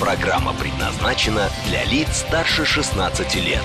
Программа 0.00 0.58
предназначена 0.58 1.50
для 1.66 1.84
лиц 1.84 2.08
старше 2.26 2.64
16 2.64 3.34
лет. 3.34 3.62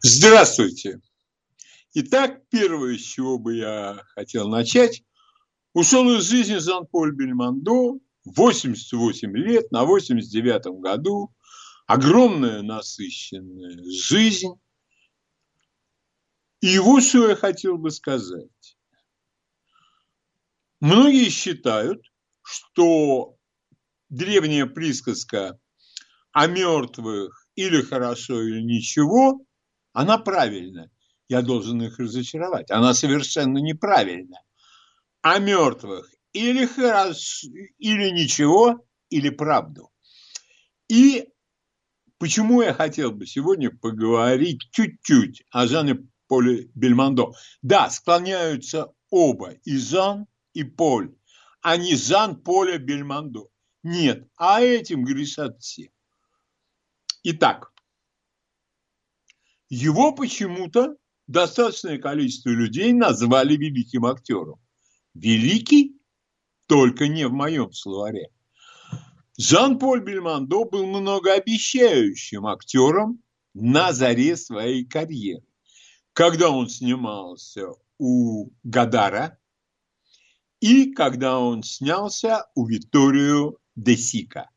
Здравствуйте! 0.00 0.98
Итак, 1.92 2.40
первое, 2.48 2.96
с 2.96 3.02
чего 3.02 3.38
бы 3.38 3.56
я 3.56 4.02
хотел 4.14 4.48
начать, 4.48 5.02
ушел 5.74 6.10
из 6.16 6.26
жизни 6.30 6.56
Жан-Поль 6.56 7.14
Бельмондо, 7.14 7.98
88 8.24 9.36
лет, 9.36 9.70
на 9.70 9.84
89 9.84 10.80
году, 10.80 11.34
огромная 11.86 12.62
насыщенная 12.62 13.76
жизнь. 13.92 14.54
И 16.62 16.78
вот 16.78 17.02
что 17.02 17.28
я 17.28 17.36
хотел 17.36 17.76
бы 17.76 17.90
сказать. 17.90 18.78
Многие 20.80 21.28
считают, 21.28 22.09
что 22.50 23.36
древняя 24.08 24.66
присказка 24.66 25.58
о 26.32 26.46
мертвых 26.46 27.46
или 27.54 27.82
хорошо, 27.82 28.42
или 28.42 28.60
ничего, 28.60 29.44
она 29.92 30.18
правильная. 30.18 30.90
Я 31.28 31.42
должен 31.42 31.80
их 31.82 31.98
разочаровать. 31.98 32.70
Она 32.70 32.92
совершенно 32.92 33.58
неправильна. 33.58 34.38
О 35.22 35.38
мертвых 35.38 36.10
или 36.32 36.66
хорошо, 36.66 37.48
или 37.78 38.10
ничего, 38.10 38.84
или 39.10 39.30
правду. 39.30 39.90
И 40.88 41.28
почему 42.18 42.62
я 42.62 42.74
хотел 42.74 43.12
бы 43.12 43.26
сегодня 43.26 43.70
поговорить 43.70 44.68
чуть-чуть 44.72 45.44
о 45.50 45.66
Жане 45.66 46.08
Поле 46.26 46.68
Бельмондо. 46.74 47.32
Да, 47.62 47.90
склоняются 47.90 48.92
оба, 49.10 49.52
и 49.64 49.76
Жан, 49.76 50.26
и 50.52 50.64
Поль 50.64 51.14
а 51.62 51.76
не 51.76 51.96
Жан-Поля 51.96 52.78
Бельмондо. 52.78 53.48
Нет, 53.82 54.28
а 54.36 54.60
этим 54.60 55.04
грешат 55.04 55.60
все. 55.60 55.90
Итак, 57.22 57.72
его 59.68 60.12
почему-то 60.12 60.96
достаточное 61.26 61.98
количество 61.98 62.50
людей 62.50 62.92
назвали 62.92 63.56
великим 63.56 64.06
актером. 64.06 64.60
Великий 65.14 65.96
только 66.66 67.08
не 67.08 67.26
в 67.26 67.32
моем 67.32 67.72
словаре. 67.72 68.30
Жан-Поль 69.38 70.02
Бельмондо 70.02 70.64
был 70.64 70.86
многообещающим 70.86 72.46
актером 72.46 73.22
на 73.54 73.92
заре 73.92 74.36
своей 74.36 74.84
карьеры. 74.84 75.44
Когда 76.12 76.50
он 76.50 76.68
снимался 76.68 77.68
у 77.98 78.50
Гадара, 78.62 79.38
и 80.60 80.92
когда 80.92 81.40
он 81.40 81.62
снялся 81.62 82.46
у 82.54 82.66
Витторио 82.66 83.56
де 83.76 83.96
Сика. 83.96 84.50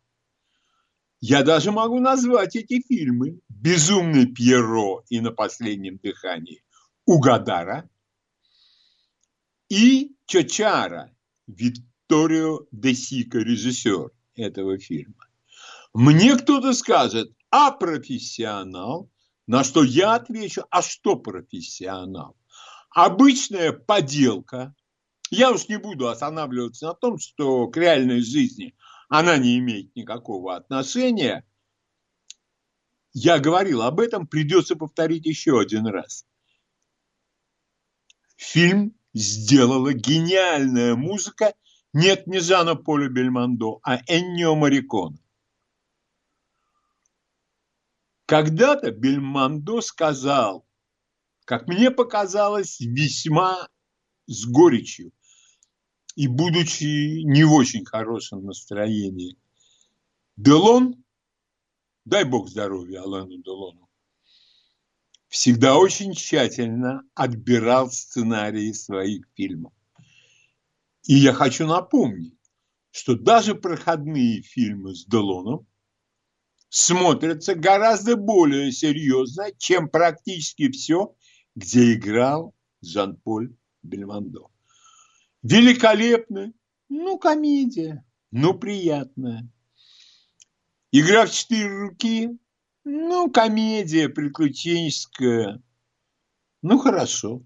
Я 1.21 1.43
даже 1.43 1.71
могу 1.71 1.99
назвать 1.99 2.57
эти 2.57 2.81
фильмы 2.81 3.39
«Безумный 3.47 4.25
Пьеро» 4.25 5.03
и 5.09 5.21
«На 5.21 5.31
последнем 5.31 5.97
дыхании» 5.97 6.61
у 7.05 7.19
Гадара 7.19 7.89
и 9.69 10.15
«Чочара» 10.25 11.15
Витторио 11.47 12.67
де 12.71 12.93
Сика, 12.93 13.39
режиссер 13.39 14.11
этого 14.35 14.77
фильма. 14.77 15.27
Мне 15.93 16.35
кто-то 16.35 16.73
скажет, 16.73 17.31
а 17.49 17.71
профессионал? 17.71 19.09
На 19.47 19.63
что 19.63 19.83
я 19.83 20.15
отвечу, 20.15 20.65
а 20.69 20.81
что 20.81 21.15
профессионал? 21.15 22.35
Обычная 22.89 23.71
поделка 23.71 24.73
я 25.29 25.51
уж 25.51 25.67
не 25.67 25.77
буду 25.77 26.07
останавливаться 26.07 26.87
на 26.87 26.93
том, 26.93 27.17
что 27.17 27.67
к 27.67 27.77
реальной 27.77 28.21
жизни 28.21 28.75
она 29.09 29.37
не 29.37 29.57
имеет 29.59 29.95
никакого 29.95 30.55
отношения. 30.55 31.45
Я 33.13 33.39
говорил 33.39 33.81
об 33.81 33.99
этом, 33.99 34.27
придется 34.27 34.75
повторить 34.75 35.25
еще 35.25 35.59
один 35.59 35.87
раз. 35.87 36.25
Фильм 38.37 38.95
сделала 39.13 39.93
гениальная 39.93 40.95
музыка 40.95 41.53
нет 41.93 42.25
не 42.25 42.39
Жана 42.39 42.75
Поля 42.75 43.07
Бельмондо, 43.07 43.79
а 43.83 43.97
Эннио 44.07 44.55
Марикона. 44.55 45.17
Когда-то 48.25 48.91
Бельмондо 48.91 49.81
сказал, 49.81 50.65
как 51.45 51.67
мне 51.67 51.91
показалось, 51.91 52.79
весьма 52.79 53.69
с 54.27 54.45
горечью, 54.45 55.11
и 56.15 56.27
будучи 56.27 57.23
не 57.23 57.43
в 57.43 57.53
очень 57.53 57.85
хорошем 57.85 58.45
настроении. 58.45 59.37
Делон, 60.37 61.03
дай 62.05 62.23
бог 62.23 62.49
здоровья 62.49 63.01
Алану 63.01 63.37
Делону, 63.41 63.89
всегда 65.27 65.77
очень 65.77 66.13
тщательно 66.13 67.01
отбирал 67.15 67.89
сценарии 67.89 68.71
своих 68.71 69.25
фильмов. 69.35 69.73
И 71.05 71.15
я 71.15 71.33
хочу 71.33 71.67
напомнить, 71.67 72.37
что 72.91 73.15
даже 73.15 73.55
проходные 73.55 74.41
фильмы 74.41 74.95
с 74.95 75.05
Делоном 75.05 75.67
смотрятся 76.69 77.55
гораздо 77.55 78.15
более 78.15 78.71
серьезно, 78.71 79.51
чем 79.57 79.89
практически 79.89 80.71
все, 80.71 81.15
где 81.55 81.93
играл 81.93 82.53
Жан-Поль 82.81 83.55
Бельмондо. 83.83 84.49
Великолепная, 85.43 86.53
ну, 86.89 87.17
комедия, 87.17 88.05
ну, 88.31 88.53
приятная. 88.53 89.49
Игра 90.91 91.25
в 91.25 91.31
четыре 91.31 91.67
руки, 91.67 92.29
ну, 92.85 93.29
комедия 93.29 94.09
приключенческая, 94.09 95.61
ну, 96.61 96.79
хорошо. 96.79 97.43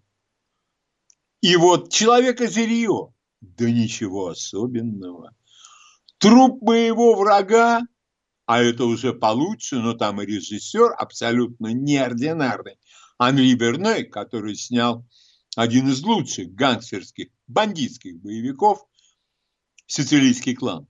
И 1.42 1.56
вот 1.56 1.92
«Человек 1.92 2.42
из 2.42 2.56
Рио», 2.56 3.14
да 3.42 3.70
ничего 3.70 4.30
особенного. 4.30 5.36
Труп 6.18 6.62
моего 6.62 7.16
врага, 7.16 7.82
а 8.46 8.62
это 8.62 8.86
уже 8.86 9.14
получше, 9.14 9.78
но 9.78 9.94
там 9.94 10.22
и 10.22 10.26
режиссер 10.26 10.94
абсолютно 10.98 11.74
неординарный, 11.74 12.78
Анри 13.18 13.54
Берной, 13.54 14.04
который 14.06 14.56
снял 14.56 15.06
один 15.58 15.90
из 15.90 16.04
лучших 16.04 16.54
гангстерских 16.54 17.30
бандитских 17.48 18.22
боевиков 18.22 18.88
«Сицилийский 19.88 20.54
клан». 20.54 20.88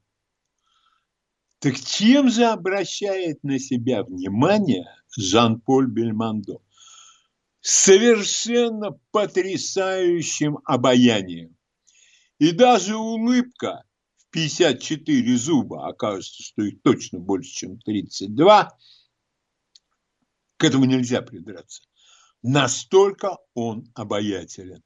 Так 1.59 1.79
чем 1.79 2.29
же 2.29 2.43
обращает 2.43 3.41
на 3.45 3.59
себя 3.59 4.03
внимание 4.03 4.85
Жан-Поль 5.17 5.87
Бельмондо? 5.87 6.61
Совершенно 7.61 8.99
потрясающим 9.11 10.59
обаянием. 10.65 11.55
И 12.37 12.51
даже 12.51 12.97
улыбка 12.97 13.85
в 14.17 14.29
54 14.31 15.37
зуба, 15.37 15.87
окажется, 15.87 16.43
что 16.43 16.63
их 16.63 16.81
точно 16.81 17.19
больше, 17.19 17.51
чем 17.51 17.79
32, 17.79 18.77
к 20.57 20.63
этому 20.65 20.83
нельзя 20.83 21.21
придраться. 21.21 21.83
Настолько 22.43 23.37
он 23.53 23.91
обаятелен. 23.95 24.83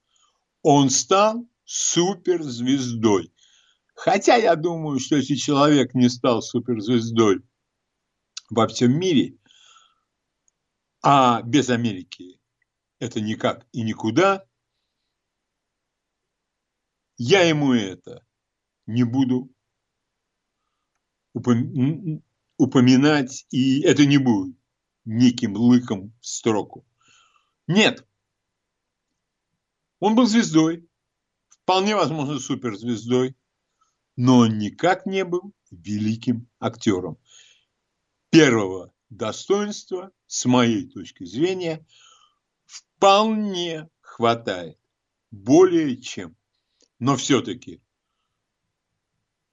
Он 0.61 0.89
стал 0.89 1.47
суперзвездой. 1.65 3.33
Хотя 3.93 4.35
я 4.35 4.55
думаю, 4.55 4.99
что 4.99 5.15
если 5.15 5.35
человек 5.35 5.93
не 5.93 6.09
стал 6.09 6.41
суперзвездой 6.41 7.43
во 8.49 8.67
всем 8.67 8.97
мире, 8.97 9.37
а 11.03 11.41
без 11.43 11.69
Америки 11.69 12.39
это 12.99 13.21
никак 13.21 13.67
и 13.71 13.81
никуда, 13.81 14.45
я 17.17 17.41
ему 17.41 17.73
это 17.73 18.25
не 18.85 19.03
буду 19.03 19.49
упоминать, 22.57 23.45
и 23.51 23.81
это 23.81 24.05
не 24.05 24.17
будет 24.17 24.55
неким 25.05 25.55
лыком 25.55 26.13
в 26.19 26.25
строку. 26.25 26.85
Нет. 27.67 28.07
Он 29.99 30.15
был 30.15 30.25
звездой, 30.25 30.87
вполне 31.49 31.95
возможно 31.95 32.39
суперзвездой, 32.39 33.35
но 34.15 34.39
он 34.39 34.57
никак 34.57 35.05
не 35.05 35.23
был 35.23 35.53
великим 35.69 36.47
актером. 36.59 37.17
первого 38.29 38.93
достоинства, 39.09 40.11
с 40.27 40.45
моей 40.45 40.87
точки 40.87 41.25
зрения, 41.25 41.85
вполне 42.65 43.89
хватает. 43.99 44.77
Более 45.31 45.97
чем. 45.97 46.35
Но 46.99 47.15
все-таки 47.15 47.81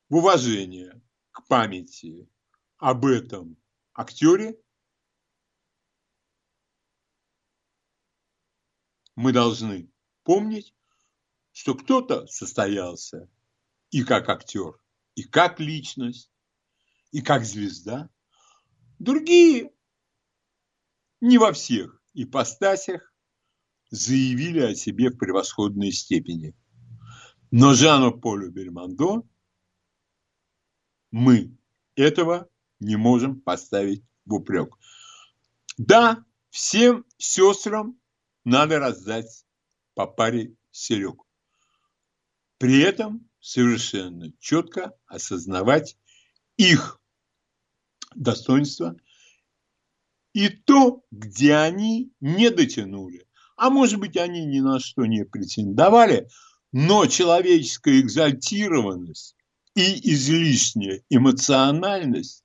уважение 0.09 1.01
к 1.31 1.47
памяти 1.47 2.29
об 2.79 3.05
этом 3.07 3.57
актере 3.95 4.59
мы 9.19 9.33
должны 9.33 9.91
помнить, 10.23 10.73
что 11.51 11.75
кто-то 11.75 12.29
состоялся 12.29 13.29
и 13.91 14.05
как 14.05 14.29
актер, 14.29 14.81
и 15.17 15.25
как 15.25 15.59
личность, 15.59 16.31
и 17.11 17.21
как 17.21 17.45
звезда. 17.45 18.11
Другие 19.01 19.73
не 21.21 21.37
во 21.37 21.53
всех 21.53 22.01
ипостасях 22.15 23.13
заявили 23.91 24.61
о 24.61 24.77
себе 24.77 25.11
в 25.11 25.19
превосходной 25.19 25.91
степени. 25.91 26.55
Но 27.51 27.75
Жану 27.75 28.21
Полю 28.21 28.53
Бельмондо 28.53 29.27
мы 31.11 31.59
этого 31.97 32.49
не 32.79 32.95
можем 32.95 33.41
поставить 33.41 34.05
в 34.27 34.35
упрек. 34.35 34.79
Да, 35.77 36.25
всем 36.51 37.05
сестрам 37.17 37.99
надо 38.49 38.79
раздать 38.79 39.45
по 39.95 40.07
паре 40.07 40.55
серег. 40.71 41.23
При 42.57 42.81
этом 42.81 43.29
совершенно 43.41 44.33
четко 44.41 44.93
осознавать 45.07 45.97
их 46.57 47.01
достоинство 48.15 48.97
и 50.33 50.49
то, 50.49 51.05
где 51.11 51.57
они 51.57 52.11
не 52.21 52.51
дотянули. 52.51 53.27
А 53.57 53.71
может 53.71 54.01
быть, 54.01 54.17
они 54.17 54.47
ни 54.47 54.61
на 54.61 54.81
что 54.81 55.05
не 55.05 55.25
претендовали, 55.25 56.29
но 56.73 57.07
человеческая 57.07 58.01
экзальтированность 58.01 59.37
и 59.75 60.13
излишняя 60.13 61.03
эмоциональность 61.11 62.45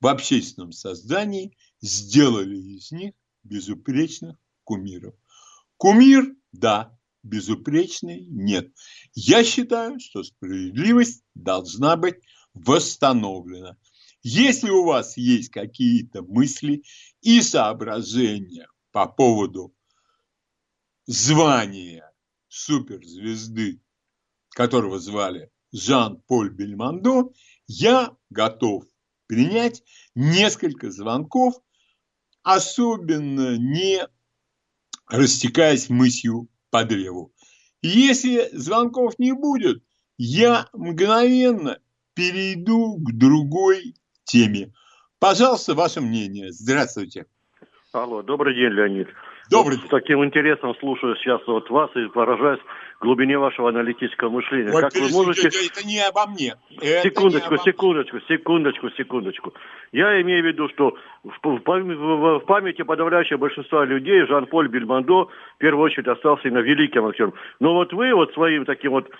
в 0.00 0.06
общественном 0.06 0.72
создании 0.72 1.56
сделали 1.80 2.56
из 2.56 2.90
них 2.92 3.14
безупречных 3.44 4.36
кумиров. 4.70 5.14
Кумир, 5.78 6.32
да, 6.52 6.96
безупречный, 7.24 8.24
нет. 8.26 8.72
Я 9.14 9.42
считаю, 9.42 9.98
что 9.98 10.22
справедливость 10.22 11.24
должна 11.34 11.96
быть 11.96 12.20
восстановлена. 12.54 13.76
Если 14.22 14.70
у 14.70 14.84
вас 14.84 15.16
есть 15.16 15.48
какие-то 15.50 16.22
мысли 16.22 16.84
и 17.20 17.42
соображения 17.42 18.68
по 18.92 19.08
поводу 19.08 19.74
звания 21.06 22.08
суперзвезды, 22.46 23.82
которого 24.50 25.00
звали 25.00 25.50
Жан-Поль 25.72 26.50
Бельмондо, 26.50 27.32
я 27.66 28.16
готов 28.28 28.84
принять 29.26 29.82
несколько 30.14 30.92
звонков, 30.92 31.54
особенно 32.42 33.56
не 33.56 34.06
растекаясь 35.10 35.90
мысью 35.90 36.48
по 36.70 36.84
древу. 36.84 37.32
Если 37.82 38.48
звонков 38.52 39.18
не 39.18 39.32
будет, 39.32 39.82
я 40.18 40.66
мгновенно 40.72 41.78
перейду 42.14 42.96
к 42.98 43.12
другой 43.12 43.94
теме. 44.24 44.72
Пожалуйста, 45.18 45.74
ваше 45.74 46.00
мнение. 46.00 46.52
Здравствуйте. 46.52 47.26
Алло, 47.92 48.22
добрый 48.22 48.54
день, 48.54 48.72
Леонид. 48.72 49.08
Добрый 49.50 49.78
вот 49.78 49.86
С 49.86 49.90
таким 49.90 50.24
интересом 50.24 50.74
слушаю 50.76 51.16
сейчас 51.16 51.40
вот 51.46 51.68
вас 51.70 51.90
и 51.96 52.06
поражаюсь 52.06 52.60
глубине 53.00 53.36
вашего 53.38 53.70
аналитического 53.70 54.30
мышления. 54.30 54.72
Ой, 54.72 54.80
как 54.80 54.94
вы 54.94 55.10
можете... 55.10 55.48
Это 55.48 55.86
не 55.86 55.98
обо 56.06 56.26
мне. 56.26 56.54
Это 56.80 57.08
секундочку, 57.08 57.54
обо... 57.54 57.62
секундочку, 57.64 58.20
секундочку, 58.28 58.90
секундочку. 58.90 59.54
Я 59.90 60.20
имею 60.22 60.42
в 60.42 60.46
виду, 60.46 60.68
что 60.68 60.96
в, 61.24 62.40
памяти 62.40 62.82
подавляющего 62.82 63.38
большинства 63.38 63.84
людей 63.84 64.24
Жан-Поль 64.26 64.68
Бельмондо 64.68 65.24
в 65.24 65.58
первую 65.58 65.86
очередь 65.86 66.06
остался 66.06 66.46
именно 66.46 66.60
великим 66.60 67.06
актером. 67.06 67.34
Но 67.58 67.74
вот 67.74 67.92
вы 67.92 68.14
вот 68.14 68.32
своим 68.34 68.64
таким 68.64 68.92
вот 68.92 69.10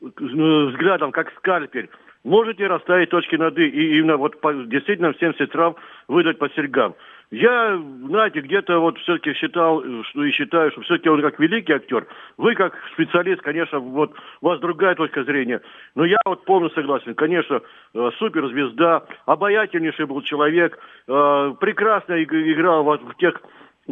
ну, 0.00 0.68
взглядом, 0.70 1.10
как 1.10 1.32
скальпель, 1.38 1.90
можете 2.24 2.66
расставить 2.66 3.10
точки 3.10 3.36
над 3.36 3.58
«и» 3.58 3.66
и 3.66 3.98
именно 3.98 4.16
вот 4.16 4.40
по, 4.40 4.52
действительно 4.52 5.12
всем 5.14 5.34
сестрам 5.34 5.74
выдать 6.08 6.38
по 6.38 6.48
серьгам. 6.50 6.94
Я, 7.32 7.78
знаете, 7.78 8.42
где-то 8.42 8.78
вот 8.78 8.98
все-таки 8.98 9.32
считал, 9.32 9.82
что 10.04 10.22
и 10.22 10.30
считаю, 10.32 10.70
что 10.70 10.82
все-таки 10.82 11.08
он 11.08 11.22
как 11.22 11.40
великий 11.40 11.72
актер. 11.72 12.06
Вы 12.36 12.54
как 12.54 12.74
специалист, 12.92 13.40
конечно, 13.40 13.78
вот 13.78 14.12
у 14.42 14.46
вас 14.46 14.60
другая 14.60 14.94
точка 14.94 15.24
зрения. 15.24 15.62
Но 15.94 16.04
я 16.04 16.18
вот 16.26 16.44
полностью 16.44 16.82
согласен. 16.82 17.14
Конечно, 17.14 17.62
э, 17.94 18.10
суперзвезда, 18.18 19.06
обаятельнейший 19.24 20.04
был 20.04 20.20
человек, 20.20 20.78
э, 21.08 21.54
прекрасно 21.58 22.22
играл 22.22 22.84
в 22.84 23.14
тех 23.16 23.40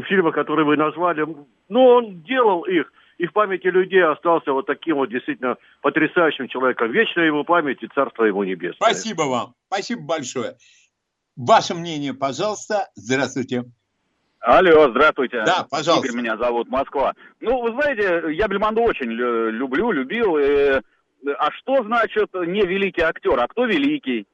фильмах, 0.04 0.34
которые 0.34 0.66
вы 0.66 0.76
назвали. 0.76 1.26
Но 1.70 1.86
он 1.96 2.20
делал 2.20 2.64
их 2.64 2.92
и 3.16 3.26
в 3.26 3.32
памяти 3.32 3.68
людей 3.68 4.04
остался 4.04 4.52
вот 4.52 4.66
таким 4.66 4.96
вот 4.96 5.08
действительно 5.08 5.56
потрясающим 5.80 6.48
человеком. 6.48 6.90
Вечная 6.90 7.24
его 7.24 7.44
память 7.44 7.82
и 7.82 7.88
царство 7.94 8.24
ему 8.24 8.44
небесное. 8.44 8.76
Спасибо 8.76 9.22
вам. 9.22 9.54
Спасибо 9.68 10.02
большое. 10.02 10.56
Ваше 11.40 11.72
мнение, 11.74 12.12
пожалуйста. 12.12 12.90
Здравствуйте. 12.94 13.64
Алло, 14.40 14.90
здравствуйте. 14.90 15.42
Да, 15.46 15.66
пожалуйста. 15.70 16.06
Игорь 16.06 16.20
меня 16.20 16.36
зовут, 16.36 16.68
Москва. 16.68 17.14
Ну, 17.40 17.62
вы 17.62 17.70
знаете, 17.70 18.34
я 18.34 18.46
Бельмонду 18.46 18.82
очень 18.82 19.10
люблю, 19.10 19.90
любил. 19.90 20.36
И... 20.36 20.82
А 21.38 21.50
что 21.52 21.82
значит 21.82 22.28
не 22.34 22.60
великий 22.66 23.00
актер, 23.00 23.40
а 23.40 23.48
кто 23.48 23.64
великий? 23.64 24.26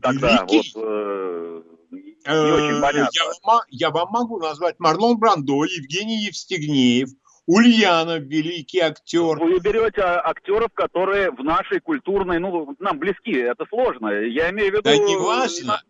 Тогда 0.00 0.46
великий? 0.48 0.72
вот 0.74 0.84
э, 0.84 1.62
не 1.90 2.52
очень 2.52 2.80
понятно. 2.80 3.10
Я 3.12 3.32
вам, 3.42 3.60
я 3.68 3.90
вам 3.90 4.08
могу 4.10 4.38
назвать 4.38 4.76
Марлон 4.78 5.18
Брандо, 5.18 5.64
Евгений 5.64 6.24
Евстигнеев, 6.24 7.10
Ульянов, 7.46 8.22
великий 8.22 8.80
актер. 8.80 9.38
Вы 9.38 9.58
берете 9.60 10.00
актеров, 10.00 10.72
которые 10.72 11.30
в 11.30 11.44
нашей 11.44 11.80
культурной, 11.80 12.38
ну, 12.38 12.74
нам 12.78 12.98
близки, 12.98 13.32
это 13.32 13.66
сложно. 13.68 14.08
Я 14.08 14.48
имею 14.50 14.70
в 14.70 14.72
виду... 14.72 14.82
Да 14.84 14.96
не 14.96 15.16
важно. 15.16 15.82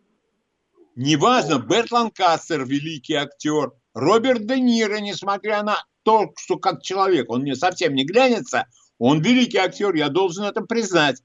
Неважно, 1.01 1.59
Берт 1.59 1.91
Ланкастер, 1.91 2.65
великий 2.65 3.13
актер, 3.13 3.71
Роберт 3.93 4.45
Де 4.45 4.59
Ниро, 4.59 4.99
несмотря 4.99 5.63
на 5.63 5.77
то, 6.03 6.33
что 6.37 6.57
как 6.57 6.81
человек, 6.81 7.29
он 7.29 7.43
мне 7.43 7.55
совсем 7.55 7.95
не 7.95 8.03
глянется, 8.03 8.65
он 8.97 9.21
великий 9.21 9.59
актер, 9.59 9.95
я 9.95 10.09
должен 10.09 10.43
это 10.43 10.59
признать. 10.59 11.23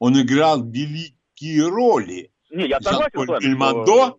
Он 0.00 0.20
играл 0.20 0.64
великие 0.64 1.68
роли. 1.68 2.32
Не, 2.50 2.66
я 2.66 2.80
согласен. 2.80 3.38
Бельмондо 3.40 4.16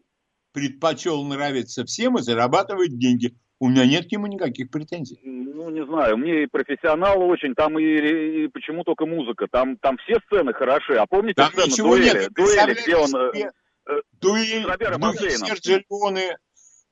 предпочел 0.54 1.22
нравиться 1.26 1.84
всем 1.84 2.18
и 2.18 2.22
зарабатывать 2.22 2.98
деньги. 2.98 3.36
У 3.60 3.68
меня 3.68 3.86
нет 3.86 4.08
к 4.08 4.12
нему 4.14 4.28
никаких 4.28 4.72
претензий. 4.72 5.20
Ну, 5.26 5.70
не 5.70 5.86
знаю, 5.86 6.16
мне 6.16 6.44
и 6.44 6.48
профессионалы 6.48 7.26
очень, 7.26 7.56
там 7.56 7.78
и, 7.78 8.46
и 8.46 8.48
почему 8.48 8.86
только 8.86 9.06
музыка, 9.06 9.48
там, 9.52 9.76
там 9.78 9.98
все 9.98 10.22
сцены 10.28 10.54
хороши. 10.54 10.94
А 10.96 11.06
помните 11.08 11.36
там 11.36 11.52
сцену 11.52 11.90
дуэли, 11.90 12.04
нет. 12.06 12.34
дуэли, 12.34 12.82
где 12.82 12.96
он... 12.96 13.14
э, 13.14 13.32
Себе... 13.34 13.52
Робера 13.86 14.98
духи 14.98 15.88
Леоне. 15.90 16.38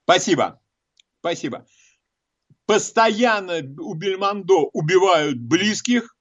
Спасибо. 0.04 0.62
Спасибо. 1.20 1.66
Постоянно 2.66 3.62
у 3.80 3.94
Бельмондо 3.94 4.70
убивают 4.74 5.38
близких 5.38 6.16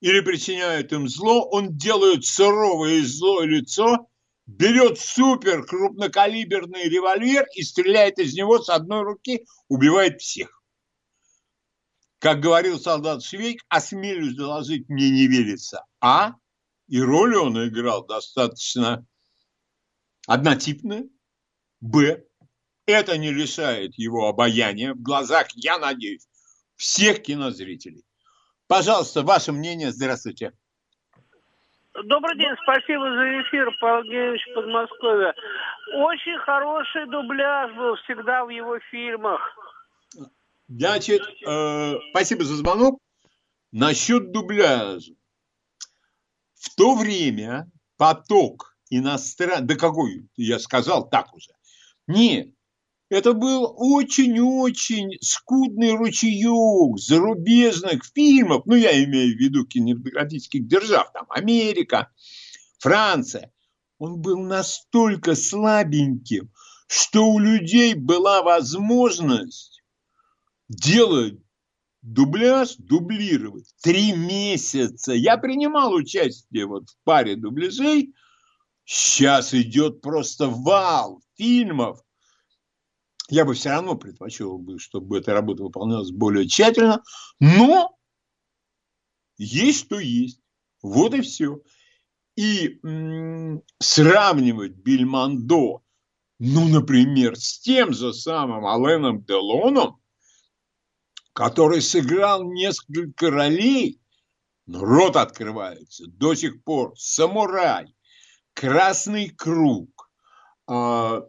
или 0.00 0.20
причиняют 0.20 0.92
им 0.92 1.08
зло. 1.08 1.48
Он 1.50 1.76
делает 1.76 2.24
суровое 2.24 2.94
и 2.94 3.02
злое 3.02 3.46
лицо, 3.46 4.08
берет 4.46 4.98
супер 4.98 5.64
крупнокалиберный 5.64 6.88
револьвер 6.88 7.46
и 7.54 7.62
стреляет 7.62 8.18
из 8.18 8.34
него 8.34 8.58
с 8.58 8.68
одной 8.68 9.02
руки, 9.02 9.46
убивает 9.68 10.20
всех. 10.20 10.62
Как 12.18 12.40
говорил 12.40 12.78
солдат 12.78 13.22
Швейк, 13.24 13.62
осмелюсь 13.68 14.36
доложить, 14.36 14.88
мне 14.88 15.08
не 15.10 15.26
верится. 15.26 15.84
А? 16.00 16.34
И 16.88 17.00
роль 17.00 17.36
он 17.36 17.66
играл 17.66 18.04
достаточно 18.04 19.06
однотипная. 20.30 21.08
Б. 21.80 22.22
Это 22.86 23.18
не 23.18 23.32
лишает 23.32 23.94
его 23.96 24.28
обаяния 24.28 24.94
в 24.94 25.02
глазах, 25.02 25.48
я 25.54 25.78
надеюсь, 25.78 26.28
всех 26.76 27.22
кинозрителей. 27.22 28.04
Пожалуйста, 28.68 29.22
ваше 29.22 29.52
мнение. 29.52 29.90
Здравствуйте. 29.90 30.52
Добрый 32.04 32.38
день, 32.38 32.54
спасибо 32.62 33.10
за 33.10 33.42
эфир, 33.42 33.76
Павел 33.80 34.04
Евгеньевич 34.04 34.42
Подмосковье. 34.54 35.34
Очень 35.96 36.38
хороший 36.38 37.06
дубляж 37.06 37.74
был 37.74 37.96
всегда 37.96 38.44
в 38.44 38.50
его 38.50 38.78
фильмах. 38.90 39.40
Значит, 40.68 41.22
э, 41.44 41.94
спасибо 42.10 42.44
за 42.44 42.54
звонок. 42.54 43.00
Насчет 43.72 44.30
дубляжа. 44.30 45.12
В 46.54 46.74
то 46.76 46.94
время 46.94 47.68
поток 47.96 48.69
иностранный, 48.90 49.66
да 49.66 49.74
какой, 49.76 50.28
я 50.36 50.58
сказал 50.58 51.08
так 51.08 51.34
уже. 51.34 51.52
Нет, 52.06 52.48
это 53.08 53.32
был 53.32 53.74
очень-очень 53.76 55.18
скудный 55.20 55.92
ручеек 55.92 56.98
зарубежных 56.98 58.04
фильмов, 58.14 58.62
ну, 58.66 58.74
я 58.74 59.02
имею 59.04 59.36
в 59.36 59.40
виду 59.40 59.66
кинематографических 59.66 60.66
держав, 60.66 61.12
там, 61.12 61.26
Америка, 61.28 62.10
Франция. 62.78 63.52
Он 63.98 64.20
был 64.20 64.38
настолько 64.38 65.34
слабеньким, 65.34 66.50
что 66.86 67.26
у 67.26 67.38
людей 67.38 67.94
была 67.94 68.42
возможность 68.42 69.82
делать 70.68 71.38
дубляж, 72.02 72.76
дублировать. 72.78 73.74
Три 73.82 74.12
месяца. 74.12 75.12
Я 75.12 75.36
принимал 75.36 75.92
участие 75.92 76.66
вот 76.66 76.88
в 76.88 76.96
паре 77.04 77.36
дубляжей. 77.36 78.14
Сейчас 78.92 79.54
идет 79.54 80.00
просто 80.00 80.48
вал 80.48 81.22
фильмов. 81.36 82.02
Я 83.28 83.44
бы 83.44 83.54
все 83.54 83.70
равно 83.70 83.94
предпочел 83.94 84.58
бы, 84.58 84.80
чтобы 84.80 85.18
эта 85.18 85.32
работа 85.32 85.62
выполнялась 85.62 86.10
более 86.10 86.48
тщательно. 86.48 87.00
Но 87.38 87.96
есть 89.38 89.86
что 89.86 90.00
есть. 90.00 90.40
Вот 90.82 91.14
и 91.14 91.20
все. 91.20 91.62
И 92.34 92.80
м- 92.82 93.62
сравнивать 93.78 94.72
Бельмондо, 94.72 95.84
ну, 96.40 96.68
например, 96.68 97.38
с 97.38 97.60
тем 97.60 97.92
же 97.92 98.12
самым 98.12 98.66
Аленом 98.66 99.22
Делоном, 99.22 100.00
который 101.32 101.80
сыграл 101.80 102.42
несколько 102.42 103.30
ролей, 103.30 104.00
но 104.66 104.84
рот 104.84 105.14
открывается 105.14 106.08
до 106.08 106.34
сих 106.34 106.64
пор. 106.64 106.98
Самурай, 106.98 107.94
Красный 108.54 109.30
круг. 109.30 110.10
А, 110.66 111.22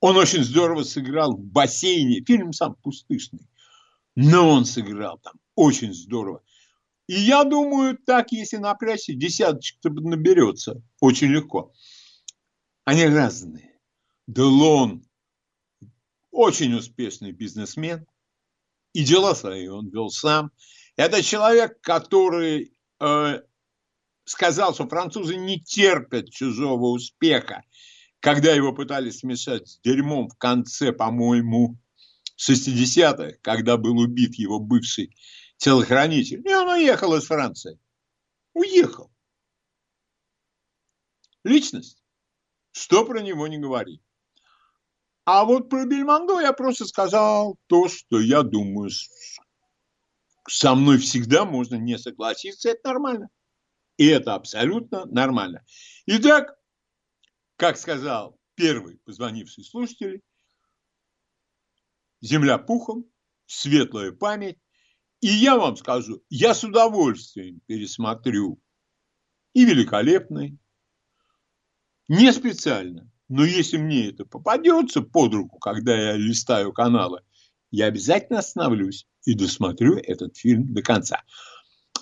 он 0.00 0.16
очень 0.16 0.44
здорово 0.44 0.82
сыграл 0.82 1.36
в 1.36 1.40
бассейне. 1.40 2.24
Фильм 2.24 2.52
сам 2.52 2.74
пустышный. 2.76 3.48
Но 4.14 4.50
он 4.50 4.64
сыграл 4.64 5.18
там 5.18 5.34
очень 5.54 5.92
здорово. 5.94 6.42
И 7.06 7.14
я 7.14 7.44
думаю, 7.44 7.96
так, 7.96 8.32
если 8.32 8.58
напрячься, 8.58 9.14
десяточек-то 9.14 9.90
наберется 9.90 10.82
очень 11.00 11.28
легко. 11.28 11.72
Они 12.84 13.06
разные. 13.06 13.78
Делон 14.26 15.04
очень 16.30 16.74
успешный 16.74 17.32
бизнесмен, 17.32 18.06
и 18.92 19.04
дела 19.04 19.34
свои 19.34 19.68
он 19.68 19.88
вел 19.88 20.10
сам. 20.10 20.52
Это 20.96 21.22
человек, 21.22 21.80
который 21.80 22.74
э, 23.00 23.42
сказал, 24.28 24.74
что 24.74 24.88
французы 24.88 25.36
не 25.36 25.60
терпят 25.60 26.30
чужого 26.30 26.88
успеха, 26.88 27.64
когда 28.20 28.52
его 28.52 28.72
пытались 28.72 29.20
смешать 29.20 29.68
с 29.68 29.80
дерьмом 29.80 30.28
в 30.28 30.36
конце, 30.36 30.92
по-моему, 30.92 31.78
60-х, 32.38 33.38
когда 33.42 33.76
был 33.76 33.98
убит 33.98 34.34
его 34.34 34.60
бывший 34.60 35.16
телохранитель. 35.56 36.46
И 36.46 36.54
он 36.54 36.68
уехал 36.68 37.14
из 37.14 37.24
Франции. 37.24 37.78
Уехал. 38.54 39.10
Личность. 41.44 42.02
Что 42.72 43.04
про 43.04 43.20
него 43.20 43.46
не 43.48 43.58
говори. 43.58 44.00
А 45.24 45.44
вот 45.44 45.68
про 45.68 45.84
Бельмондо 45.84 46.40
я 46.40 46.52
просто 46.52 46.86
сказал 46.86 47.58
то, 47.66 47.88
что 47.88 48.20
я 48.20 48.42
думаю. 48.42 48.90
Со 50.48 50.74
мной 50.74 50.98
всегда 50.98 51.44
можно 51.44 51.74
не 51.74 51.98
согласиться, 51.98 52.70
это 52.70 52.88
нормально. 52.88 53.28
И 53.98 54.06
это 54.06 54.34
абсолютно 54.34 55.04
нормально. 55.06 55.64
Итак, 56.06 56.56
как 57.56 57.76
сказал 57.76 58.38
первый 58.54 58.98
позвонивший 59.04 59.64
слушатель, 59.64 60.22
земля 62.20 62.58
пухом, 62.58 63.04
светлая 63.46 64.12
память. 64.12 64.58
И 65.20 65.26
я 65.26 65.56
вам 65.56 65.76
скажу, 65.76 66.22
я 66.30 66.54
с 66.54 66.62
удовольствием 66.62 67.60
пересмотрю 67.66 68.60
и 69.52 69.64
великолепный, 69.64 70.58
не 72.06 72.32
специально, 72.32 73.10
но 73.28 73.44
если 73.44 73.78
мне 73.78 74.10
это 74.10 74.24
попадется 74.24 75.02
под 75.02 75.34
руку, 75.34 75.58
когда 75.58 75.94
я 75.94 76.16
листаю 76.16 76.72
каналы, 76.72 77.22
я 77.72 77.86
обязательно 77.86 78.38
остановлюсь 78.38 79.08
и 79.24 79.34
досмотрю 79.34 79.96
этот 79.96 80.36
фильм 80.36 80.72
до 80.72 80.82
конца. 80.82 81.22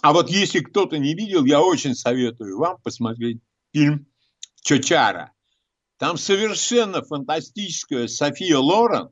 А 0.03 0.13
вот 0.13 0.31
если 0.31 0.61
кто-то 0.61 0.99
не 0.99 1.15
видел, 1.15 1.45
я 1.45 1.61
очень 1.61 1.95
советую 1.95 2.59
вам 2.59 2.79
посмотреть 2.83 3.41
фильм 3.73 4.07
«Чочара». 4.63 5.33
Там 5.99 6.19
совершенно 6.19 7.03
фантастическая 7.03 8.07
София 8.07 8.59
Лорен 8.59 9.09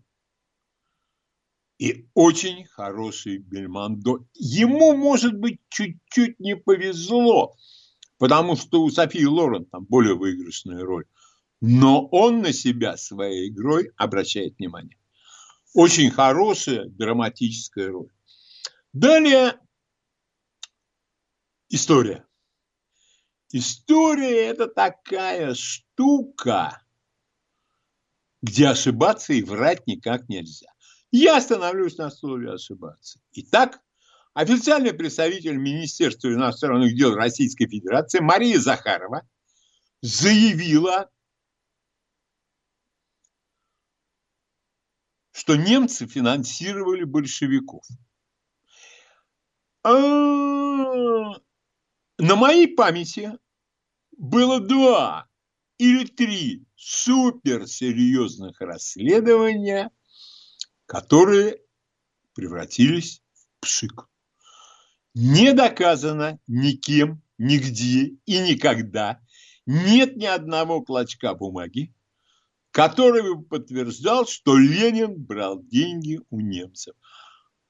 и 1.79 2.09
очень 2.14 2.67
хороший 2.67 3.38
Бельмондо. 3.38 4.26
Ему, 4.35 4.95
может 4.95 5.35
быть, 5.35 5.61
чуть-чуть 5.71 6.38
не 6.41 6.57
повезло, 6.57 7.57
потому 8.19 8.57
что 8.57 8.83
у 8.83 8.91
Софии 8.91 9.25
Лорен 9.25 9.64
там 9.64 9.85
более 9.85 10.14
выигрышная 10.14 10.83
роль 10.83 11.07
но 11.67 12.07
он 12.09 12.43
на 12.43 12.53
себя 12.53 12.99
своей 12.99 13.49
игрой 13.49 13.91
обращает 13.97 14.59
внимание. 14.59 14.99
Очень 15.73 16.11
хорошая 16.11 16.85
драматическая 16.91 17.88
роль. 17.88 18.11
Далее 18.93 19.59
история. 21.75 22.25
История– 23.50 24.47
это 24.49 24.66
такая 24.66 25.54
штука, 25.54 26.83
где 28.43 28.69
ошибаться 28.69 29.33
и 29.33 29.43
врать 29.43 29.87
никак 29.87 30.28
нельзя. 30.28 30.69
Я 31.11 31.37
остановлюсь 31.37 31.97
на 31.97 32.11
слове 32.11 32.52
ошибаться. 32.52 33.21
Итак, 33.33 33.81
официальный 34.33 34.93
представитель 34.93 35.57
Министерства 35.57 36.28
иностранных 36.28 36.97
дел 36.97 37.14
Российской 37.14 37.69
Федерации 37.69 38.21
Мария 38.21 38.59
Захарова 38.59 39.23
заявила 40.00 41.11
что 45.33 45.57
немцы 45.57 46.07
финансировали 46.07 47.04
большевиков. 47.04 47.85
А, 49.83 51.35
на 52.18 52.37
моей 52.37 52.68
памяти 52.68 53.33
было 54.16 54.61
два 54.61 55.28
или 55.78 56.04
три 56.06 56.64
суперсерьезных 56.76 58.61
расследования, 58.61 59.90
которые 60.87 61.61
превратились 62.35 63.23
в 63.33 63.61
пшик. 63.61 64.09
Не 65.14 65.52
доказано 65.52 66.38
никем, 66.47 67.23
нигде 67.38 68.16
и 68.26 68.38
никогда 68.38 69.21
нет 69.66 70.16
ни 70.16 70.26
одного 70.26 70.83
клочка 70.83 71.35
бумаги, 71.35 71.94
который 72.71 73.23
бы 73.23 73.42
подтверждал, 73.42 74.26
что 74.26 74.56
Ленин 74.56 75.14
брал 75.16 75.62
деньги 75.62 76.21
у 76.30 76.40
немцев. 76.40 76.94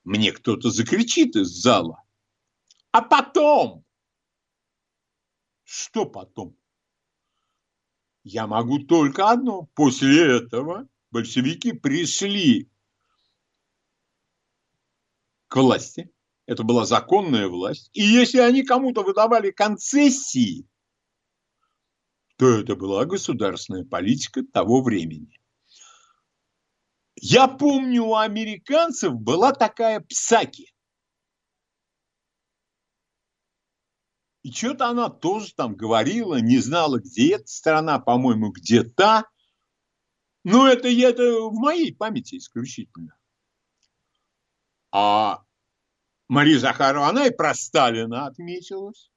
Мне 0.02 0.32
кто-то 0.32 0.70
закричит 0.70 1.36
из 1.36 1.48
зала. 1.48 2.02
А 2.90 3.00
потом? 3.00 3.83
Что 5.64 6.06
потом? 6.06 6.56
Я 8.22 8.46
могу 8.46 8.78
только 8.78 9.30
одно. 9.30 9.68
После 9.74 10.38
этого 10.38 10.88
большевики 11.10 11.72
пришли 11.72 12.70
к 15.48 15.56
власти. 15.56 16.10
Это 16.46 16.62
была 16.62 16.84
законная 16.84 17.48
власть. 17.48 17.90
И 17.92 18.02
если 18.02 18.38
они 18.38 18.62
кому-то 18.62 19.02
выдавали 19.02 19.50
концессии, 19.50 20.66
то 22.36 22.58
это 22.58 22.76
была 22.76 23.04
государственная 23.04 23.84
политика 23.84 24.42
того 24.42 24.82
времени. 24.82 25.40
Я 27.16 27.48
помню, 27.48 28.04
у 28.04 28.16
американцев 28.16 29.14
была 29.14 29.52
такая 29.52 30.00
псаки. 30.00 30.73
И 34.44 34.52
что-то 34.52 34.86
она 34.86 35.10
тоже 35.10 35.52
там 35.54 35.74
говорила, 35.74 36.40
не 36.40 36.58
знала, 36.58 37.00
где 37.00 37.34
эта 37.34 37.48
страна, 37.48 37.98
по-моему, 37.98 38.52
где 38.52 38.84
та. 38.84 39.24
Но 40.44 40.68
это, 40.68 40.88
это 40.88 41.48
в 41.48 41.54
моей 41.54 41.92
памяти 41.92 42.36
исключительно. 42.36 43.16
А 44.92 45.42
Мария 46.28 46.60
Захарова, 46.60 47.08
она 47.08 47.26
и 47.26 47.34
про 47.34 47.54
Сталина 47.54 48.26
отметилась 48.26 49.10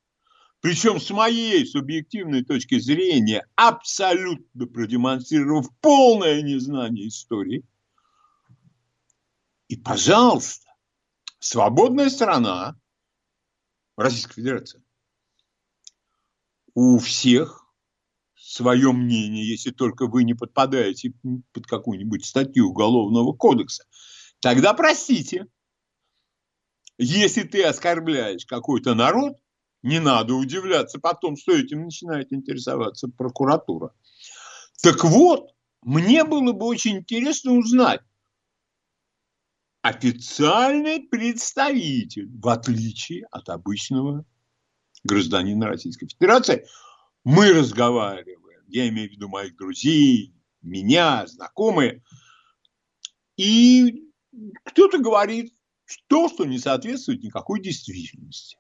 причем 0.60 1.00
с 1.00 1.10
моей 1.12 1.65
субъективной 1.65 2.43
точки 2.43 2.79
зрения, 2.79 3.48
абсолютно 3.55 4.65
продемонстрировав 4.65 5.67
полное 5.81 6.41
незнание 6.41 7.07
истории. 7.07 7.63
И, 9.67 9.77
пожалуйста, 9.77 10.67
свободная 11.39 12.10
страна, 12.10 12.75
Российская 13.96 14.34
Федерация, 14.34 14.84
у 16.79 17.00
всех 17.00 17.65
свое 18.36 18.91
мнение, 18.91 19.50
если 19.50 19.72
только 19.72 20.05
вы 20.05 20.24
не 20.24 20.36
подпадаете 20.36 21.12
под 21.51 21.65
какую-нибудь 21.65 22.24
статью 22.24 22.69
Уголовного 22.69 23.34
кодекса, 23.34 23.86
тогда 24.41 24.75
простите. 24.75 25.48
Если 27.00 27.41
ты 27.41 27.63
оскорбляешь 27.63 28.46
какой-то 28.46 28.93
народ, 28.93 29.38
не 29.81 30.00
надо 30.00 30.36
удивляться 30.36 31.00
потом, 31.00 31.36
что 31.36 31.53
этим 31.53 31.86
начинает 31.86 32.31
интересоваться 32.31 33.07
прокуратура. 33.07 33.96
Так 34.84 35.03
вот, 35.03 35.50
мне 35.81 36.25
было 36.25 36.53
бы 36.53 36.67
очень 36.67 36.98
интересно 36.98 37.53
узнать, 37.53 38.01
официальный 39.81 41.00
представитель, 41.00 42.29
в 42.38 42.48
отличие 42.48 43.25
от 43.31 43.50
обычного 43.50 44.25
гражданина 45.04 45.68
Российской 45.68 46.08
Федерации, 46.08 46.66
мы 47.24 47.51
разговариваем, 47.51 48.63
я 48.68 48.88
имею 48.89 49.10
в 49.10 49.12
виду 49.12 49.30
моих 49.30 49.56
друзей, 49.56 50.34
меня, 50.62 51.25
знакомые, 51.27 52.04
и 53.38 54.04
кто-то 54.63 54.98
говорит 54.98 55.54
то, 56.08 56.27
что 56.30 56.46
не 56.46 56.60
соответствует 56.60 57.24
никакой 57.24 57.62
действительности. 57.62 58.58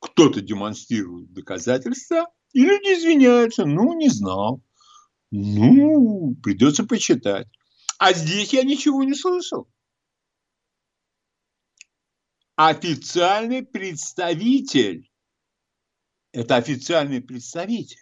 Кто-то 0.00 0.40
демонстрирует 0.40 1.32
доказательства, 1.32 2.28
и 2.52 2.60
люди 2.60 2.98
извиняются, 2.98 3.64
ну, 3.64 3.94
не 3.94 4.08
знал. 4.08 4.62
Ну, 5.30 6.36
придется 6.42 6.84
почитать. 6.84 7.48
А 7.98 8.12
здесь 8.12 8.52
я 8.52 8.62
ничего 8.62 9.02
не 9.02 9.14
слышал. 9.14 9.68
Официальный 12.56 13.64
представитель– 13.64 15.10
это 16.32 16.54
официальный 16.54 17.20
представитель. 17.20 17.98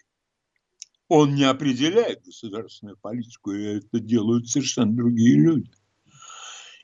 Он 1.07 1.33
не 1.33 1.43
определяет 1.43 2.23
государственную 2.23 2.97
политику, 2.97 3.51
и 3.51 3.77
это 3.77 3.99
делают 3.99 4.47
совершенно 4.47 4.95
другие 4.95 5.39
люди. 5.39 5.71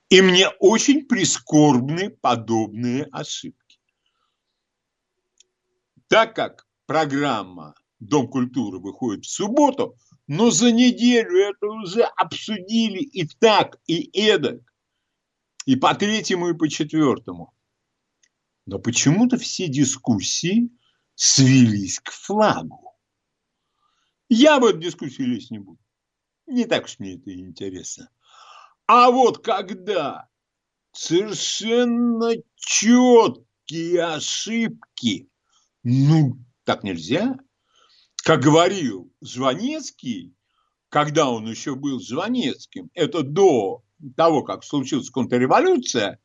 И 0.09 0.21
мне 0.21 0.49
очень 0.59 1.05
прискорбны 1.05 2.09
подобные 2.09 3.03
ошибки. 3.11 3.79
Так 6.07 6.35
как 6.35 6.67
программа 6.87 7.75
«Дом 7.99 8.29
культуры» 8.29 8.79
выходит 8.79 9.25
в 9.25 9.29
субботу, 9.29 9.95
но 10.25 10.49
за 10.49 10.71
неделю 10.71 11.37
это 11.37 11.67
уже 11.67 12.01
обсудили 12.01 13.03
и 13.03 13.27
так, 13.27 13.79
и 13.85 14.09
эдак, 14.19 14.59
и 15.67 15.75
по 15.75 15.93
третьему, 15.93 16.49
и 16.49 16.55
по 16.55 16.67
четвертому. 16.67 17.53
Но 18.69 18.77
почему-то 18.77 19.39
все 19.39 19.67
дискуссии 19.67 20.69
свелись 21.15 21.99
к 21.99 22.11
флагу. 22.11 22.95
Я 24.29 24.59
в 24.59 24.65
эту 24.65 24.77
дискуссию 24.77 25.29
лезть 25.29 25.49
не 25.49 25.57
буду. 25.57 25.79
Не 26.45 26.65
так 26.65 26.85
уж 26.85 26.99
мне 26.99 27.15
это 27.15 27.33
интересно. 27.33 28.11
А 28.85 29.09
вот 29.09 29.43
когда 29.43 30.29
совершенно 30.91 32.33
четкие 32.57 34.03
ошибки, 34.03 35.31
ну, 35.81 36.37
так 36.63 36.83
нельзя. 36.83 37.39
Как 38.17 38.41
говорил 38.41 39.11
Жванецкий, 39.19 40.35
когда 40.89 41.31
он 41.31 41.49
еще 41.49 41.73
был 41.73 41.99
Жванецким, 41.99 42.91
это 42.93 43.23
до 43.23 43.83
того, 44.15 44.43
как 44.43 44.63
случилась 44.63 45.09
контрреволюция, 45.09 46.19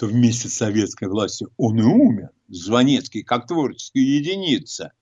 то 0.00 0.06
вместе 0.06 0.48
с 0.48 0.54
советской 0.54 1.08
властью 1.08 1.52
он 1.58 1.78
и 1.78 1.82
умер. 1.82 2.30
Жванецкий, 2.48 3.22
как 3.22 3.46
творческая 3.46 4.00
единица. 4.00 4.94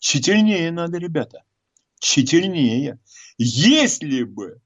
Тщательнее 0.00 0.72
надо, 0.72 0.98
ребята. 0.98 1.44
Тщательнее. 2.00 2.98
Если 3.38 4.24
бы 4.24 4.60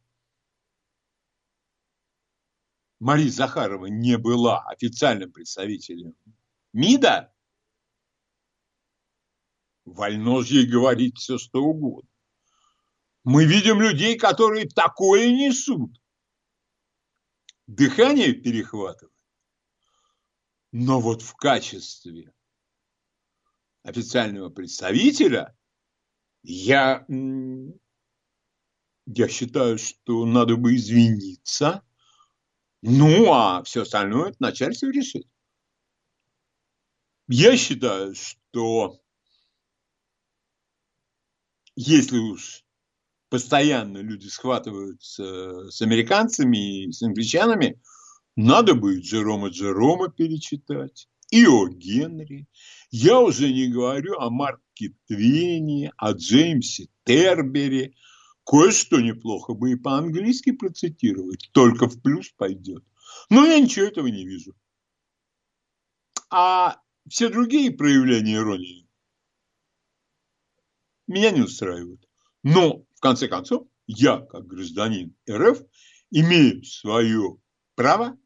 Мария 2.98 3.30
Захарова 3.30 3.84
не 3.84 4.16
была 4.16 4.62
официальным 4.62 5.30
представителем 5.30 6.16
МИДа, 6.72 7.34
вольно 9.84 10.40
же 10.40 10.60
ей 10.60 10.66
говорить 10.66 11.18
все, 11.18 11.36
что 11.36 11.62
угодно. 11.62 12.08
Мы 13.22 13.44
видим 13.44 13.82
людей, 13.82 14.16
которые 14.16 14.66
такое 14.66 15.30
несут. 15.30 16.00
Дыхание 17.66 18.32
перехватывает. 18.32 19.13
Но 20.76 21.00
вот 21.00 21.22
в 21.22 21.34
качестве 21.36 22.34
официального 23.84 24.50
представителя 24.50 25.56
я, 26.42 27.06
я 29.06 29.28
считаю, 29.28 29.78
что 29.78 30.26
надо 30.26 30.56
бы 30.56 30.76
извиниться– 30.76 31.82
ну, 32.86 33.32
а 33.32 33.62
все 33.62 33.80
остальное 33.80 34.28
это 34.28 34.36
начальство 34.40 34.90
решит. 34.90 35.26
Я 37.28 37.56
считаю, 37.56 38.14
что 38.14 39.00
если 41.76 42.18
уж 42.18 42.62
постоянно 43.30 43.98
люди 44.02 44.26
схватываются 44.26 45.70
с 45.70 45.80
американцами 45.80 46.84
и 46.84 46.92
с 46.92 47.00
англичанами, 47.00 47.80
надо 48.36 48.74
будет 48.74 49.04
Джерома 49.04 49.48
Джерома 49.48 50.08
перечитать, 50.08 51.08
и 51.30 51.46
о 51.46 51.68
Генри. 51.68 52.46
Я 52.90 53.20
уже 53.20 53.52
не 53.52 53.68
говорю 53.68 54.18
о 54.18 54.30
Марке 54.30 54.94
Твене, 55.06 55.92
о 55.96 56.12
Джеймсе 56.12 56.88
Тербере, 57.04 57.94
Кое-что 58.46 59.00
неплохо 59.00 59.54
бы 59.54 59.72
и 59.72 59.76
по-английски 59.76 60.52
процитировать, 60.52 61.48
только 61.52 61.88
в 61.88 62.00
плюс 62.02 62.28
пойдет. 62.30 62.84
Но 63.30 63.46
я 63.46 63.58
ничего 63.58 63.86
этого 63.86 64.06
не 64.06 64.26
вижу. 64.26 64.54
А 66.28 66.78
все 67.08 67.30
другие 67.30 67.70
проявления 67.70 68.34
иронии 68.34 68.86
меня 71.06 71.30
не 71.30 71.40
устраивают. 71.40 72.06
Но, 72.42 72.84
в 72.94 73.00
конце 73.00 73.28
концов, 73.28 73.66
я, 73.86 74.18
как 74.18 74.46
гражданин 74.46 75.16
РФ, 75.30 75.62
имею 76.10 76.62
свое 76.64 77.38
право 77.76 78.18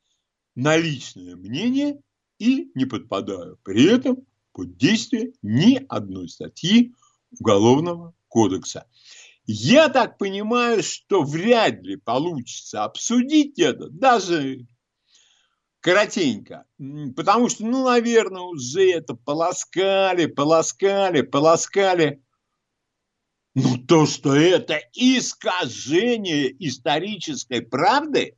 на 0.58 0.76
личное 0.76 1.36
мнение 1.36 2.00
и 2.40 2.72
не 2.74 2.84
подпадаю 2.84 3.60
при 3.62 3.94
этом 3.94 4.26
под 4.52 4.76
действие 4.76 5.32
ни 5.40 5.80
одной 5.88 6.28
статьи 6.28 6.96
Уголовного 7.38 8.12
кодекса. 8.26 8.88
Я 9.46 9.88
так 9.88 10.18
понимаю, 10.18 10.82
что 10.82 11.22
вряд 11.22 11.80
ли 11.84 11.94
получится 11.94 12.82
обсудить 12.82 13.60
это, 13.60 13.88
даже 13.88 14.66
коротенько, 15.78 16.64
потому 17.14 17.48
что, 17.50 17.64
ну, 17.64 17.84
наверное, 17.84 18.42
уже 18.42 18.90
это 18.90 19.14
полоскали, 19.14 20.26
полоскали, 20.26 21.20
полоскали. 21.20 22.20
Но 23.54 23.76
то, 23.86 24.06
что 24.06 24.34
это 24.34 24.80
искажение 24.92 26.52
исторической 26.66 27.60
правды, 27.60 28.37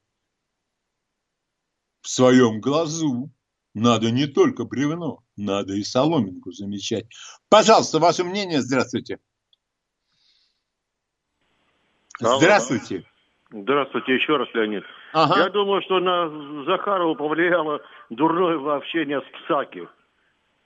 в 2.03 2.09
своем 2.09 2.61
глазу 2.61 3.31
надо 3.75 4.11
не 4.11 4.27
только 4.27 4.65
бревно, 4.65 5.21
надо 5.37 5.75
и 5.75 5.83
соломинку 5.83 6.53
замечать. 6.53 7.07
Пожалуйста, 7.49 7.99
ваше 7.99 8.25
мнение, 8.25 8.61
здравствуйте. 8.61 9.19
Здравствуйте. 12.19 13.05
Здравствуйте 13.51 14.15
еще 14.15 14.37
раз, 14.37 14.49
Леонид. 14.55 14.85
Ага. 15.13 15.45
Я 15.45 15.51
думаю, 15.51 15.83
что 15.83 15.99
на 15.99 16.65
Захарова 16.67 17.15
повлияло 17.15 17.81
дурное 18.11 18.77
общение 18.77 19.21
с 19.21 19.45
Псаки. 19.45 19.89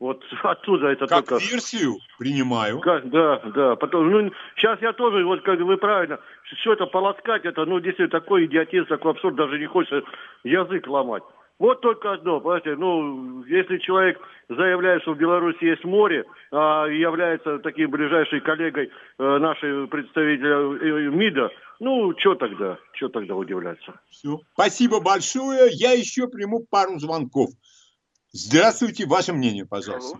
Вот 0.00 0.22
оттуда 0.42 0.88
это 0.88 1.06
как 1.06 1.26
только... 1.26 1.44
версию 1.44 1.96
принимаю. 2.18 2.80
Как, 2.80 3.08
да, 3.10 3.40
да. 3.54 3.76
Потом, 3.76 4.10
ну, 4.10 4.30
сейчас 4.56 4.80
я 4.82 4.92
тоже, 4.92 5.24
вот 5.24 5.42
как 5.42 5.60
вы 5.60 5.76
правильно, 5.76 6.18
все 6.60 6.72
это 6.72 6.86
полоскать, 6.86 7.44
это, 7.44 7.64
ну, 7.64 7.80
действительно, 7.80 8.20
такой 8.20 8.46
идиотизм, 8.46 8.86
такой 8.86 9.12
абсурд, 9.12 9.36
даже 9.36 9.58
не 9.58 9.66
хочется 9.66 10.02
язык 10.42 10.86
ломать. 10.86 11.22
Вот 11.60 11.80
только 11.82 12.12
одно, 12.12 12.40
понимаете, 12.40 12.74
ну, 12.74 13.44
если 13.44 13.78
человек 13.78 14.18
заявляет, 14.48 15.02
что 15.02 15.14
в 15.14 15.18
Беларуси 15.18 15.64
есть 15.64 15.84
море, 15.84 16.24
а 16.50 16.86
является 16.86 17.60
таким 17.60 17.90
ближайшей 17.90 18.40
коллегой 18.40 18.90
э, 19.18 19.38
нашей 19.38 19.86
представителя 19.86 20.56
э, 20.56 21.10
МИДа, 21.10 21.50
ну, 21.78 22.12
что 22.18 22.34
тогда, 22.34 22.78
что 22.94 23.08
тогда 23.08 23.36
удивляться? 23.36 24.00
Все. 24.10 24.40
Спасибо 24.54 25.00
большое. 25.00 25.68
Я 25.70 25.92
еще 25.92 26.26
приму 26.26 26.66
пару 26.68 26.98
звонков. 26.98 27.50
Здравствуйте, 28.34 29.06
ваше 29.06 29.32
мнение, 29.32 29.64
пожалуйста. 29.64 30.18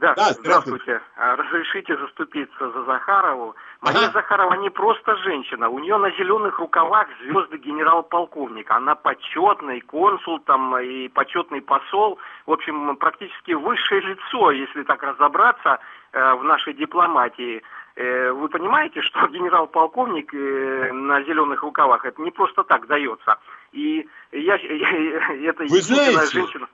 Да, 0.00 0.14
да 0.14 0.30
здравствуйте. 0.30 1.00
А, 1.16 1.34
разрешите 1.34 1.96
заступиться 1.96 2.70
за 2.70 2.84
Захарову. 2.84 3.56
Мария 3.80 4.04
ага. 4.04 4.12
Захарова 4.12 4.54
не 4.54 4.70
просто 4.70 5.16
женщина. 5.16 5.68
У 5.68 5.80
нее 5.80 5.96
на 5.96 6.08
зеленых 6.12 6.56
рукавах 6.60 7.08
звезды 7.20 7.58
генерал-полковника. 7.58 8.76
Она 8.76 8.94
почетный 8.94 9.80
консул 9.80 10.38
там 10.38 10.78
и 10.78 11.08
почетный 11.08 11.60
посол. 11.60 12.20
В 12.46 12.52
общем, 12.52 12.96
практически 12.96 13.54
высшее 13.54 14.02
лицо, 14.02 14.52
если 14.52 14.84
так 14.84 15.02
разобраться, 15.02 15.80
э, 16.12 16.34
в 16.34 16.44
нашей 16.44 16.74
дипломатии. 16.74 17.62
Э, 17.96 18.30
вы 18.30 18.48
понимаете, 18.48 19.02
что 19.02 19.26
генерал-полковник 19.32 20.32
э, 20.32 20.92
на 20.92 21.24
зеленых 21.24 21.64
рукавах 21.64 22.04
это 22.04 22.22
не 22.22 22.30
просто 22.30 22.62
так 22.62 22.86
дается. 22.86 23.38
И 23.72 24.08
я, 24.30 24.54
я 25.34 25.50
это 25.50 25.64
Вы 25.64 25.80
знаете, 25.82 26.26
женщина. 26.26 26.68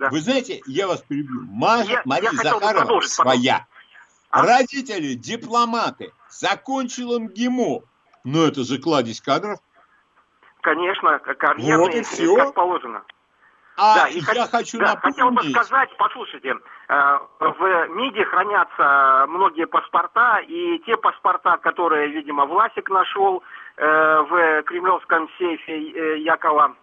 Да. 0.00 0.08
Вы 0.08 0.20
знаете, 0.20 0.62
я 0.66 0.88
вас 0.88 1.02
перебью. 1.02 1.42
Маж, 1.50 1.86
я, 1.86 2.00
Мария 2.06 2.30
я 2.32 2.38
Захарова 2.38 3.02
своя. 3.02 3.66
А? 4.30 4.46
Родители 4.46 5.12
дипломаты. 5.12 6.12
Закончил 6.30 7.20
МГИМО. 7.20 7.82
Но 8.24 8.46
это 8.46 8.64
же 8.64 8.78
кладезь 8.78 9.20
кадров. 9.20 9.58
Конечно, 10.62 11.18
карьерные, 11.18 11.78
вот 11.78 11.94
и 11.94 12.02
все. 12.02 12.34
как 12.34 12.54
положено. 12.54 13.02
А 13.76 13.94
да, 13.94 14.08
и 14.08 14.20
я 14.20 14.46
хочу 14.46 14.78
да, 14.78 14.94
напомнить... 14.94 15.16
Хотел 15.16 15.30
бы 15.32 15.42
сказать, 15.50 15.90
послушайте, 15.98 16.54
э, 16.88 17.18
в 17.38 17.88
МИДе 17.88 18.24
хранятся 18.24 19.26
многие 19.28 19.66
паспорта, 19.66 20.38
и 20.38 20.78
те 20.86 20.96
паспорта, 20.96 21.58
которые, 21.58 22.08
видимо, 22.08 22.46
Власик 22.46 22.88
нашел 22.88 23.42
э, 23.76 23.84
в 23.86 24.62
кремлевском 24.64 25.28
сейфе 25.38 25.92
э, 25.92 26.18
Якова 26.20 26.74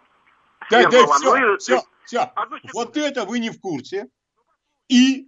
да, 0.70 0.84
да, 0.84 1.06
все, 1.06 1.36
ну, 1.36 1.58
все, 1.58 1.82
все. 2.08 2.32
Вот 2.74 2.98
это 2.98 3.26
вы 3.26 3.40
не 3.40 3.50
в 3.50 3.60
курсе. 3.60 4.08
И 4.88 5.28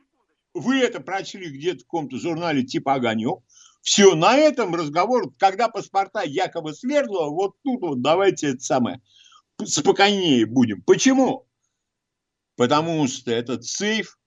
вы 0.54 0.80
это 0.80 1.00
прочли 1.02 1.50
где-то 1.50 1.80
в 1.80 1.84
каком-то 1.84 2.18
журнале 2.18 2.64
типа 2.64 2.96
«Огонек». 2.96 3.40
Все, 3.82 4.16
на 4.16 4.36
этом 4.36 4.76
разговор, 4.76 5.34
когда 5.38 5.70
паспорта 5.70 6.22
якобы 6.24 6.74
Свердлова, 6.74 7.30
вот 7.30 7.56
тут 7.64 7.82
вот 7.82 8.02
давайте 8.02 8.50
это 8.50 8.60
самое, 8.60 9.02
спокойнее 9.64 10.46
будем. 10.46 10.82
Почему? 10.82 11.48
Потому 12.56 13.08
что 13.08 13.32
этот 13.32 13.66
сейф, 13.66 14.18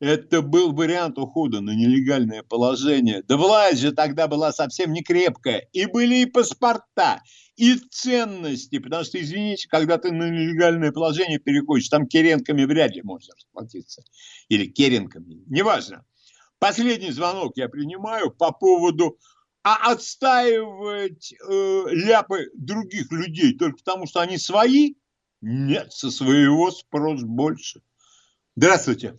это 0.00 0.42
был 0.42 0.72
вариант 0.72 1.18
ухода 1.18 1.60
на 1.60 1.70
нелегальное 1.70 2.42
положение. 2.42 3.22
Да 3.22 3.36
власть 3.36 3.80
же 3.80 3.92
тогда 3.92 4.28
была 4.28 4.52
совсем 4.52 4.92
не 4.92 5.02
крепкая. 5.02 5.68
И 5.72 5.86
были 5.86 6.16
и 6.16 6.26
паспорта, 6.26 7.22
и 7.56 7.76
ценности. 7.76 8.78
Потому 8.78 9.04
что, 9.04 9.20
извините, 9.20 9.68
когда 9.68 9.96
ты 9.96 10.12
на 10.12 10.28
нелегальное 10.28 10.92
положение 10.92 11.38
переходишь, 11.38 11.88
там 11.88 12.06
керенками 12.06 12.64
вряд 12.64 12.94
ли 12.94 13.02
можно 13.02 13.34
расплатиться. 13.34 14.02
Или 14.48 14.66
керенками, 14.66 15.42
неважно. 15.46 16.04
Последний 16.58 17.10
звонок 17.10 17.52
я 17.56 17.68
принимаю 17.68 18.30
по 18.30 18.52
поводу 18.52 19.18
а 19.68 19.90
отстаивать 19.90 21.32
э, 21.32 21.84
ляпы 21.88 22.50
других 22.54 23.10
людей 23.10 23.52
только 23.58 23.78
потому, 23.78 24.06
что 24.06 24.20
они 24.20 24.38
свои, 24.38 24.94
нет, 25.40 25.92
со 25.92 26.12
своего 26.12 26.70
спрос 26.70 27.22
больше. 27.22 27.82
Здравствуйте. 28.54 29.18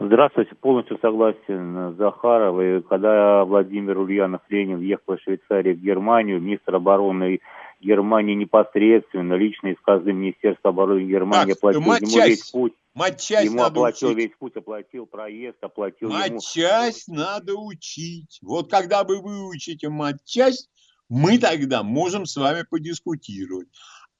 Здравствуйте, 0.00 0.54
полностью 0.54 0.96
согласен 1.02 1.92
с 1.92 1.96
Захаровой. 1.96 2.82
Когда 2.84 3.44
Владимир 3.44 3.98
Ульянов 3.98 4.42
Ленин 4.48 4.80
ехал 4.80 5.14
из 5.14 5.22
Швейцарии 5.22 5.72
в 5.72 5.80
Германию, 5.80 6.40
министр 6.40 6.76
обороны 6.76 7.40
Германии 7.80 8.34
непосредственно, 8.34 9.34
лично 9.34 9.68
из 9.68 9.80
казны 9.80 10.12
Министерства 10.12 10.70
обороны 10.70 11.00
Германии 11.00 11.54
так, 11.54 11.58
оплатил 11.58 11.80
ему 11.80 12.26
весь 12.26 12.50
путь. 12.50 12.74
Матчасть 12.94 13.44
ему 13.46 13.56
надо 13.56 13.80
оплатил 13.80 14.08
учить. 14.10 14.18
весь 14.18 14.36
путь, 14.38 14.56
оплатил 14.56 15.06
проезд, 15.06 15.56
оплатил 15.62 16.10
матчасть 16.10 17.08
ему... 17.08 17.18
надо 17.18 17.54
учить. 17.56 18.38
Вот 18.42 18.70
когда 18.70 19.02
вы 19.02 19.20
выучите 19.20 19.88
матчасть, 19.88 20.70
мы 21.08 21.38
тогда 21.38 21.82
можем 21.82 22.24
с 22.24 22.36
вами 22.36 22.64
подискутировать. 22.68 23.68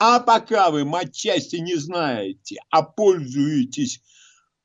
А 0.01 0.19
пока 0.19 0.71
вы 0.71 0.85
матчасти 0.85 1.57
не 1.57 1.77
знаете, 1.77 2.57
а 2.71 2.83
пользуетесь 2.83 4.03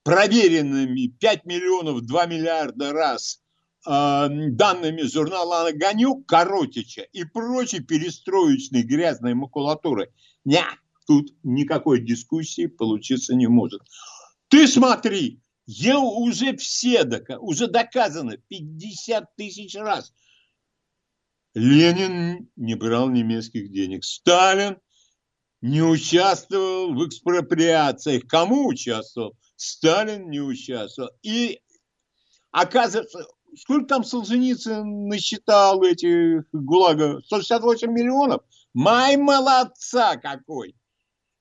проверенными 0.03 1.07
5 1.07 1.45
миллионов 1.45 2.01
2 2.01 2.25
миллиарда 2.25 2.91
раз 2.91 3.41
э, 3.87 4.27
данными 4.29 5.01
журнала 5.03 5.67
«Огонек», 5.67 6.25
Коротича 6.27 7.03
и 7.13 7.23
прочей 7.23 7.79
перестроечной 7.79 8.83
грязной 8.83 9.33
макулатуры, 9.33 10.11
не, 10.45 10.63
тут 11.07 11.33
никакой 11.43 12.01
дискуссии 12.01 12.67
получиться 12.67 13.33
не 13.35 13.47
может. 13.47 13.81
Ты 14.49 14.67
смотри, 14.67 15.39
я 15.65 15.97
уже 15.99 16.55
все, 16.57 17.03
уже 17.39 17.67
доказано 17.67 18.37
50 18.37 19.35
тысяч 19.35 19.75
раз. 19.75 20.13
Ленин 21.53 22.49
не 22.55 22.75
брал 22.75 23.09
немецких 23.09 23.71
денег. 23.71 24.03
Сталин 24.03 24.77
не 25.61 25.81
участвовал 25.81 26.93
в 26.93 27.07
экспроприациях. 27.07 28.23
Кому 28.27 28.67
участвовал? 28.67 29.37
Сталин 29.63 30.29
не 30.29 30.41
участвовал. 30.41 31.11
И 31.21 31.61
оказывается, 32.51 33.25
сколько 33.57 33.85
там 33.85 34.03
Солженицын 34.03 35.07
насчитал 35.07 35.81
этих 35.83 36.43
ГУЛАГа? 36.51 37.21
168 37.25 37.89
миллионов? 37.89 38.41
Май 38.73 39.15
молодца 39.15 40.17
какой! 40.17 40.75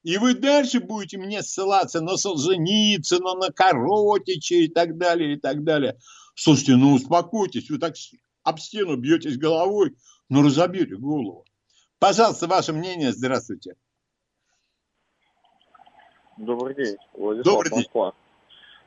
И 0.05 0.19
вы 0.19 0.35
дальше 0.35 0.81
будете 0.81 1.19
мне 1.19 1.43
ссылаться 1.43 2.01
на 2.01 2.17
Солженицына, 2.17 3.35
на 3.35 3.51
Коротича 3.51 4.57
и 4.57 4.69
так 4.69 4.99
далее, 4.99 5.35
и 5.35 5.37
так 5.37 5.65
далее. 5.65 5.99
Слушайте, 6.37 6.77
ну 6.77 6.95
успокойтесь, 6.95 7.71
вы 7.71 7.79
так 7.79 7.95
об 8.45 8.59
стену 8.61 8.97
бьетесь 8.97 9.37
головой, 9.37 9.97
но 10.29 10.43
разобьете 10.43 10.97
голову. 10.97 11.45
Пожалуйста, 11.99 12.47
ваше 12.47 12.73
мнение, 12.73 13.13
здравствуйте. 13.13 13.75
Добрый 16.43 16.75
день, 16.75 16.97
Владислав 17.15 17.55
Добрый 17.55 17.71
Москва. 17.71 18.07
День. 18.07 18.15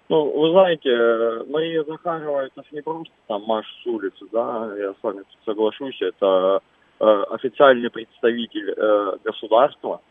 Ну, 0.09 0.39
вы 0.39 0.51
знаете, 0.51 1.49
Мария 1.49 1.85
Захарова 1.85 2.45
это 2.45 2.61
же 2.63 2.67
не 2.71 2.81
просто 2.81 3.13
там 3.27 3.43
Маш 3.43 3.65
с 3.81 3.87
улицы, 3.87 4.25
да, 4.29 4.75
я 4.77 4.91
с 4.91 4.97
вами 5.01 5.23
соглашусь, 5.45 6.01
это 6.01 6.59
э, 6.99 7.23
официальный 7.29 7.89
представитель 7.89 8.73
э, 8.75 9.17
государства, 9.23 10.01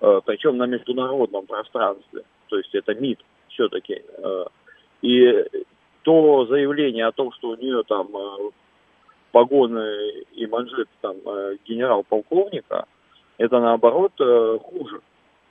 э, 0.00 0.20
причем 0.24 0.56
на 0.56 0.64
международном 0.64 1.44
пространстве, 1.44 2.22
то 2.48 2.56
есть 2.56 2.74
это 2.74 2.94
МИД 2.94 3.20
все-таки. 3.50 4.02
Э, 4.16 4.46
и 5.02 5.44
то 6.02 6.46
заявление 6.46 7.04
о 7.06 7.12
том, 7.12 7.30
что 7.32 7.50
у 7.50 7.56
нее 7.56 7.82
там 7.86 8.08
э, 8.16 8.50
погоны 9.32 10.24
и 10.32 10.46
манжет 10.46 10.88
там 11.02 11.16
э, 11.26 11.58
генерал-полковника, 11.66 12.86
это 13.36 13.60
наоборот 13.60 14.12
э, 14.18 14.58
хуже 14.62 15.02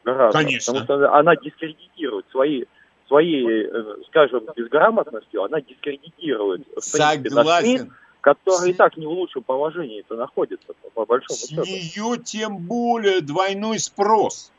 гораздо. 0.05 0.39
Конечно. 0.39 0.73
Потому 0.73 0.85
что 0.85 1.13
она 1.13 1.35
дискредитирует 1.35 2.25
свои 2.31 2.63
своей, 3.07 3.67
э, 3.67 3.95
скажем, 4.07 4.45
безграмотностью, 4.55 5.43
она 5.43 5.61
дискредитирует 5.61 6.65
Согласен. 6.79 7.77
СМИ, 7.77 7.91
которые 8.21 8.71
и 8.71 8.73
так 8.73 8.97
не 8.97 9.05
в 9.05 9.11
лучшем 9.11 9.43
положении 9.43 9.99
это 9.99 10.15
находятся, 10.15 10.73
по 10.95 11.05
большому 11.05 11.37
С 11.37 11.47
счету. 11.47 11.61
нее 11.61 12.17
тем 12.23 12.57
более 12.57 13.21
двойной 13.21 13.77
спрос. 13.77 14.51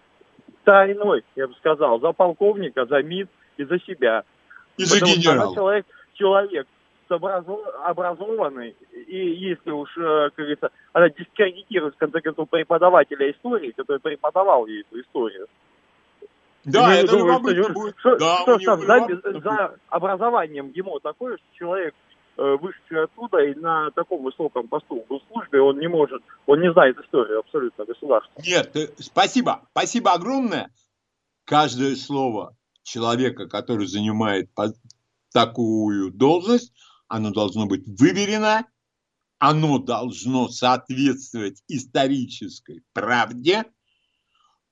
Тройной, 0.63 1.25
я 1.35 1.49
бы 1.49 1.55
сказал, 1.55 2.01
за 2.01 2.13
полковника, 2.13 2.87
за 2.87 3.03
МИД 3.03 3.29
и 3.57 3.65
за 3.65 3.81
себя. 3.81 4.23
И 4.77 4.85
за 4.85 5.01
генерала. 5.01 5.55
Человек, 5.55 5.87
человек 6.15 6.67
образованный, 7.15 8.77
и 8.93 9.17
если 9.17 9.71
уж, 9.71 9.97
э, 9.97 10.31
как 10.31 10.37
говорится, 10.37 10.71
она 10.93 11.09
дискредитирует, 11.09 11.95
в 11.95 11.99
конце 11.99 12.21
концов, 12.21 12.49
преподавателя 12.49 13.31
истории, 13.31 13.73
который 13.73 14.01
преподавал 14.01 14.67
ей 14.67 14.83
эту 14.83 15.01
историю. 15.01 15.47
Да, 16.65 16.93
я 16.93 17.01
это 17.01 17.13
думаю, 17.13 17.27
любопытно 17.27 17.63
что, 17.63 17.73
будет. 17.73 17.95
Что, 17.99 18.17
да, 18.17 18.39
что 18.43 18.59
там, 18.59 18.81
за, 18.81 19.41
за 19.41 19.75
образованием 19.89 20.73
ему 20.75 20.99
такое, 20.99 21.37
что 21.37 21.47
человек, 21.53 21.95
э, 22.37 22.57
вышедший 22.61 23.05
оттуда 23.05 23.39
и 23.45 23.55
на 23.55 23.91
таком 23.93 24.25
высоком 24.25 24.67
посту 24.67 25.05
в 25.09 25.21
службе, 25.29 25.61
он 25.61 25.79
не 25.79 25.89
может, 25.89 26.23
он 26.47 26.61
не 26.61 26.73
знает 26.73 26.99
историю 26.99 27.39
абсолютно 27.39 27.85
государства. 27.85 28.43
Нет, 28.45 28.75
спасибо, 28.99 29.63
спасибо 29.71 30.13
огромное. 30.13 30.71
Каждое 31.45 31.95
слово 31.95 32.57
человека, 32.83 33.49
который 33.49 33.87
занимает 33.87 34.51
такую 35.33 36.11
должность, 36.13 36.73
оно 37.09 37.31
должно 37.31 37.67
быть 37.67 37.87
выверено, 37.87 38.67
оно 39.39 39.79
должно 39.79 40.49
соответствовать 40.49 41.63
исторической 41.69 42.83
правде. 42.93 43.65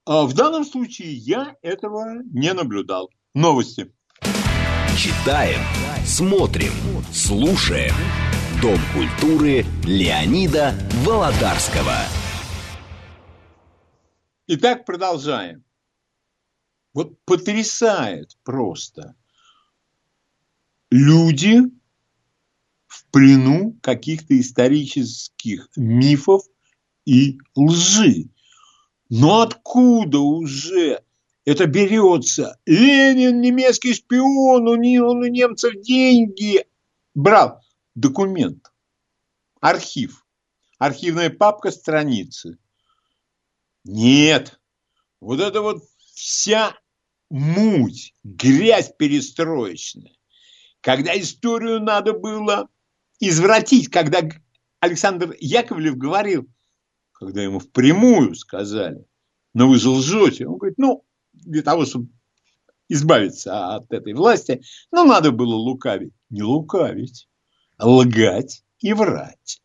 А 0.07 0.27
в 0.27 0.35
данном 0.35 0.65
случае 0.65 1.15
я 1.15 1.57
этого 1.63 2.23
не 2.33 2.53
наблюдал. 2.53 3.11
Новости. 3.35 3.93
Читаем, 4.97 5.61
смотрим, 6.05 6.73
слушаем. 7.13 7.95
Дом 8.63 8.79
культуры 8.95 9.65
Леонида 9.85 10.75
Володарского. 11.05 11.97
Итак, 14.47 14.85
продолжаем. 14.85 15.65
Вот 16.93 17.19
потрясает 17.25 18.37
просто. 18.45 19.17
люди 20.91 21.63
в 22.95 23.07
плену 23.11 23.77
каких-то 23.83 24.39
исторических 24.39 25.69
мифов 25.77 26.43
и 27.05 27.39
лжи. 27.57 28.29
Но 29.11 29.41
откуда 29.41 30.21
уже 30.21 31.03
это 31.45 31.67
берется? 31.67 32.61
Ленин, 32.67 33.41
немецкий 33.41 33.95
шпион, 33.95 34.69
у, 34.69 34.77
не, 34.77 35.01
он 35.01 35.19
у 35.19 35.27
немцев 35.27 35.75
деньги 35.83 36.67
брал. 37.15 37.61
Документ, 37.97 38.73
архив, 39.61 40.25
архивная 40.79 41.31
папка, 41.31 41.71
страницы. 41.71 42.59
Нет, 43.85 44.61
вот 45.21 45.41
это 45.41 45.63
вот 45.63 45.83
вся 46.15 46.77
муть, 47.29 48.15
грязь 48.23 48.93
перестроечная. 48.97 50.13
Когда 50.81 51.19
историю 51.19 51.81
надо 51.81 52.13
было 52.13 52.69
извратить, 53.21 53.89
когда 53.89 54.21
Александр 54.81 55.35
Яковлев 55.41 55.97
говорил, 55.97 56.49
когда 57.13 57.43
ему 57.43 57.59
впрямую 57.59 58.35
сказали, 58.35 59.05
но 59.55 59.69
вы 59.69 59.79
же 59.79 59.89
лжете. 59.89 60.47
Он 60.47 60.59
говорит, 60.59 60.79
ну, 60.79 61.05
для 61.33 61.63
того, 61.63 61.87
чтобы 61.87 62.09
избавиться 62.89 63.75
от 63.77 63.93
этой 63.93 64.15
власти, 64.15 64.63
ну, 64.91 65.05
надо 65.05 65.31
было 65.31 65.55
лукавить. 65.55 66.13
Не 66.29 66.43
лукавить, 66.43 67.29
а 67.77 67.89
лгать 67.89 68.65
и 68.81 68.93
врать. 68.93 69.63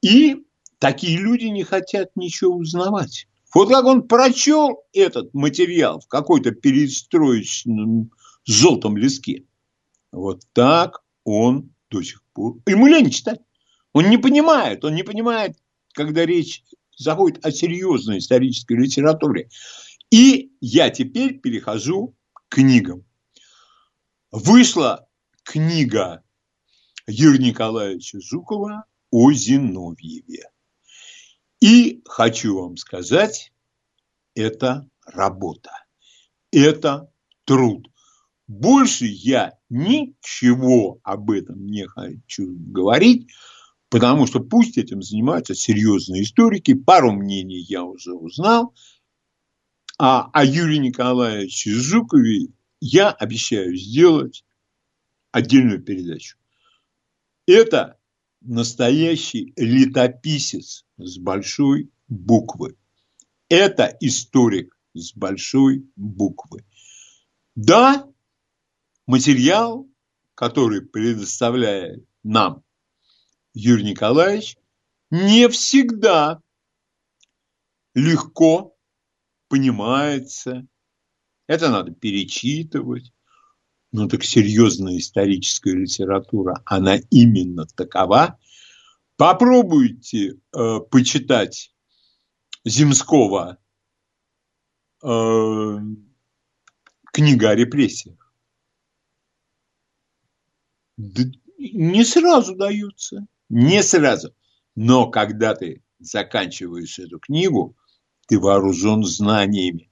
И 0.00 0.44
такие 0.78 1.18
люди 1.18 1.46
не 1.46 1.64
хотят 1.64 2.10
ничего 2.16 2.56
узнавать. 2.56 3.28
Вот 3.54 3.68
как 3.68 3.84
он 3.84 4.06
прочел 4.06 4.84
этот 4.92 5.32
материал 5.32 6.00
в 6.00 6.08
какой-то 6.08 6.50
перестроечном 6.50 8.10
желтом 8.44 8.96
листке, 8.96 9.44
вот 10.12 10.42
так 10.52 11.02
он 11.24 11.70
до 11.90 12.02
сих 12.02 12.22
пор... 12.32 12.58
Ему 12.66 12.86
лень 12.86 13.10
читать. 13.10 13.40
Он 13.92 14.08
не 14.10 14.18
понимает, 14.18 14.84
он 14.84 14.94
не 14.94 15.02
понимает, 15.02 15.56
когда 15.92 16.24
речь 16.26 16.62
заходит 16.96 17.44
о 17.44 17.50
серьезной 17.50 18.18
исторической 18.18 18.74
литературе. 18.74 19.48
И 20.10 20.52
я 20.60 20.90
теперь 20.90 21.38
перехожу 21.38 22.14
к 22.32 22.48
книгам. 22.48 23.04
Вышла 24.30 25.08
книга 25.42 26.22
Юрия 27.06 27.48
Николаевича 27.48 28.20
Жукова 28.20 28.84
о 29.10 29.32
Зиновьеве. 29.32 30.50
И 31.60 32.02
хочу 32.04 32.60
вам 32.60 32.76
сказать, 32.76 33.52
это 34.34 34.88
работа, 35.04 35.70
это 36.52 37.10
труд. 37.44 37.88
Больше 38.48 39.04
я 39.04 39.58
ничего 39.68 41.00
об 41.02 41.30
этом 41.30 41.66
не 41.66 41.86
хочу 41.86 42.56
говорить, 42.56 43.28
потому 43.90 44.26
что 44.26 44.40
пусть 44.40 44.78
этим 44.78 45.02
занимаются 45.02 45.54
серьезные 45.54 46.22
историки. 46.22 46.72
Пару 46.72 47.12
мнений 47.12 47.60
я 47.60 47.84
уже 47.84 48.14
узнал. 48.14 48.74
А 49.98 50.30
о 50.32 50.44
Юрии 50.44 50.78
Николаевиче 50.78 51.72
Жукове 51.72 52.48
я 52.80 53.10
обещаю 53.10 53.76
сделать 53.76 54.44
отдельную 55.30 55.82
передачу. 55.82 56.38
Это 57.46 57.98
настоящий 58.40 59.52
летописец 59.56 60.86
с 60.96 61.18
большой 61.18 61.90
буквы. 62.08 62.76
Это 63.50 63.94
историк 64.00 64.78
с 64.94 65.12
большой 65.12 65.86
буквы. 65.96 66.64
Да, 67.56 68.06
материал, 69.08 69.88
который 70.34 70.82
предоставляет 70.82 72.06
нам 72.22 72.62
Юрий 73.54 73.84
Николаевич, 73.84 74.58
не 75.10 75.48
всегда 75.48 76.40
легко 77.94 78.76
понимается. 79.48 80.66
Это 81.46 81.70
надо 81.70 81.92
перечитывать. 81.92 83.12
Ну 83.92 84.06
так 84.08 84.22
серьезная 84.22 84.98
историческая 84.98 85.74
литература, 85.74 86.62
она 86.66 86.98
именно 87.10 87.66
такова. 87.66 88.38
Попробуйте 89.16 90.34
э, 90.54 90.80
почитать 90.90 91.74
Земского 92.66 93.56
э, 95.02 95.78
книга 97.10 97.50
о 97.50 97.54
репрессиях. 97.54 98.27
Не 100.98 102.04
сразу 102.04 102.56
дается, 102.56 103.26
не 103.48 103.82
сразу. 103.82 104.34
Но 104.74 105.08
когда 105.10 105.54
ты 105.54 105.82
заканчиваешь 106.00 106.98
эту 106.98 107.18
книгу, 107.18 107.76
ты 108.26 108.38
вооружен 108.38 109.04
знаниями. 109.04 109.88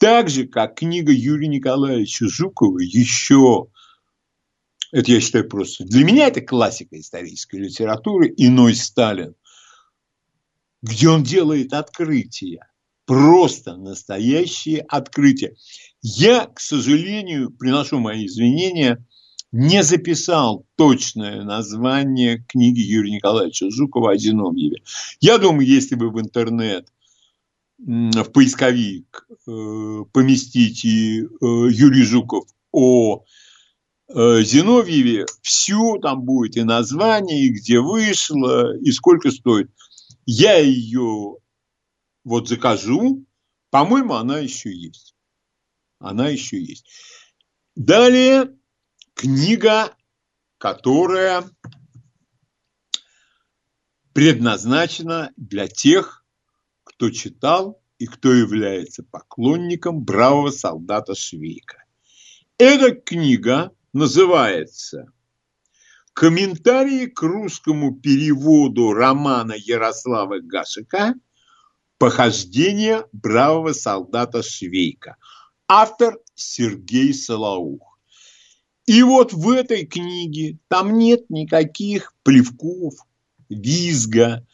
Так 0.00 0.28
же, 0.28 0.46
как 0.46 0.76
книга 0.76 1.12
Юрия 1.12 1.48
Николаевича 1.48 2.28
Жукова 2.28 2.78
еще, 2.78 3.68
это 4.90 5.12
я 5.12 5.20
считаю 5.20 5.48
просто, 5.48 5.84
для 5.84 6.04
меня 6.04 6.28
это 6.28 6.40
классика 6.40 6.98
исторической 6.98 7.56
литературы, 7.56 8.32
«Иной 8.36 8.74
Сталин», 8.74 9.34
где 10.82 11.08
он 11.08 11.24
делает 11.24 11.72
открытия, 11.72 12.66
просто 13.04 13.76
настоящие 13.76 14.80
открытия. 14.82 15.56
Я, 16.00 16.46
к 16.46 16.60
сожалению, 16.60 17.50
приношу 17.50 17.98
мои 17.98 18.26
извинения, 18.26 19.04
не 19.52 19.82
записал 19.82 20.66
точное 20.76 21.42
название 21.42 22.44
книги 22.48 22.80
Юрия 22.80 23.12
Николаевича 23.12 23.70
Жукова 23.70 24.12
о 24.12 24.16
Зиновьеве. 24.16 24.82
Я 25.20 25.38
думаю, 25.38 25.66
если 25.66 25.94
бы 25.94 26.10
в 26.10 26.20
интернет 26.20 26.88
в 27.78 28.24
поисковик 28.32 29.26
э, 29.30 30.04
поместите 30.12 30.88
э, 31.22 31.26
Юрий 31.40 32.02
Жуков 32.02 32.44
о 32.72 33.24
э, 34.08 34.42
Зиновьеве, 34.42 35.26
все 35.42 35.96
там 35.98 36.22
будет 36.22 36.56
и 36.56 36.64
название, 36.64 37.44
и 37.44 37.50
где 37.50 37.80
вышло, 37.80 38.76
и 38.76 38.90
сколько 38.90 39.30
стоит. 39.30 39.70
Я 40.26 40.58
ее 40.58 41.36
вот 42.24 42.48
закажу, 42.48 43.24
по-моему, 43.70 44.14
она 44.14 44.40
еще 44.40 44.74
есть. 44.74 45.14
Она 46.00 46.28
еще 46.28 46.60
есть. 46.60 46.84
Далее 47.76 48.57
книга, 49.18 49.96
которая 50.58 51.42
предназначена 54.12 55.32
для 55.36 55.66
тех, 55.66 56.24
кто 56.84 57.10
читал 57.10 57.82
и 57.98 58.06
кто 58.06 58.32
является 58.32 59.02
поклонником 59.02 60.04
бравого 60.04 60.50
солдата 60.50 61.16
Швейка. 61.16 61.84
Эта 62.58 62.92
книга 62.92 63.72
называется 63.92 65.12
«Комментарии 66.12 67.06
к 67.06 67.20
русскому 67.22 67.96
переводу 67.96 68.92
романа 68.92 69.54
Ярослава 69.56 70.38
Гашика 70.38 71.14
«Похождение 71.98 73.04
бравого 73.10 73.72
солдата 73.72 74.44
Швейка». 74.44 75.16
Автор 75.66 76.20
Сергей 76.36 77.12
Солоух. 77.12 77.87
И 78.88 79.02
вот 79.02 79.34
в 79.34 79.50
этой 79.50 79.84
книге 79.84 80.56
там 80.68 80.96
нет 80.96 81.28
никаких 81.28 82.14
плевков, 82.22 82.94
визга, 83.50 84.46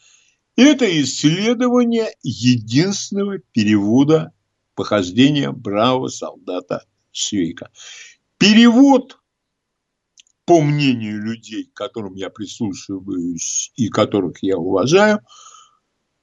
это 0.57 0.85
исследование 1.01 2.09
единственного 2.21 3.37
перевода 3.53 4.33
похождения 4.75 5.53
бравого 5.53 6.09
солдата 6.09 6.83
Швейка. 7.13 7.69
Перевод, 8.37 9.17
по 10.43 10.59
мнению 10.59 11.23
людей, 11.23 11.63
к 11.63 11.73
которым 11.73 12.15
я 12.15 12.29
прислушиваюсь 12.29 13.71
и 13.77 13.87
которых 13.87 14.43
я 14.43 14.57
уважаю, 14.57 15.21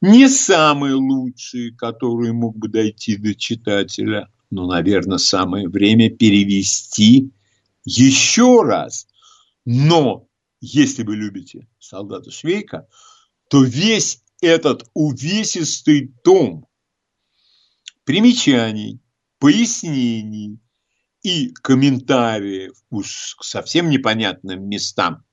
не 0.02 0.28
самый 0.28 0.92
лучший, 0.92 1.74
который 1.74 2.32
мог 2.32 2.58
бы 2.58 2.68
дойти 2.68 3.16
до 3.16 3.34
читателя, 3.34 4.28
но, 4.50 4.66
наверное, 4.66 5.16
самое 5.16 5.66
время 5.66 6.14
перевести 6.14 7.32
еще 7.84 8.62
раз. 8.62 9.06
Но 9.64 10.28
если 10.60 11.02
вы 11.02 11.16
любите 11.16 11.68
солдата 11.78 12.30
Швейка, 12.30 12.88
то 13.48 13.62
весь 13.62 14.22
этот 14.40 14.88
увесистый 14.94 16.14
том 16.24 16.66
примечаний, 18.04 19.00
пояснений 19.38 20.58
и 21.22 21.52
комментариев 21.62 22.74
уж 22.90 23.36
к 23.38 23.44
совсем 23.44 23.88
непонятным 23.90 24.68
местам 24.68 25.24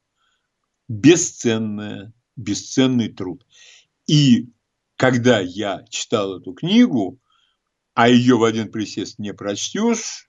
бесценная, 0.87 2.13
бесценный 2.35 3.09
труд. 3.09 3.45
И 4.07 4.49
когда 4.95 5.39
я 5.39 5.85
читал 5.89 6.39
эту 6.39 6.53
книгу, 6.53 7.21
а 7.93 8.09
ее 8.09 8.37
в 8.37 8.43
один 8.43 8.71
присест 8.71 9.19
не 9.19 9.33
прочтешь, 9.33 10.28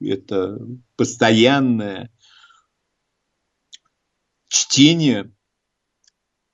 это 0.00 0.58
постоянная 0.96 2.12
чтение. 4.48 5.32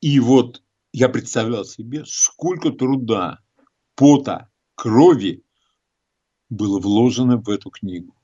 И 0.00 0.20
вот 0.20 0.62
я 0.92 1.08
представлял 1.08 1.64
себе, 1.64 2.04
сколько 2.06 2.70
труда, 2.70 3.40
пота, 3.94 4.50
крови 4.74 5.44
было 6.48 6.78
вложено 6.78 7.38
в 7.38 7.48
эту 7.48 7.70
книгу. 7.70 8.14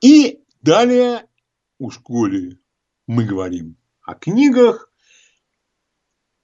И 0.00 0.42
далее, 0.62 1.28
у 1.78 1.90
школе 1.90 2.58
мы 3.06 3.24
говорим 3.24 3.76
о 4.02 4.14
книгах, 4.14 4.92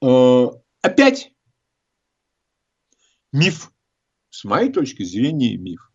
э, 0.02 0.46
опять 0.82 1.32
миф, 3.32 3.72
с 4.30 4.44
моей 4.44 4.72
точки 4.72 5.02
зрения 5.02 5.56
миф. 5.56 5.90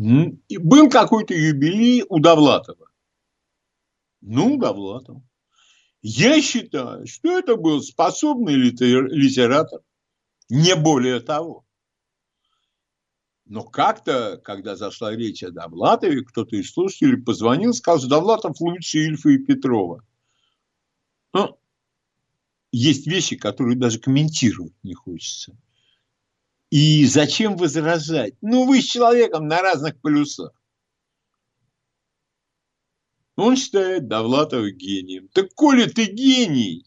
И 0.00 0.56
был 0.56 0.88
какой-то 0.88 1.34
юбилей 1.34 2.04
у 2.08 2.20
Довлатова. 2.20 2.88
Ну, 4.22 4.56
Довлатов. 4.56 5.22
Я 6.00 6.40
считаю, 6.40 7.06
что 7.06 7.38
это 7.38 7.56
был 7.56 7.82
способный 7.82 8.54
литератор, 8.54 9.80
не 10.48 10.74
более 10.74 11.20
того. 11.20 11.66
Но 13.44 13.64
как-то, 13.64 14.40
когда 14.42 14.74
зашла 14.74 15.14
речь 15.14 15.42
о 15.42 15.50
Довлатове, 15.50 16.24
кто-то 16.24 16.56
из 16.56 16.72
слушателей 16.72 17.22
позвонил, 17.22 17.74
сказал, 17.74 17.98
что 17.98 18.08
Довлатов 18.08 18.60
лучше 18.60 19.00
Ильфа 19.00 19.28
и 19.28 19.38
Петрова. 19.38 20.02
Ну, 21.34 21.58
есть 22.72 23.06
вещи, 23.06 23.36
которые 23.36 23.76
даже 23.76 23.98
комментировать 23.98 24.72
не 24.82 24.94
хочется. 24.94 25.58
И 26.70 27.04
зачем 27.06 27.56
возражать? 27.56 28.34
Ну, 28.40 28.64
вы 28.64 28.80
с 28.80 28.84
человеком 28.84 29.48
на 29.48 29.60
разных 29.60 30.00
полюсах. 30.00 30.52
Он 33.36 33.56
считает 33.56 34.06
Довлатова 34.06 34.70
гением. 34.70 35.28
Так, 35.28 35.52
коли 35.54 35.86
ты 35.86 36.06
гений, 36.06 36.86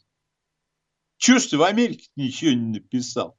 чего 1.18 1.40
ж 1.40 1.48
ты 1.48 1.58
в 1.58 1.64
Америке 1.64 2.10
ничего 2.16 2.52
не 2.52 2.80
написал? 2.80 3.38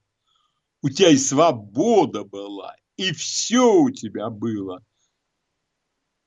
У 0.83 0.91
тебя 0.91 1.11
и 1.11 1.17
свобода 1.17 2.25
была, 2.25 2.77
и 2.97 3.13
все 3.13 3.73
у 3.73 3.91
тебя 3.91 4.29
было. 4.29 4.85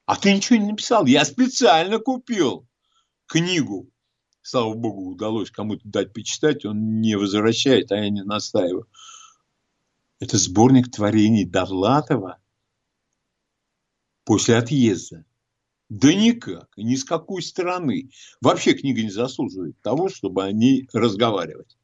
А 0.05 0.15
ты 0.15 0.33
ничего 0.33 0.57
не 0.57 0.71
написал. 0.71 1.05
Я 1.05 1.25
специально 1.25 1.99
купил 1.99 2.67
книгу. 3.27 3.91
Слава 4.41 4.73
богу, 4.73 5.11
удалось 5.11 5.51
кому-то 5.51 5.81
дать 5.83 6.13
почитать. 6.13 6.65
Он 6.65 7.01
не 7.01 7.15
возвращает, 7.15 7.91
а 7.91 7.97
я 7.97 8.09
не 8.09 8.23
настаиваю. 8.23 8.87
Это 10.19 10.37
сборник 10.37 10.91
творений 10.91 11.45
Довлатова 11.45 12.41
после 14.23 14.57
отъезда. 14.57 15.25
Да 15.89 16.13
никак, 16.13 16.75
ни 16.75 16.95
с 16.95 17.05
какой 17.05 17.41
стороны. 17.41 18.09
Вообще 18.41 18.73
книга 18.73 19.01
не 19.01 19.11
заслуживает 19.11 19.79
того, 19.81 20.09
чтобы 20.09 20.43
о 20.43 20.51
ней 20.51 20.89
разговаривать. 20.91 21.77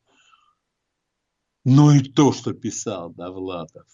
Но 1.64 1.94
и 1.94 2.02
то, 2.02 2.34
что 2.34 2.54
писал 2.54 3.12
Довлатов, 3.12 3.88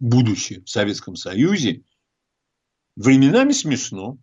будучи 0.00 0.60
в 0.60 0.68
Советском 0.68 1.14
Союзе, 1.14 1.84
временами 2.96 3.52
смешно. 3.52 4.18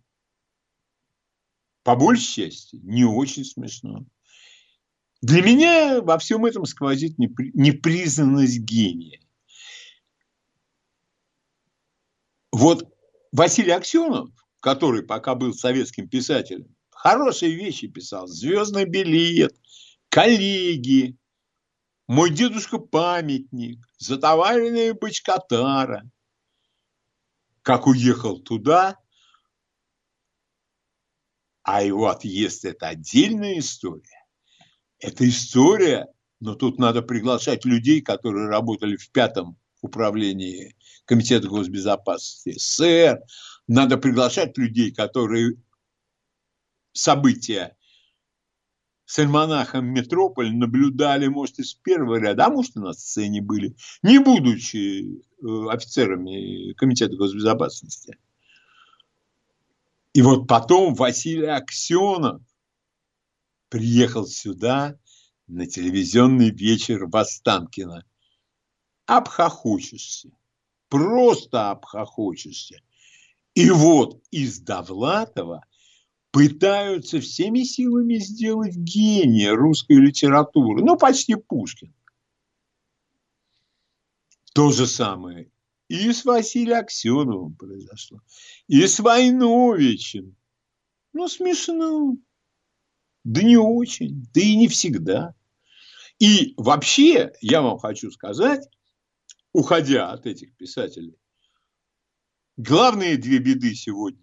По 1.82 1.96
большей 1.96 2.50
части 2.50 2.76
не 2.76 3.04
очень 3.04 3.44
смешно. 3.44 4.04
Для 5.24 5.40
меня 5.40 6.02
во 6.02 6.18
всем 6.18 6.44
этом 6.44 6.66
сквозит 6.66 7.16
непризнанность 7.16 8.58
гения. 8.58 9.20
Вот 12.52 12.94
Василий 13.32 13.70
Аксенов, 13.70 14.28
который 14.60 15.02
пока 15.02 15.34
был 15.34 15.54
советским 15.54 16.10
писателем, 16.10 16.76
хорошие 16.90 17.54
вещи 17.54 17.86
писал. 17.86 18.26
«Звездный 18.26 18.84
билет», 18.84 19.58
«Коллеги», 20.10 21.16
«Мой 22.06 22.28
дедушка 22.28 22.76
памятник», 22.76 23.78
«Затоваренная 23.96 24.92
бочкотара». 24.92 26.02
Как 27.62 27.86
уехал 27.86 28.40
туда, 28.40 28.98
а 31.62 31.82
его 31.82 32.08
отъезд– 32.08 32.64
это 32.66 32.88
отдельная 32.88 33.58
история. 33.58 34.23
Это 35.04 35.28
история, 35.28 36.08
но 36.40 36.54
тут 36.54 36.78
надо 36.78 37.02
приглашать 37.02 37.66
людей, 37.66 38.00
которые 38.00 38.48
работали 38.48 38.96
в 38.96 39.10
пятом 39.10 39.58
управлении 39.82 40.74
Комитета 41.04 41.46
госбезопасности 41.46 42.58
СССР. 42.58 43.20
Надо 43.68 43.98
приглашать 43.98 44.56
людей, 44.56 44.92
которые 44.92 45.56
события 46.94 47.76
с 49.04 49.18
альманахом 49.18 49.84
«Метрополь» 49.84 50.56
наблюдали, 50.56 51.26
может, 51.26 51.58
из 51.58 51.74
первого 51.74 52.16
ряда, 52.16 52.46
а 52.46 52.50
может, 52.50 52.74
и 52.76 52.78
на 52.78 52.94
сцене 52.94 53.42
были, 53.42 53.76
не 54.02 54.18
будучи 54.18 55.20
э, 55.20 55.68
офицерами 55.68 56.72
Комитета 56.72 57.14
госбезопасности. 57.14 58.16
И 60.14 60.22
вот 60.22 60.48
потом 60.48 60.94
Василий 60.94 61.48
Аксенов 61.48 62.40
приехал 63.74 64.24
сюда 64.24 64.96
на 65.48 65.66
телевизионный 65.66 66.50
вечер 66.50 67.06
в 67.06 67.16
Останкино. 67.16 68.06
Обхохочешься. 69.04 70.30
Просто 70.88 71.72
обхохочешься. 71.72 72.80
И 73.54 73.70
вот 73.70 74.22
из 74.30 74.60
Довлатова 74.60 75.66
пытаются 76.30 77.18
всеми 77.18 77.64
силами 77.64 78.14
сделать 78.18 78.76
гения 78.76 79.52
русской 79.52 79.96
литературы. 79.96 80.84
Ну, 80.84 80.96
почти 80.96 81.34
Пушкин. 81.34 81.92
То 84.54 84.70
же 84.70 84.86
самое 84.86 85.50
и 85.88 86.12
с 86.12 86.24
Василием 86.24 86.78
Аксеновым 86.78 87.56
произошло, 87.56 88.20
и 88.68 88.86
с 88.86 89.00
Войновичем. 89.00 90.36
Ну, 91.12 91.26
смешно. 91.26 92.16
Да 93.24 93.42
не 93.42 93.56
очень, 93.56 94.28
да 94.34 94.40
и 94.40 94.54
не 94.54 94.68
всегда. 94.68 95.34
И 96.18 96.54
вообще, 96.56 97.32
я 97.40 97.62
вам 97.62 97.78
хочу 97.78 98.10
сказать, 98.10 98.68
уходя 99.52 100.12
от 100.12 100.26
этих 100.26 100.54
писателей, 100.56 101.18
главные 102.56 103.16
две 103.16 103.38
беды 103.38 103.74
сегодня 103.74 104.22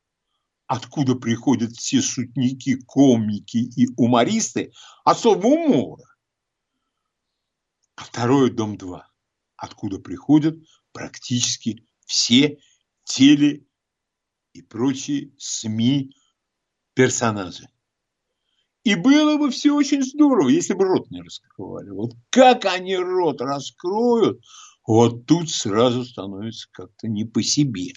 откуда 0.66 1.14
приходят 1.14 1.72
все 1.72 2.00
шутники, 2.00 2.76
комики 2.82 3.58
и 3.58 3.88
умористы 3.96 4.72
особого 5.04 5.46
умора. 5.46 6.04
А 7.94 8.04
второе– 8.04 8.50
Дом-2, 8.52 9.02
откуда 9.56 9.98
приходят 9.98 10.56
практически 10.92 11.86
все 12.06 12.58
теле- 13.04 13.67
и 14.58 14.62
прочие 14.62 15.32
СМИ 15.38 16.12
персонажи. 16.94 17.68
И 18.84 18.94
было 18.94 19.36
бы 19.36 19.50
все 19.50 19.72
очень 19.72 20.02
здорово, 20.02 20.48
если 20.48 20.74
бы 20.74 20.84
рот 20.84 21.10
не 21.10 21.20
раскрывали. 21.20 21.90
Вот 21.90 22.12
как 22.30 22.64
они 22.64 22.96
рот 22.96 23.40
раскроют, 23.40 24.40
вот 24.86 25.26
тут 25.26 25.50
сразу 25.50 26.04
становится 26.04 26.68
как-то 26.72 27.08
не 27.08 27.24
по 27.24 27.42
себе. 27.42 27.92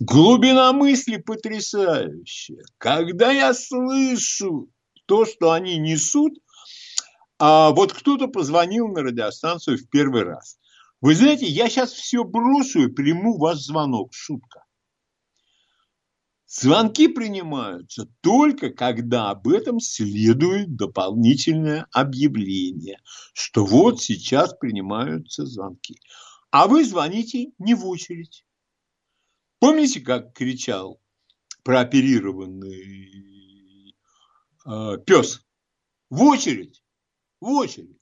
Глубина 0.00 0.72
мысли 0.72 1.18
потрясающая. 1.18 2.64
Когда 2.78 3.30
я 3.30 3.54
слышу 3.54 4.68
то, 5.06 5.24
что 5.24 5.52
они 5.52 5.78
несут, 5.78 6.34
а 7.38 7.70
вот 7.70 7.92
кто-то 7.92 8.26
позвонил 8.26 8.88
на 8.88 9.02
радиостанцию 9.02 9.78
в 9.78 9.88
первый 9.88 10.22
раз. 10.22 10.58
Вы 11.00 11.14
знаете, 11.14 11.46
я 11.46 11.68
сейчас 11.68 11.92
все 11.92 12.24
брошу 12.24 12.88
и 12.88 12.92
приму 12.92 13.38
ваш 13.38 13.58
звонок. 13.58 14.12
Шутка. 14.12 14.63
Звонки 16.56 17.08
принимаются 17.08 18.06
только 18.20 18.70
когда 18.70 19.30
об 19.30 19.48
этом 19.48 19.80
следует 19.80 20.76
дополнительное 20.76 21.88
объявление, 21.90 23.00
что 23.32 23.64
вот 23.64 24.00
сейчас 24.00 24.54
принимаются 24.54 25.46
звонки. 25.46 25.98
А 26.52 26.68
вы 26.68 26.84
звоните 26.84 27.48
не 27.58 27.74
в 27.74 27.84
очередь. 27.84 28.46
Помните, 29.58 30.00
как 30.00 30.32
кричал 30.32 31.00
прооперированный 31.64 33.96
э, 34.64 34.98
пес? 35.04 35.44
В 36.08 36.22
очередь, 36.22 36.84
в 37.40 37.48
очередь. 37.48 37.98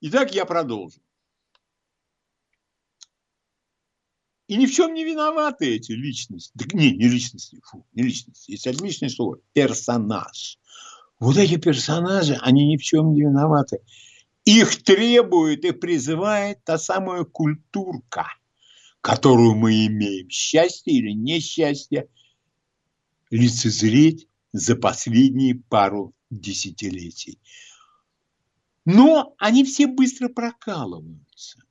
Итак, 0.00 0.32
я 0.32 0.44
продолжу. 0.44 1.00
И 4.48 4.56
ни 4.56 4.64
в 4.64 4.72
чем 4.72 4.94
не 4.94 5.04
виноваты 5.04 5.76
эти 5.76 5.92
личности. 5.92 6.52
Да, 6.54 6.64
не, 6.72 6.92
не 6.92 7.06
личности, 7.06 7.60
фу, 7.62 7.86
не 7.92 8.04
личности. 8.04 8.50
Есть 8.50 8.66
отличное 8.66 9.10
слово. 9.10 9.38
Персонаж. 9.52 10.58
Вот 11.20 11.36
эти 11.36 11.58
персонажи, 11.58 12.34
они 12.40 12.66
ни 12.66 12.78
в 12.78 12.82
чем 12.82 13.12
не 13.12 13.20
виноваты. 13.20 13.80
Их 14.46 14.82
требует 14.82 15.66
и 15.66 15.72
призывает 15.72 16.64
та 16.64 16.78
самая 16.78 17.24
культурка, 17.24 18.26
которую 19.02 19.54
мы 19.54 19.86
имеем, 19.86 20.30
счастье 20.30 20.94
или 20.94 21.10
несчастье, 21.10 22.08
лицезреть 23.30 24.28
за 24.52 24.76
последние 24.76 25.56
пару 25.56 26.14
десятилетий. 26.30 27.38
Но 28.86 29.34
они 29.36 29.64
все 29.64 29.86
быстро 29.86 30.30
прокалываются. 30.30 31.62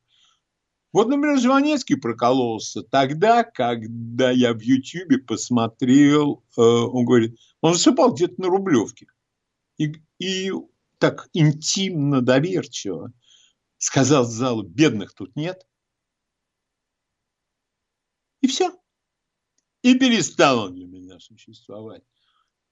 Вот, 0.94 1.10
например, 1.10 1.40
Жванецкий 1.40 1.98
прокололся 1.98 2.82
тогда, 2.82 3.44
когда 3.44 4.32
я 4.32 4.54
в 4.54 4.62
Ютьюбе 4.62 5.18
посмотрел, 5.18 6.44
э, 6.58 6.62
он 6.62 7.06
говорит, 7.06 7.38
он 7.62 7.74
выступал 7.74 8.14
где-то 8.14 8.42
на 8.42 8.48
Рублевке. 8.48 9.08
И, 9.78 10.02
и 10.20 10.52
так 10.98 11.30
интимно, 11.34 12.22
доверчиво 12.22 13.12
сказал 13.78 14.26
залу, 14.26 14.64
бедных 14.64 15.14
тут 15.14 15.36
нет. 15.36 15.66
И 18.42 18.48
все. 18.48 18.76
И 19.82 19.98
перестал 19.98 20.66
он 20.66 20.76
для 20.76 20.86
меня 20.86 21.20
существовать. 21.20 22.04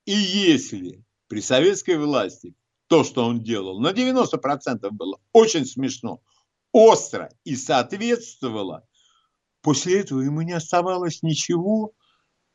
И 0.06 0.14
если 0.14 1.04
при 1.28 1.42
советской 1.42 1.98
власти 1.98 2.56
то, 2.88 3.04
что 3.04 3.26
он 3.26 3.44
делал, 3.44 3.80
на 3.80 3.92
90% 3.92 4.90
было 4.92 5.20
очень 5.32 5.66
смешно, 5.66 6.22
остро 6.76 7.30
и 7.46 7.56
соответствовало, 7.56 8.86
после 9.62 10.02
этого 10.02 10.20
ему 10.20 10.42
не 10.42 10.52
оставалось 10.52 11.24
ничего, 11.24 11.94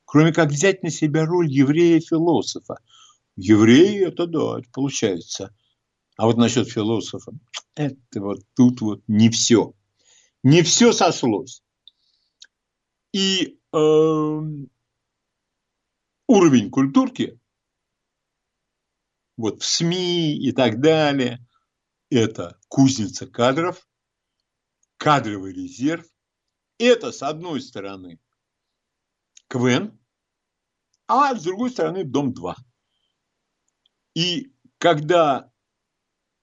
кроме 0.04 0.34
как 0.34 0.50
взять 0.50 0.82
на 0.82 0.90
себя 0.90 1.24
роль 1.24 1.48
еврея-философа. 1.50 2.76
Евреи– 3.36 4.06
это 4.08 4.26
да, 4.26 4.58
это 4.58 4.68
получается. 4.72 5.56
А 6.18 6.26
вот 6.26 6.36
насчет 6.36 6.68
философа, 6.68 7.32
это 7.74 8.20
вот 8.20 8.40
тут 8.54 8.82
вот 8.82 9.02
не 9.08 9.30
все. 9.30 9.72
Не 10.42 10.62
все 10.62 10.92
сошлось. 10.92 11.62
И 13.14 13.58
э, 13.72 14.40
уровень 16.28 16.70
культурки, 16.70 17.40
вот 19.38 19.62
в 19.62 19.64
СМИ 19.64 20.36
и 20.36 20.52
так 20.52 20.82
далее, 20.82 21.38
это 22.10 22.58
кузница 22.68 23.26
кадров, 23.26 23.86
кадровый 25.00 25.54
резерв. 25.54 26.06
Это, 26.78 27.10
с 27.10 27.22
одной 27.22 27.62
стороны, 27.62 28.20
КВН, 29.48 29.98
а 31.06 31.34
с 31.34 31.42
другой 31.42 31.70
стороны, 31.70 32.04
Дом-2. 32.04 32.54
И 34.14 34.52
когда 34.76 35.50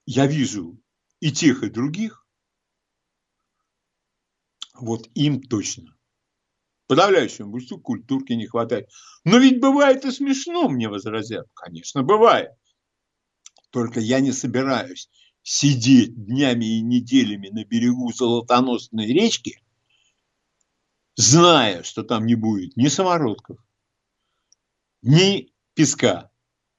я 0.06 0.26
вижу 0.26 0.82
и 1.20 1.30
тех, 1.30 1.62
и 1.62 1.70
других, 1.70 2.26
вот 4.74 5.08
им 5.14 5.40
точно 5.40 5.96
подавляющему 6.88 7.50
большинству 7.50 7.80
культурки 7.80 8.32
не 8.32 8.46
хватает. 8.46 8.88
Но 9.24 9.38
ведь 9.38 9.60
бывает 9.60 10.04
и 10.04 10.10
смешно, 10.10 10.68
мне 10.68 10.88
возразят. 10.88 11.46
Конечно, 11.54 12.02
бывает. 12.02 12.50
Только 13.70 14.00
я 14.00 14.20
не 14.20 14.32
собираюсь 14.32 15.10
сидеть 15.42 16.14
днями 16.26 16.78
и 16.78 16.80
неделями 16.80 17.48
на 17.48 17.64
берегу 17.64 18.12
золотоносной 18.12 19.06
речки, 19.06 19.60
зная, 21.16 21.82
что 21.82 22.02
там 22.02 22.26
не 22.26 22.34
будет 22.34 22.76
ни 22.76 22.88
самородков, 22.88 23.58
ни 25.02 25.52
песка, 25.74 26.30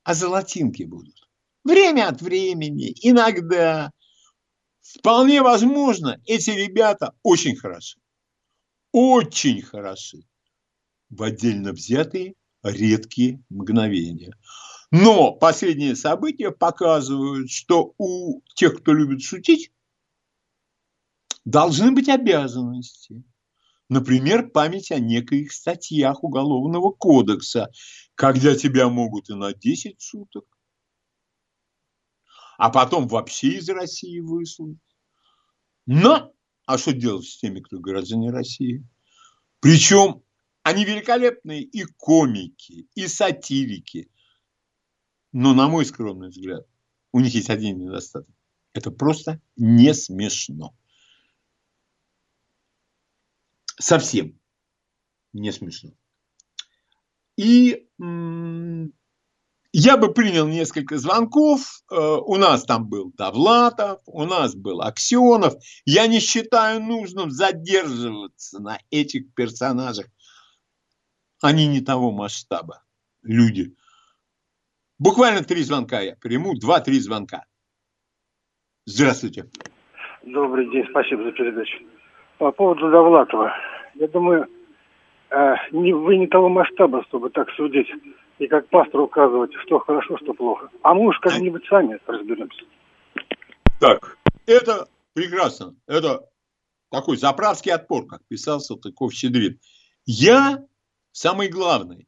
а 0.04 0.14
золотинки 0.14 0.84
будут. 0.84 1.28
Время 1.64 2.08
от 2.08 2.22
времени, 2.22 2.94
иногда. 3.02 3.92
Вполне 4.82 5.42
возможно, 5.42 6.20
эти 6.26 6.50
ребята 6.50 7.14
очень 7.22 7.56
хороши 7.56 8.00
очень 8.92 9.62
хороши 9.62 10.24
в 11.10 11.24
отдельно 11.24 11.72
взятые 11.74 12.34
редкие 12.64 13.44
мгновения. 13.50 14.34
Но 14.92 15.34
последние 15.34 15.96
события 15.96 16.52
показывают, 16.52 17.52
что 17.52 17.94
у 17.98 18.42
тех, 18.56 18.82
кто 18.82 18.94
любит 18.94 19.22
шутить, 19.22 19.72
должны 21.46 21.92
быть 21.92 22.10
обязанности. 22.10 23.24
Например, 23.88 24.50
память 24.50 24.92
о 24.92 25.00
неких 25.00 25.52
статьях 25.52 26.24
Уголовного 26.24 26.92
кодекса, 26.92 27.72
когда 28.16 28.56
тебя 28.56 28.90
могут 28.90 29.30
и 29.30 29.34
на 29.34 29.54
10 29.54 30.00
суток, 30.02 30.46
а 32.58 32.70
потом 32.70 33.08
вообще 33.08 33.58
из 33.58 33.70
России 33.70 34.20
выслать. 34.20 34.78
Но 35.86 36.34
а 36.66 36.78
что 36.78 36.94
делать 36.94 37.26
с 37.26 37.40
теми, 37.40 37.62
кто 37.62 37.80
граждане 37.80 38.30
России? 38.30 38.86
Причем 39.60 40.24
они 40.62 40.86
великолепные 40.86 41.64
и 41.64 41.84
комики, 41.84 42.88
и 42.94 43.08
сатирики. 43.08 44.12
Но, 45.32 45.54
на 45.54 45.68
мой 45.68 45.86
скромный 45.86 46.30
взгляд, 46.30 46.66
у 47.12 47.20
них 47.20 47.34
есть 47.34 47.50
один 47.50 47.78
недостаток. 47.78 48.36
Это 48.74 48.92
просто 48.92 49.42
не 49.56 49.94
смешно. 49.94 50.76
Совсем 53.80 54.40
не 55.34 55.52
смешно. 55.52 55.92
И 57.38 57.88
я 59.72 59.98
бы 59.98 60.14
принял 60.14 60.48
несколько 60.48 60.98
звонков. 60.98 61.84
Э, 61.92 61.96
у 61.96 62.36
нас 62.38 62.64
там 62.64 62.90
был 62.90 63.14
Давлатов, 63.14 64.02
у 64.08 64.26
нас 64.26 64.56
был 64.56 64.82
Аксенов. 64.82 65.54
Я 65.86 66.08
не 66.08 66.20
считаю 66.20 66.82
нужным 66.82 67.30
задерживаться 67.30 68.60
на 68.60 68.80
этих 68.90 69.34
персонажах. 69.36 70.08
Они 71.42 71.68
не 71.68 71.82
того 71.82 72.12
масштаба, 72.12 72.84
люди. 73.22 73.76
Буквально 75.00 75.44
три 75.44 75.64
звонка 75.64 76.02
я 76.02 76.16
приму, 76.18 76.54
два-три 76.60 77.00
звонка. 77.00 77.46
Здравствуйте. 78.86 79.46
Добрый 80.24 80.70
день, 80.70 80.86
спасибо 80.90 81.24
за 81.24 81.32
передачу. 81.32 81.78
По 82.38 82.52
поводу 82.52 82.92
Довлатова. 82.92 83.54
Я 83.96 84.08
думаю, 84.10 84.48
э, 85.30 85.54
вы 85.72 86.18
не 86.18 86.28
того 86.28 86.50
масштаба, 86.50 87.04
чтобы 87.08 87.30
так 87.30 87.50
судить 87.52 87.88
и 88.40 88.48
как 88.48 88.68
пастор 88.68 89.02
указывать, 89.02 89.54
что 89.66 89.80
хорошо, 89.80 90.18
что 90.18 90.34
плохо. 90.34 90.70
А 90.82 90.94
мы 90.94 91.08
уж 91.08 91.20
как-нибудь 91.20 91.66
сами 91.68 91.98
разберемся. 92.06 92.66
Так, 93.80 94.18
это 94.46 94.90
прекрасно. 95.14 95.76
Это 95.88 96.26
такой 96.92 97.16
заправский 97.16 97.72
отпор, 97.72 98.06
как 98.06 98.22
писал 98.28 98.60
Салтыков-Щедрин. 98.60 99.60
Я 100.06 100.66
самый 101.12 101.48
главный. 101.48 102.08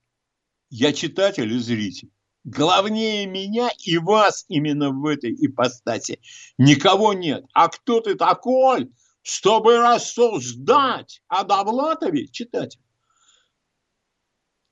Я 0.69 0.91
читатель 0.91 1.51
и 1.51 1.57
зритель. 1.57 2.09
Главнее 2.43 3.25
меня 3.27 3.69
и 3.85 3.97
вас 3.97 4.45
именно 4.47 4.89
в 4.89 5.05
этой 5.05 5.33
ипостаси 5.33 6.19
никого 6.57 7.13
нет. 7.13 7.45
А 7.53 7.67
кто 7.69 8.01
ты 8.01 8.15
такой, 8.15 8.91
чтобы 9.21 9.77
рассуждать 9.77 11.21
о 11.27 11.43
Довлатове? 11.43 12.27
Читатель. 12.27 12.81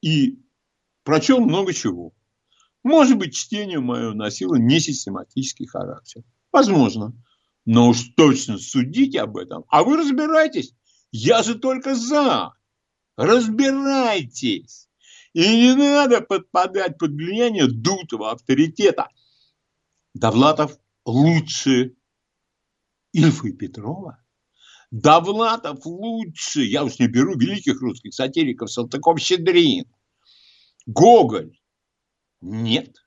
И 0.01 0.39
Прочел 1.03 1.39
много 1.39 1.73
чего. 1.73 2.13
Может 2.83 3.17
быть, 3.17 3.35
чтение 3.35 3.79
мое 3.79 4.13
носило 4.13 4.55
несистематический 4.55 5.65
характер. 5.65 6.23
Возможно. 6.51 7.13
Но 7.65 7.89
уж 7.89 8.09
точно 8.15 8.57
судите 8.57 9.21
об 9.21 9.37
этом. 9.37 9.65
А 9.69 9.83
вы 9.83 9.97
разбирайтесь. 9.97 10.73
Я 11.11 11.43
же 11.43 11.55
только 11.55 11.95
за. 11.95 12.53
Разбирайтесь. 13.17 14.88
И 15.33 15.41
не 15.41 15.73
надо 15.75 16.21
подпадать 16.21 16.97
под 16.97 17.11
влияние 17.11 17.67
дутого 17.67 18.31
авторитета. 18.31 19.09
Довлатов 20.13 20.77
лучше 21.05 21.95
Ильфа 23.13 23.47
и 23.47 23.51
Петрова. 23.51 24.23
Довлатов 24.91 25.85
лучше, 25.85 26.61
я 26.61 26.83
уж 26.83 26.97
не 26.99 27.07
беру 27.07 27.37
великих 27.37 27.79
русских 27.81 28.13
сатириков, 28.13 28.71
Салтыков-Щедрин. 28.71 29.85
Гоголь. 30.87 31.55
Нет. 32.41 33.05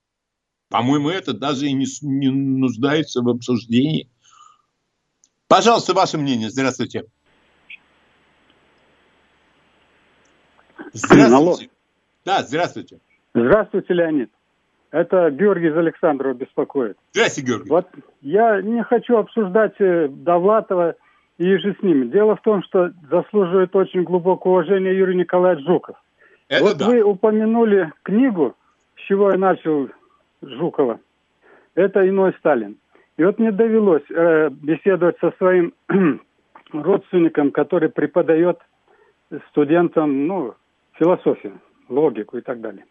По-моему, 0.69 1.11
это 1.11 1.33
даже 1.33 1.67
и 1.67 1.73
не, 1.73 1.87
не 2.03 2.31
нуждается 2.31 3.21
в 3.21 3.29
обсуждении. 3.29 4.11
Пожалуйста, 5.49 5.93
ваше 5.93 6.19
мнение. 6.19 6.51
Здравствуйте. 6.51 7.05
Здравствуйте. 10.93 11.71
Да, 12.25 12.43
здравствуйте. 12.43 12.99
Здравствуйте, 13.35 13.95
Леонид. 13.95 14.31
Это 14.91 15.31
Георгий 15.31 15.69
из 15.69 15.77
Александрова 15.77 16.35
беспокоит. 16.35 16.97
Здравствуйте, 17.13 17.49
Георгий. 17.51 17.71
Вот 17.71 17.87
я 18.21 18.61
не 18.61 18.83
хочу 18.85 19.17
обсуждать 19.17 19.75
э, 19.81 20.09
Довлатова 20.09 20.97
и 21.39 21.57
же 21.57 21.75
с 21.79 21.83
ними. 21.83 22.09
Дело 22.09 22.37
в 22.37 22.43
том, 22.43 22.63
что 22.63 22.93
заслуживает 23.11 23.75
очень 23.75 24.05
глубокого 24.05 24.53
уважения 24.53 24.95
Юрий 24.95 25.17
Николаевич 25.17 25.65
Жуков. 25.67 25.97
Это 26.49 26.63
вот 26.63 26.77
да. 26.77 26.87
вы 26.87 27.03
упомянули 27.03 27.91
книгу, 28.03 28.55
с 28.97 29.01
чего 29.09 29.31
я 29.31 29.39
начал 29.39 29.89
Жукова. 30.43 31.01
Это 31.75 32.07
«Иной 32.07 32.35
Сталин». 32.39 32.77
И 33.17 33.25
вот 33.25 33.39
мне 33.39 33.51
довелось 33.51 34.09
э, 34.11 34.51
беседовать 34.51 35.17
со 35.21 35.33
своим 35.39 35.73
родственником, 36.73 37.51
который 37.51 37.89
преподает 37.89 38.59
студентам, 39.49 40.27
ну, 40.27 40.55
философию, 40.99 41.59
логику 41.93 42.39
и 42.39 42.41
так 42.41 42.61
далее. 42.61 42.85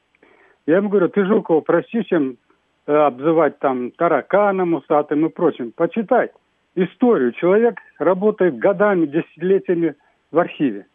Я 0.65 0.77
ему 0.77 0.89
говорю, 0.89 1.09
ты 1.09 1.25
Жукова 1.25 1.61
прости, 1.61 2.05
чем 2.05 2.37
э, 2.85 2.93
обзывать 2.93 3.59
там 3.59 3.91
тараканом, 3.91 4.75
усатым 4.75 5.25
и 5.25 5.29
прочим. 5.29 5.71
Почитай 5.71 6.31
историю. 6.75 7.33
Человек 7.33 7.79
работает 7.99 8.57
годами, 8.57 9.05
десятилетиями 9.05 9.95
в 10.31 10.39
архиве. 10.39 10.85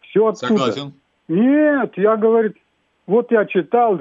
Все 0.00 0.26
оттуда. 0.26 0.46
Согласен. 0.46 0.92
Нет, 1.28 1.92
я, 1.96 2.16
говорит, 2.16 2.56
вот 3.06 3.30
я 3.30 3.44
читал, 3.44 4.00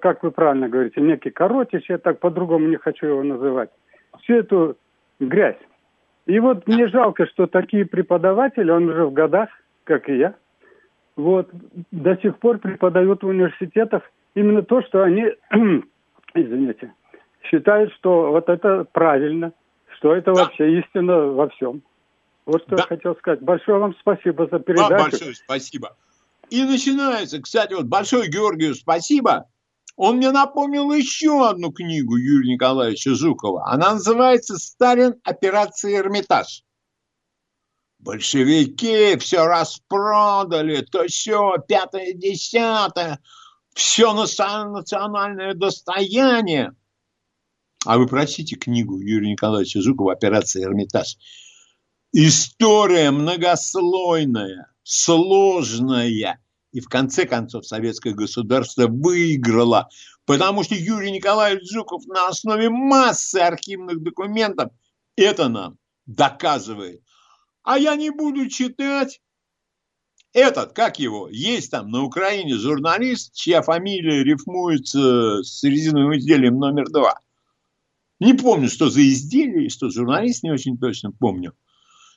как 0.00 0.22
вы 0.22 0.30
правильно 0.30 0.68
говорите, 0.68 1.00
некий 1.00 1.30
Коротич, 1.30 1.90
я 1.90 1.98
так 1.98 2.20
по-другому 2.20 2.68
не 2.68 2.76
хочу 2.76 3.06
его 3.06 3.22
называть, 3.22 3.70
всю 4.22 4.36
эту 4.36 4.76
грязь. 5.20 5.58
И 6.26 6.38
вот 6.40 6.66
мне 6.66 6.88
жалко, 6.88 7.26
что 7.26 7.46
такие 7.46 7.84
преподаватели, 7.84 8.70
он 8.70 8.88
уже 8.88 9.04
в 9.04 9.12
годах, 9.12 9.50
как 9.84 10.08
и 10.08 10.16
я, 10.16 10.34
вот, 11.16 11.48
до 11.90 12.16
сих 12.16 12.38
пор 12.38 12.58
преподают 12.58 13.22
в 13.22 13.26
университетах 13.26 14.02
именно 14.34 14.62
то, 14.62 14.82
что 14.82 15.02
они, 15.02 15.24
извините, 16.34 16.92
считают, 17.50 17.92
что 17.94 18.30
вот 18.30 18.48
это 18.48 18.84
правильно, 18.92 19.52
что 19.96 20.14
это 20.14 20.32
да. 20.32 20.44
вообще 20.44 20.80
истина 20.80 21.26
во 21.26 21.48
всем. 21.50 21.82
Вот 22.46 22.62
что 22.66 22.76
да. 22.76 22.82
я 22.82 22.96
хотел 22.96 23.16
сказать. 23.16 23.40
Большое 23.40 23.78
вам 23.78 23.94
спасибо 24.00 24.48
за 24.50 24.58
передачу. 24.58 24.92
Вам 24.92 25.10
большое 25.10 25.34
спасибо. 25.34 25.96
И 26.50 26.62
начинается, 26.62 27.40
кстати, 27.40 27.72
вот 27.72 27.86
большое 27.86 28.28
Георгию 28.28 28.74
спасибо. 28.74 29.48
Он 29.96 30.16
мне 30.16 30.32
напомнил 30.32 30.92
еще 30.92 31.48
одну 31.48 31.72
книгу 31.72 32.16
Юрия 32.16 32.54
Николаевича 32.54 33.14
Жукова. 33.14 33.70
Она 33.70 33.94
называется 33.94 34.56
«Сталин. 34.58 35.14
Операция 35.22 35.98
Эрмитаж». 35.98 36.64
Большевики 38.04 39.16
все 39.16 39.46
распродали, 39.46 40.82
то 40.82 41.06
все, 41.08 41.54
пятое, 41.66 42.12
десятое, 42.12 43.18
все 43.74 44.12
национальное 44.12 45.54
достояние. 45.54 46.72
А 47.86 47.96
вы 47.96 48.06
прочтите 48.06 48.56
книгу 48.56 49.00
Юрия 49.00 49.32
Николаевича 49.32 49.80
Жукова 49.80 50.12
«Операция 50.12 50.64
Эрмитаж». 50.64 51.16
История 52.12 53.10
многослойная, 53.10 54.70
сложная. 54.82 56.42
И 56.72 56.80
в 56.80 56.88
конце 56.90 57.24
концов 57.24 57.66
советское 57.66 58.12
государство 58.12 58.86
выиграло, 58.86 59.88
потому 60.26 60.62
что 60.62 60.74
Юрий 60.74 61.10
Николаевич 61.10 61.72
Жуков 61.72 62.04
на 62.06 62.28
основе 62.28 62.68
массы 62.68 63.36
архивных 63.36 64.02
документов 64.02 64.72
это 65.16 65.48
нам 65.48 65.78
доказывает. 66.04 67.03
А 67.64 67.78
я 67.78 67.96
не 67.96 68.10
буду 68.10 68.48
читать 68.48 69.20
этот, 70.34 70.74
как 70.74 70.98
его, 70.98 71.28
есть 71.30 71.70
там 71.70 71.90
на 71.90 72.02
Украине 72.02 72.56
журналист, 72.56 73.34
чья 73.34 73.62
фамилия 73.62 74.22
рифмуется 74.22 75.42
с 75.42 75.62
резиновым 75.62 76.18
изделием 76.18 76.58
номер 76.58 76.90
два. 76.90 77.20
Не 78.20 78.34
помню, 78.34 78.68
что 78.68 78.90
за 78.90 79.00
изделие, 79.08 79.70
что 79.70 79.90
журналист, 79.90 80.42
не 80.42 80.52
очень 80.52 80.76
точно 80.76 81.10
помню. 81.10 81.54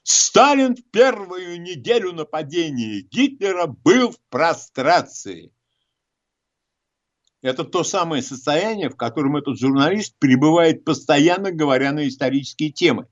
Сталин 0.03 0.75
в 0.75 0.83
первую 0.91 1.61
неделю 1.61 2.11
нападения 2.11 3.01
Гитлера 3.01 3.67
был 3.67 4.11
в 4.11 4.19
прострации. 4.29 5.53
Это 7.41 7.63
то 7.63 7.83
самое 7.83 8.21
состояние, 8.21 8.89
в 8.89 8.95
котором 8.95 9.37
этот 9.37 9.59
журналист 9.59 10.17
пребывает 10.17 10.83
постоянно, 10.83 11.51
говоря 11.51 11.91
на 11.91 12.07
исторические 12.07 12.71
темы. 12.71 13.07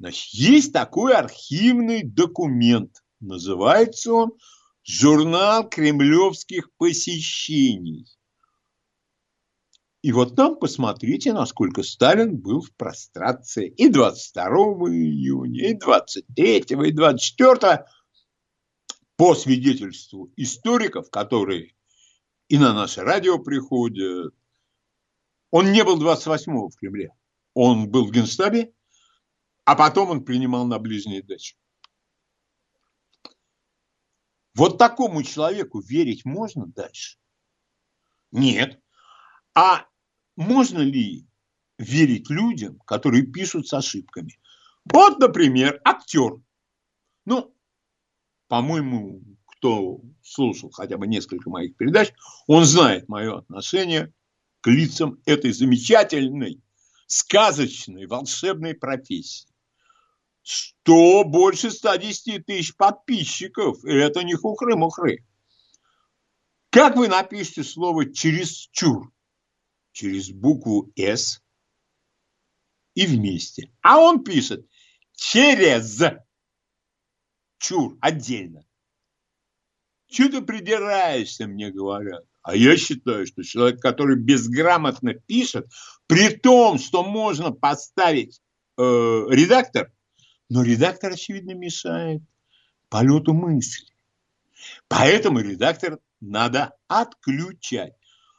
Значит, 0.00 0.32
есть 0.32 0.72
такой 0.72 1.12
архивный 1.12 2.02
документ. 2.02 3.04
Называется 3.20 4.14
он 4.14 4.32
«Журнал 4.82 5.68
кремлевских 5.68 6.70
посещений». 6.78 8.06
И 10.00 10.12
вот 10.12 10.34
там 10.34 10.56
посмотрите, 10.56 11.34
насколько 11.34 11.82
Сталин 11.82 12.38
был 12.38 12.62
в 12.62 12.74
прострации 12.76 13.68
и 13.68 13.90
22 13.90 14.46
июня, 14.88 15.68
и 15.68 15.74
23, 15.74 16.56
и 16.56 16.92
24 16.92 17.84
по 19.16 19.34
свидетельству 19.34 20.32
историков, 20.36 21.10
которые 21.10 21.74
и 22.48 22.56
на 22.56 22.72
наше 22.72 23.02
радио 23.02 23.38
приходят. 23.38 24.32
Он 25.50 25.70
не 25.72 25.84
был 25.84 26.02
28-го 26.02 26.70
в 26.70 26.76
Кремле. 26.76 27.12
Он 27.52 27.90
был 27.90 28.06
в 28.06 28.12
Генштабе, 28.12 28.72
а 29.70 29.76
потом 29.76 30.10
он 30.10 30.24
принимал 30.24 30.66
на 30.66 30.80
ближние 30.80 31.22
дачи. 31.22 31.54
Вот 34.52 34.78
такому 34.78 35.22
человеку 35.22 35.78
верить 35.78 36.24
можно 36.24 36.66
дальше? 36.66 37.18
Нет. 38.32 38.82
А 39.54 39.86
можно 40.34 40.80
ли 40.80 41.24
верить 41.78 42.30
людям, 42.30 42.80
которые 42.80 43.24
пишут 43.24 43.68
с 43.68 43.72
ошибками? 43.72 44.40
Вот, 44.92 45.20
например, 45.20 45.80
актер. 45.84 46.42
Ну, 47.24 47.54
по-моему, 48.48 49.22
кто 49.46 50.00
слушал 50.20 50.72
хотя 50.72 50.98
бы 50.98 51.06
несколько 51.06 51.48
моих 51.48 51.76
передач, 51.76 52.12
он 52.48 52.64
знает 52.64 53.08
мое 53.08 53.38
отношение 53.38 54.12
к 54.62 54.66
лицам 54.66 55.20
этой 55.26 55.52
замечательной, 55.52 56.60
сказочной, 57.06 58.06
волшебной 58.06 58.74
профессии. 58.74 59.49
Что 60.42 61.24
больше 61.24 61.70
110 61.70 62.46
тысяч 62.46 62.74
подписчиков, 62.76 63.84
это 63.84 64.22
не 64.22 64.34
хухры-мухры. 64.34 65.24
Как 66.70 66.96
вы 66.96 67.08
напишете 67.08 67.64
слово 67.64 68.12
«чересчур»? 68.12 69.12
через 69.92 70.30
букву 70.30 70.92
«С» 70.96 71.42
и 72.94 73.06
вместе. 73.06 73.72
А 73.82 73.98
он 73.98 74.22
пишет 74.22 74.66
через 75.14 76.00
чур 77.58 77.96
отдельно. 78.00 78.64
Чего 80.06 80.28
ты 80.28 80.42
придираешься, 80.42 81.46
мне 81.46 81.70
говорят. 81.70 82.24
А 82.42 82.56
я 82.56 82.76
считаю, 82.76 83.26
что 83.26 83.42
человек, 83.42 83.80
который 83.80 84.16
безграмотно 84.16 85.14
пишет, 85.14 85.66
при 86.06 86.34
том, 86.34 86.78
что 86.78 87.04
можно 87.04 87.52
поставить 87.52 88.40
э, 88.76 88.82
редактор, 88.82 89.92
но 90.50 90.62
редактор, 90.62 91.12
очевидно, 91.12 91.52
мешает 91.52 92.22
полету 92.90 93.32
мысли. 93.32 93.86
Поэтому 94.88 95.38
редактор 95.38 96.00
надо 96.20 96.76
отключать. 96.88 97.94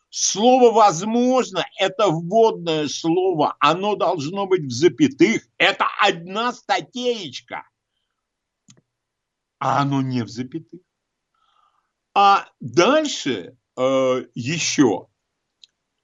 Слово 0.09 0.72
«возможно»– 0.72 1.66
это 1.80 2.09
вводное 2.09 2.89
слово. 2.89 3.55
Оно 3.62 3.95
должно 3.95 4.45
быть 4.45 4.66
в 4.66 4.72
запятых. 4.72 5.47
Это 5.57 5.86
одна 6.01 6.51
статейка. 6.51 7.64
А 9.57 9.82
оно 9.82 10.01
не 10.01 10.24
в 10.24 10.30
запятых. 10.30 10.82
А 12.14 12.49
дальше 12.59 13.57
э, 13.78 14.26
еще. 14.36 15.07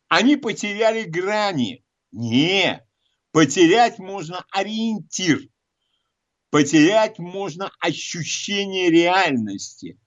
Они 0.07 0.37
потеряли 0.37 1.03
грани. 1.03 1.83
Не, 2.13 2.81
потерять 3.33 3.99
можно 3.99 4.45
ориентир. 4.51 5.49
Потерять 6.49 7.19
можно 7.19 7.69
ощущение 7.79 8.89
реальности. 8.89 9.99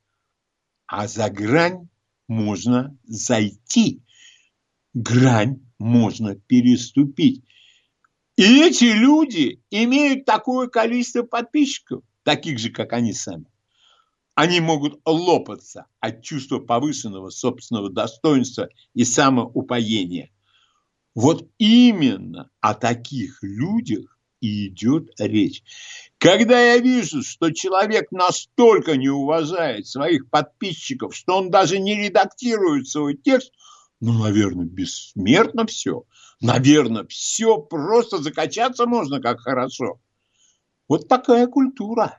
А 0.87 1.07
за 1.07 1.29
грань 1.29 1.89
можно 2.29 2.97
зайти, 3.05 4.03
грань 4.95 5.61
можно 5.79 6.35
переступить. 6.35 7.45
И 8.37 8.63
эти 8.63 8.85
люди 8.85 9.63
имеют 9.71 10.25
такое 10.25 10.69
количество 10.69 11.23
подписчиков, 11.23 12.03
таких 12.23 12.59
же, 12.59 12.71
как 12.71 12.95
они 12.95 13.13
сами. 13.13 13.45
Они 14.35 14.61
могут 14.61 14.99
лопаться 15.05 15.87
от 16.01 16.23
чувства 16.23 16.59
повышенного 16.59 17.29
собственного 17.29 17.91
достоинства 17.91 18.71
и 18.95 19.05
самоупоения. 19.05 20.31
Вот 21.15 21.51
именно 21.59 22.51
о 22.61 22.75
таких 22.75 23.43
людях 23.43 24.19
и 24.41 24.69
идет 24.69 25.11
речь. 25.19 25.63
Когда 26.19 26.61
я 26.61 26.79
вижу, 26.79 27.23
что 27.23 27.51
человек 27.51 28.11
настолько 28.11 28.97
не 28.97 29.09
уважает 29.09 29.87
своих 29.87 30.29
подписчиков, 30.29 31.15
что 31.15 31.39
он 31.39 31.51
даже 31.51 31.79
не 31.79 31.95
редактирует 31.95 32.89
свой 32.89 33.17
текст, 33.17 33.53
ну, 34.01 34.15
наверное, 34.15 34.67
бессмертно 34.67 35.67
все. 35.67 36.05
Наверное, 36.41 37.05
все 37.05 37.59
просто 37.59 38.19
закачаться 38.19 38.87
можно, 38.87 39.21
как 39.21 39.41
хорошо. 39.41 40.01
Вот 40.89 41.07
такая 41.07 41.47
культура. 41.47 42.19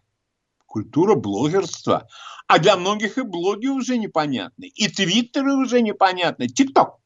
Культура 0.68 1.16
блогерства. 1.16 2.08
А 2.48 2.60
для 2.60 2.78
многих 2.78 3.18
и 3.18 3.24
блоги 3.24 3.68
уже 3.68 3.98
непонятны, 3.98 4.66
и 4.66 4.88
твиттеры 4.88 5.56
уже 5.56 5.82
непонятны, 5.82 6.48
тикток. 6.48 7.00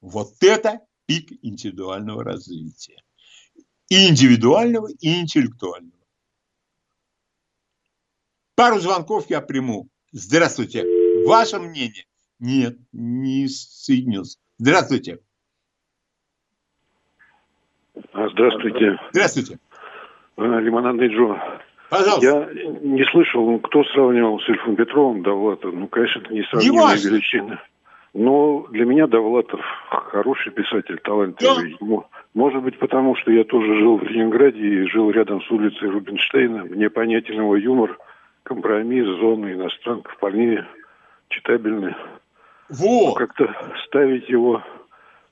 Вот 0.00 0.34
это 0.40 0.80
пик 1.06 1.32
индивидуального 1.42 2.22
развития 2.22 3.02
и 3.88 4.08
индивидуального, 4.08 4.88
и 5.00 5.20
интеллектуального. 5.20 5.92
Пару 8.54 8.78
звонков 8.78 9.28
я 9.28 9.40
приму. 9.40 9.88
Здравствуйте. 10.12 10.84
Ваше 11.26 11.58
мнение? 11.58 12.04
Нет, 12.38 12.76
не 12.92 13.48
соединился. 13.48 14.38
Здравствуйте. 14.58 15.18
А, 18.12 18.28
здравствуйте. 18.30 18.98
Здравствуйте. 19.10 19.58
А, 20.36 20.60
Лимонадный 20.60 21.08
Джо. 21.08 21.60
Пожалуйста. 21.90 22.26
Я 22.26 22.48
не 22.80 23.04
слышал, 23.12 23.58
кто 23.60 23.84
сравнивал 23.84 24.40
с 24.40 24.48
Ильфом 24.48 24.76
Петровым 24.76 25.22
Довлатов. 25.22 25.72
Ну, 25.72 25.86
конечно, 25.86 26.20
это 26.20 26.32
не 26.32 26.40
величины. 26.40 27.58
Но 28.18 28.66
для 28.70 28.86
меня 28.86 29.06
Довлатов 29.06 29.60
хороший 29.90 30.50
писатель, 30.50 30.98
талантливый. 31.04 31.76
Да. 31.78 31.96
Может 32.32 32.62
быть, 32.62 32.78
потому 32.78 33.14
что 33.14 33.30
я 33.30 33.44
тоже 33.44 33.78
жил 33.78 33.98
в 33.98 34.04
Ленинграде 34.04 34.58
и 34.58 34.88
жил 34.88 35.10
рядом 35.10 35.42
с 35.42 35.50
улицей 35.50 35.90
Рубинштейна. 35.90 36.64
Мне 36.64 36.88
понятен 36.88 37.34
его 37.34 37.56
юмор, 37.56 37.98
компромисс, 38.42 39.06
зоны 39.20 39.52
иностранка 39.52 40.10
вполне 40.12 40.66
читабельны. 41.28 41.94
Во! 42.70 43.12
Как-то 43.12 43.54
ставить 43.86 44.30
его 44.30 44.62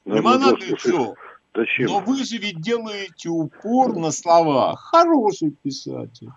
на 0.05 0.17
Лимонадный 0.17 0.75
Джо. 0.75 1.15
Зачем? 1.55 1.87
Но 1.87 2.01
вы 2.01 2.23
же 2.23 2.37
ведь 2.37 2.61
делаете 2.61 3.31
упор 3.31 3.97
на 3.97 4.11
слова. 4.11 4.77
Хороший 4.77 5.53
писатель. 5.63 6.29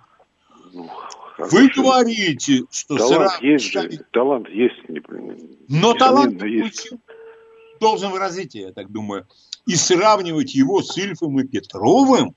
Ну, 0.73 0.89
вы 1.37 1.69
говорите, 1.69 2.63
что 2.71 2.97
талант 2.97 3.31
сразу... 3.31 3.45
есть, 3.45 3.71
же, 3.71 4.05
талант 4.11 4.49
есть. 4.49 4.89
Не, 4.89 5.01
Но 5.67 5.93
талант 5.93 6.41
есть. 6.43 6.91
должен 7.79 8.11
в 8.11 8.15
развитии, 8.15 8.61
я 8.61 8.71
так 8.73 8.91
думаю. 8.91 9.27
И 9.65 9.75
сравнивать 9.75 10.55
его 10.55 10.81
с 10.81 10.97
Ильфом 10.97 11.39
и 11.39 11.47
Петровым? 11.47 12.33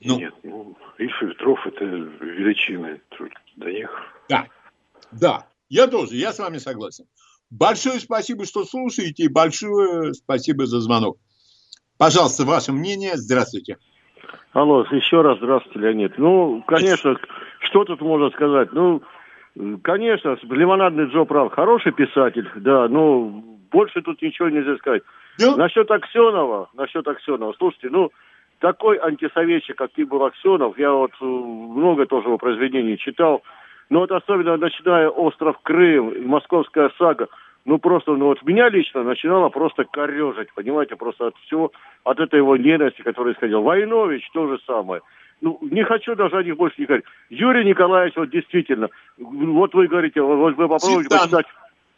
Ну, 0.00 0.18
Нет, 0.18 0.34
ну, 0.42 0.76
Ильф 0.98 1.22
и 1.22 1.26
Петров 1.26 1.66
это 1.66 1.84
величины. 1.84 3.00
До 3.56 3.70
них. 3.70 3.90
Да, 4.28 4.46
да, 5.12 5.46
я 5.68 5.86
тоже, 5.86 6.16
я 6.16 6.32
с 6.32 6.38
вами 6.38 6.58
согласен. 6.58 7.04
Большое 7.50 8.00
спасибо, 8.00 8.46
что 8.46 8.64
слушаете, 8.64 9.24
и 9.24 9.28
большое 9.28 10.14
спасибо 10.14 10.66
за 10.66 10.80
звонок. 10.80 11.18
Пожалуйста, 11.98 12.44
ваше 12.44 12.72
мнение. 12.72 13.12
Здравствуйте. 13.14 13.76
Алло, 14.52 14.84
еще 14.90 15.22
раз 15.22 15.38
здравствуйте, 15.38 15.78
Леонид. 15.78 16.18
Ну, 16.18 16.62
конечно, 16.66 17.16
что 17.72 17.84
тут 17.84 18.00
можно 18.02 18.30
сказать? 18.30 18.72
Ну, 18.72 19.02
конечно, 19.82 20.36
Лимонадный 20.42 21.06
Джо 21.06 21.24
прав. 21.24 21.52
Хороший 21.52 21.92
писатель, 21.92 22.48
да, 22.56 22.86
но 22.88 23.42
больше 23.72 24.02
тут 24.02 24.20
ничего 24.20 24.50
нельзя 24.50 24.76
сказать. 24.76 25.02
Да? 25.38 25.56
Насчет 25.56 25.90
Аксенова, 25.90 26.68
насчет 26.74 27.08
Аксенова, 27.08 27.54
слушайте, 27.58 27.88
ну, 27.90 28.10
такой 28.58 28.98
антисоветчик, 28.98 29.76
как 29.76 29.92
Тибур 29.94 30.22
Аксенов, 30.24 30.78
я 30.78 30.92
вот 30.92 31.12
э, 31.20 31.24
много 31.24 32.04
тоже 32.04 32.28
его 32.28 32.36
произведений 32.36 32.98
читал, 32.98 33.42
но 33.88 34.00
вот 34.00 34.12
особенно 34.12 34.58
начиная 34.58 35.08
«Остров 35.08 35.56
Крым» 35.62 36.28
«Московская 36.28 36.90
сага», 36.98 37.28
ну 37.64 37.78
просто, 37.78 38.12
ну 38.12 38.26
вот 38.26 38.42
меня 38.42 38.68
лично 38.68 39.02
начинало 39.02 39.48
просто 39.48 39.84
корежить, 39.84 40.52
понимаете, 40.54 40.96
просто 40.96 41.28
от 41.28 41.36
всего, 41.46 41.72
от 42.04 42.20
этой 42.20 42.38
его 42.38 42.56
ненависти, 42.56 43.02
которая 43.02 43.34
исходила. 43.34 43.60
Войнович 43.60 44.28
то 44.32 44.48
же 44.48 44.58
самое. 44.66 45.00
Ну, 45.42 45.58
не 45.60 45.82
хочу 45.82 46.14
даже 46.14 46.36
о 46.36 46.42
них 46.42 46.56
больше 46.56 46.76
не 46.78 46.86
говорить. 46.86 47.04
Юрий 47.28 47.64
Николаевич, 47.64 48.14
вот 48.16 48.30
действительно, 48.30 48.88
вот 49.18 49.74
вы 49.74 49.88
говорите, 49.88 50.22
вот 50.22 50.54
вы 50.54 50.68
попробуйте 50.68 51.08
Титан. 51.08 51.18
почитать. 51.18 51.46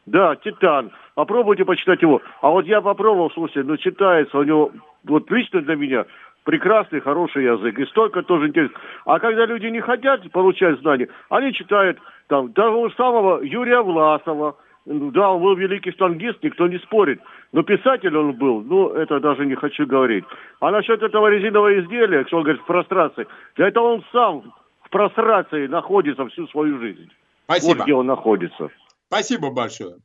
Да, 0.07 0.37
Титан. 0.37 0.91
Попробуйте 1.15 1.67
почитать 1.67 2.01
его. 2.01 2.23
А 2.41 2.49
вот 2.49 2.65
я 2.65 2.81
попробовал, 2.81 3.31
слушайте, 3.31 3.63
ну 3.63 3.77
читается 3.77 4.39
у 4.39 4.43
него, 4.43 4.73
вот 5.05 5.31
лично 5.31 5.61
для 5.61 5.77
меня, 5.77 6.07
прекрасный, 6.45 7.01
хороший 7.01 7.45
язык. 7.45 7.79
И 7.79 7.85
столько 7.87 8.23
тоже 8.23 8.49
интересно. 8.49 8.79
А 9.05 9.19
когда 9.19 9.45
люди 9.45 9.67
не 9.67 9.81
хотят 9.81 10.29
получать 10.33 10.81
знания, 10.81 11.09
они 11.29 11.53
читают 11.53 11.99
там 12.29 12.51
того 12.55 12.89
самого 12.97 13.43
Юрия 13.43 13.83
Власова, 13.83 14.57
да, 14.87 15.31
он 15.31 15.43
был 15.43 15.57
великий 15.57 15.93
штангист, 15.93 16.43
никто 16.43 16.69
не 16.69 16.79
спорит. 16.79 17.21
Но 17.53 17.63
писатель 17.63 18.17
он 18.17 18.35
был, 18.35 18.63
ну, 18.63 18.91
это 18.91 19.19
даже 19.21 19.47
не 19.47 19.55
хочу 19.55 19.87
говорить. 19.87 20.25
А 20.61 20.71
насчет 20.71 21.03
этого 21.03 21.29
резинового 21.29 21.81
изделия, 21.81 22.25
что 22.27 22.39
он 22.39 22.43
говорит, 22.43 22.63
в 22.63 22.67
прострации, 22.67 23.27
да 23.57 23.69
это 23.69 23.81
он 23.81 24.05
сам 24.13 24.53
в 24.83 24.91
прострации 24.91 25.67
находится 25.67 26.27
всю 26.29 26.47
свою 26.49 26.79
жизнь. 26.81 27.11
Спасибо. 27.45 27.77
Вот 27.77 27.85
где 27.85 27.95
он 27.95 28.07
находится. 28.07 28.69
Спасибо 29.07 29.51
большое. 29.51 29.97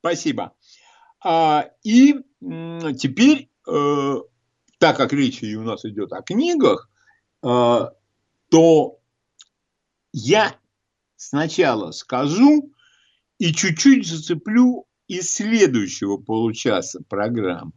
Спасибо. 0.00 0.52
А, 1.22 1.66
и 1.82 2.14
теперь, 2.98 3.48
э, 3.68 4.14
так 4.78 4.96
как 4.96 5.12
речь 5.12 5.42
у 5.42 5.62
нас 5.62 5.84
идет 5.84 6.12
о 6.12 6.22
книгах, 6.22 6.88
э, 7.42 7.46
то 8.50 8.98
я 10.12 10.54
сначала 11.16 11.90
скажу, 11.90 12.73
и 13.38 13.52
чуть-чуть 13.52 14.06
зацеплю 14.06 14.86
из 15.06 15.30
следующего 15.32 16.16
получаса 16.16 17.00
программы. 17.08 17.72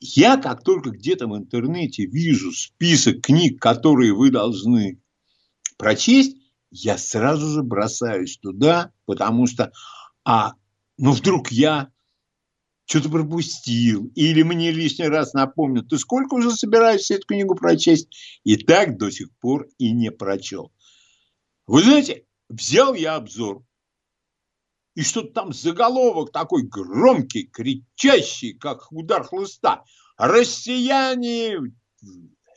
Я 0.00 0.36
как 0.36 0.64
только 0.64 0.90
где-то 0.90 1.28
в 1.28 1.36
интернете 1.36 2.06
вижу 2.06 2.50
список 2.52 3.22
книг, 3.22 3.60
которые 3.60 4.12
вы 4.12 4.30
должны 4.30 5.00
прочесть, 5.76 6.36
я 6.70 6.98
сразу 6.98 7.48
же 7.48 7.62
бросаюсь 7.62 8.38
туда, 8.38 8.92
потому 9.04 9.46
что, 9.46 9.72
а, 10.24 10.54
ну 10.98 11.12
вдруг 11.12 11.52
я 11.52 11.92
что-то 12.86 13.10
пропустил, 13.10 14.10
или 14.14 14.42
мне 14.42 14.72
лишний 14.72 15.06
раз 15.06 15.34
напомнят, 15.34 15.88
ты 15.88 15.98
сколько 15.98 16.34
уже 16.34 16.50
собираешься 16.50 17.14
эту 17.14 17.26
книгу 17.26 17.54
прочесть? 17.54 18.08
И 18.42 18.56
так 18.56 18.98
до 18.98 19.10
сих 19.10 19.30
пор 19.38 19.68
и 19.78 19.92
не 19.92 20.10
прочел. 20.10 20.72
Вы 21.66 21.84
знаете, 21.84 22.24
взял 22.48 22.94
я 22.94 23.14
обзор 23.14 23.64
и 24.94 25.02
что-то 25.02 25.32
там 25.32 25.52
заголовок 25.52 26.32
такой 26.32 26.62
громкий, 26.62 27.44
кричащий, 27.44 28.52
как 28.52 28.90
удар 28.92 29.24
хлыста. 29.24 29.84
Россияне, 30.16 31.58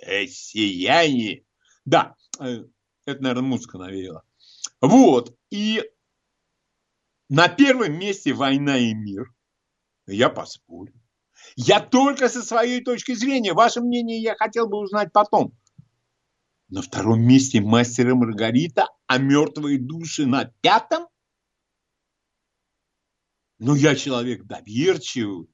россияне. 0.06 1.44
Да, 1.86 2.16
э, 2.40 2.66
это, 3.06 3.24
наверное, 3.24 3.48
музыка 3.48 3.78
навеяла. 3.78 4.24
Вот, 4.82 5.36
и 5.50 5.84
на 7.30 7.48
первом 7.48 7.98
месте 7.98 8.34
«Война 8.34 8.78
и 8.78 8.94
мир». 8.94 9.34
Я 10.06 10.30
поспорю. 10.30 10.94
Я 11.56 11.80
только 11.80 12.30
со 12.30 12.44
своей 12.44 12.84
точки 12.84 13.14
зрения. 13.14 13.54
Ваше 13.54 13.82
мнение 13.82 14.22
я 14.22 14.36
хотел 14.36 14.68
бы 14.68 14.78
узнать 14.78 15.12
потом. 15.12 15.58
На 16.70 16.82
втором 16.82 17.22
месте 17.22 17.62
«Мастер 17.62 18.10
и 18.10 18.14
Маргарита», 18.14 18.88
а 19.08 19.18
«Мертвые 19.18 19.80
души» 19.80 20.26
на 20.26 20.46
пятом? 20.62 21.08
Ну, 23.60 23.76
я 23.76 23.96
человек 23.96 24.44
доверчивый. 24.46 25.48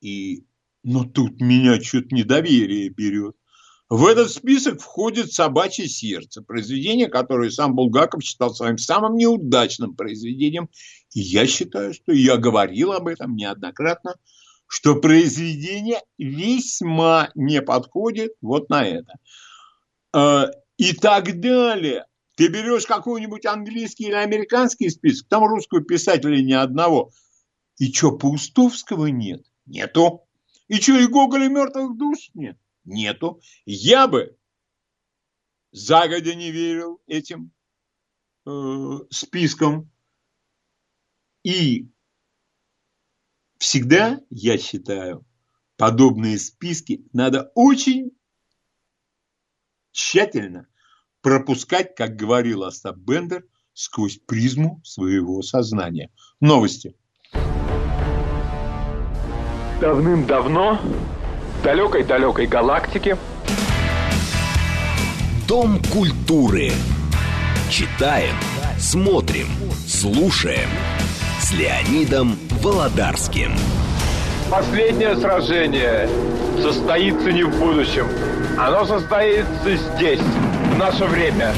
И, 0.00 0.46
но 0.82 1.04
тут 1.04 1.40
меня 1.40 1.80
что-то 1.80 2.14
недоверие 2.14 2.88
берет. 2.88 3.36
В 3.90 4.06
этот 4.06 4.30
список 4.30 4.82
входит 4.82 5.32
«Собачье 5.32 5.88
сердце», 5.88 6.42
произведение, 6.42 7.08
которое 7.08 7.50
сам 7.50 7.74
Булгаков 7.74 8.22
считал 8.22 8.54
своим 8.54 8.76
самым 8.76 9.16
неудачным 9.16 9.96
произведением. 9.96 10.68
И 11.14 11.20
я 11.20 11.46
считаю, 11.46 11.94
что 11.94 12.12
я 12.12 12.36
говорил 12.36 12.92
об 12.92 13.08
этом 13.08 13.34
неоднократно, 13.34 14.16
что 14.66 14.96
произведение 14.96 16.02
весьма 16.18 17.30
не 17.34 17.62
подходит 17.62 18.32
вот 18.42 18.68
на 18.68 18.86
это. 18.86 19.14
Э, 20.14 20.50
и 20.76 20.92
так 20.92 21.40
далее. 21.40 22.04
Ты 22.38 22.46
берешь 22.46 22.86
какой-нибудь 22.86 23.46
английский 23.46 24.04
или 24.04 24.12
американский 24.12 24.90
список, 24.90 25.26
там 25.26 25.42
русского 25.42 25.82
писателя 25.82 26.40
ни 26.40 26.52
одного. 26.52 27.10
И 27.78 27.92
что, 27.92 28.16
Паустовского 28.16 29.06
нет? 29.06 29.44
Нету. 29.66 30.24
И 30.68 30.76
что, 30.76 30.96
и 30.96 31.08
Гоголя 31.08 31.48
мертвых 31.48 31.98
душ 31.98 32.30
нет? 32.34 32.56
Нету. 32.84 33.40
Я 33.66 34.06
бы 34.06 34.38
загодя 35.72 36.36
не 36.36 36.52
верил 36.52 37.02
этим 37.08 37.50
э, 38.46 38.98
спискам. 39.10 39.90
И 41.42 41.88
всегда, 43.58 44.20
я 44.30 44.58
считаю, 44.58 45.26
подобные 45.76 46.38
списки 46.38 47.04
надо 47.12 47.50
очень 47.56 48.12
тщательно 49.90 50.68
пропускать, 51.22 51.94
как 51.94 52.16
говорил 52.16 52.64
Остап 52.64 52.96
Бендер, 52.96 53.44
сквозь 53.74 54.18
призму 54.18 54.80
своего 54.84 55.42
сознания. 55.42 56.10
Новости. 56.40 56.94
Давным-давно 59.80 60.80
в 61.60 61.62
далекой-далекой 61.62 62.46
галактике 62.46 63.16
Дом 65.48 65.80
культуры. 65.90 66.72
Читаем, 67.70 68.34
смотрим, 68.78 69.46
слушаем 69.86 70.68
с 71.40 71.52
Леонидом 71.52 72.36
Володарским. 72.62 73.52
Последнее 74.50 75.16
сражение 75.16 76.06
состоится 76.60 77.32
не 77.32 77.44
в 77.44 77.58
будущем. 77.58 78.06
Оно 78.58 78.84
состоится 78.84 79.76
здесь, 79.76 80.20
наше 80.78 81.06
время. 81.06 81.52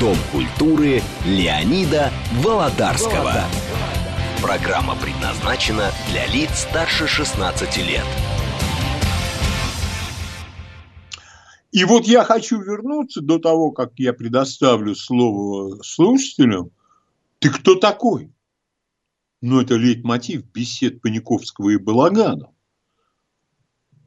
Дом 0.00 0.16
культуры 0.32 1.00
Леонида 1.24 2.10
Володарского. 2.42 3.44
Программа 4.42 4.96
предназначена 4.96 5.92
для 6.10 6.26
лиц 6.26 6.50
старше 6.68 7.06
16 7.06 7.76
лет. 7.76 8.04
И 11.70 11.84
вот 11.84 12.06
я 12.06 12.24
хочу 12.24 12.60
вернуться 12.60 13.20
до 13.20 13.38
того, 13.38 13.70
как 13.70 13.92
я 13.96 14.12
предоставлю 14.12 14.96
слово 14.96 15.80
слушателям. 15.84 16.72
Ты 17.38 17.50
кто 17.50 17.76
такой? 17.76 18.32
Ну, 19.40 19.60
это 19.60 19.76
лейтмотив 19.76 20.44
бесед 20.46 21.00
Паниковского 21.00 21.70
и 21.70 21.76
Балагана. 21.76 22.50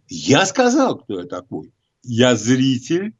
Я 0.09 0.45
сказал, 0.45 0.97
кто 0.97 1.21
я 1.21 1.25
такой. 1.25 1.71
Я 2.03 2.35
зритель, 2.35 3.15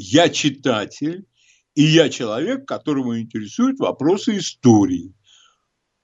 я 0.00 0.28
читатель, 0.28 1.26
и 1.74 1.82
я 1.82 2.08
человек, 2.08 2.66
которого 2.68 3.20
интересуют 3.20 3.80
вопросы 3.80 4.38
истории. 4.38 5.12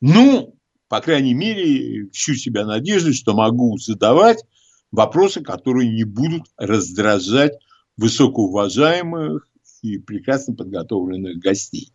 Ну, 0.01 0.59
по 0.89 1.01
крайней 1.01 1.35
мере, 1.35 2.09
ищу 2.09 2.35
себя 2.35 2.67
надежды, 2.67 3.13
что 3.13 3.35
могу 3.35 3.79
задавать 3.79 4.43
вопросы, 4.91 5.43
которые 5.43 5.93
не 5.93 6.03
будут 6.03 6.43
раздражать 6.57 7.53
высокоуважаемых 7.97 9.49
и 9.83 9.99
прекрасно 9.99 10.57
подготовленных 10.57 11.39
гостей. 11.39 11.93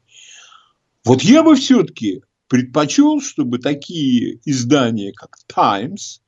Вот 1.03 1.21
я 1.21 1.43
бы 1.43 1.55
все-таки 1.55 2.23
предпочел, 2.47 3.19
чтобы 3.19 3.59
такие 3.59 4.39
издания, 4.45 5.11
как 5.11 5.35
Times, 5.47 6.21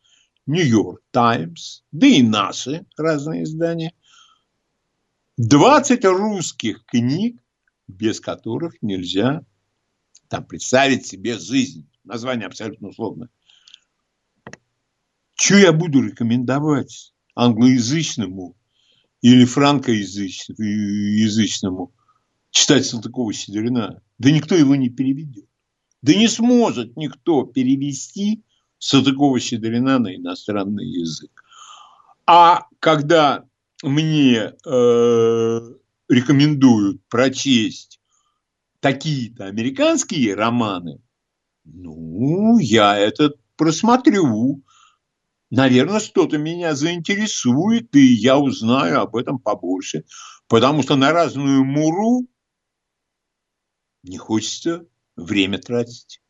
New 0.46 0.66
York 0.66 1.02
Times, 1.12 1.84
да 1.94 2.08
и 2.08 2.22
наши 2.22 2.86
разные 2.98 3.44
издания, 3.44 3.94
20 5.38 6.06
русских 6.06 6.84
книг, 6.86 7.40
без 7.88 8.20
которых 8.20 8.82
нельзя 8.82 9.46
там, 10.28 10.44
представить 10.46 11.06
себе 11.06 11.38
жизнь. 11.38 11.88
Название 12.04 12.48
абсолютно 12.48 12.88
условно. 12.90 13.30
Что 15.36 15.56
я 15.56 15.72
буду 15.74 16.02
рекомендовать 16.02 17.14
англоязычному 17.36 18.56
или 19.22 19.46
франкоязычному 19.46 21.94
читать 22.52 22.86
Салтыкова-Щедрина? 22.86 24.02
Да 24.20 24.32
никто 24.32 24.56
его 24.56 24.76
не 24.76 24.90
переведет. 24.90 25.46
Да 26.02 26.14
не 26.14 26.28
сможет 26.28 26.98
никто 26.98 27.44
перевести 27.44 28.44
Салтыкова-Щедрина 28.80 30.00
на 30.00 30.16
иностранный 30.16 30.88
язык. 30.88 31.44
А 32.26 32.66
когда 32.80 33.46
мне 33.84 34.54
э, 34.66 35.60
рекомендуют 36.10 37.02
прочесть 37.10 38.00
такие-то 38.80 39.46
американские 39.46 40.36
романы, 40.36 41.02
ну, 41.64 42.58
я 42.60 42.98
это 42.98 43.34
просмотрю. 43.56 44.64
Наверное, 45.50 46.00
что-то 46.00 46.38
меня 46.38 46.76
заинтересует, 46.76 47.96
и 47.96 48.14
я 48.14 48.38
узнаю 48.38 49.02
об 49.02 49.16
этом 49.16 49.38
побольше. 49.38 50.06
Потому 50.48 50.82
что 50.82 50.96
на 50.96 51.12
разную 51.12 51.64
муру 51.64 52.28
не 54.04 54.18
хочется 54.18 54.86
время 55.16 55.60
тратить. 55.60 56.22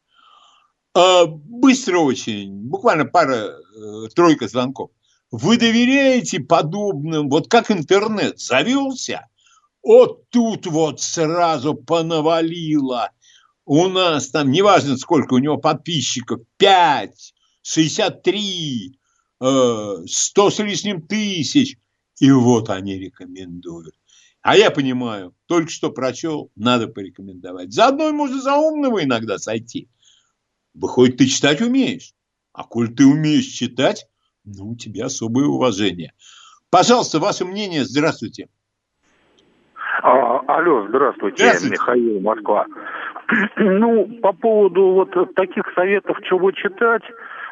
А, 0.94 1.26
быстро 1.26 2.00
очень, 2.00 2.68
буквально 2.68 3.06
пара-тройка 3.06 4.46
э, 4.46 4.48
звонков. 4.50 4.92
Вы 5.32 5.58
доверяете 5.58 6.42
подобным, 6.42 7.30
вот 7.30 7.48
как 7.50 7.72
интернет 7.72 8.40
завелся, 8.40 9.28
вот 9.82 10.30
тут 10.30 10.68
вот 10.68 11.00
сразу 11.02 11.74
понавалило. 11.74 13.12
У 13.66 13.88
нас 13.88 14.30
там, 14.30 14.52
неважно 14.52 14.98
сколько 14.98 15.36
у 15.36 15.38
него 15.38 15.58
подписчиков, 15.58 16.42
5, 16.58 17.34
63, 17.62 19.00
100 19.40 20.06
с 20.06 20.60
лишним 20.60 21.02
тысяч. 21.08 21.78
И 22.20 22.30
вот 22.30 22.70
они 22.70 23.00
рекомендуют. 23.00 23.96
А 24.42 24.58
я 24.58 24.70
понимаю, 24.70 25.34
только 25.46 25.72
что 25.72 25.92
прочел, 25.92 26.52
надо 26.56 26.88
порекомендовать. 26.88 27.72
Заодно 27.72 28.12
можно 28.12 28.42
за 28.42 28.58
умного 28.58 29.04
иногда 29.04 29.38
сойти. 29.38 29.88
Выходит, 30.74 31.18
ты 31.18 31.28
читать 31.28 31.62
умеешь. 31.62 32.14
А 32.52 32.64
коль 32.64 32.94
ты 32.94 33.06
умеешь 33.06 33.46
читать, 33.46 34.08
ну, 34.46 34.72
у 34.72 34.76
тебя 34.76 35.06
особое 35.06 35.46
уважение. 35.46 36.14
Пожалуйста, 36.70 37.20
ваше 37.20 37.46
мнение. 37.46 37.84
Здравствуйте. 37.84 38.48
А, 40.04 40.40
алло, 40.48 40.88
здравствуйте, 40.88 41.38
здравствуйте, 41.38 41.74
Михаил, 41.74 42.20
Москва. 42.22 42.66
Ну, 43.56 44.20
по 44.22 44.34
поводу 44.34 44.92
вот 44.92 45.36
таких 45.36 45.64
советов, 45.74 46.18
чего 46.28 46.52
читать, 46.52 47.04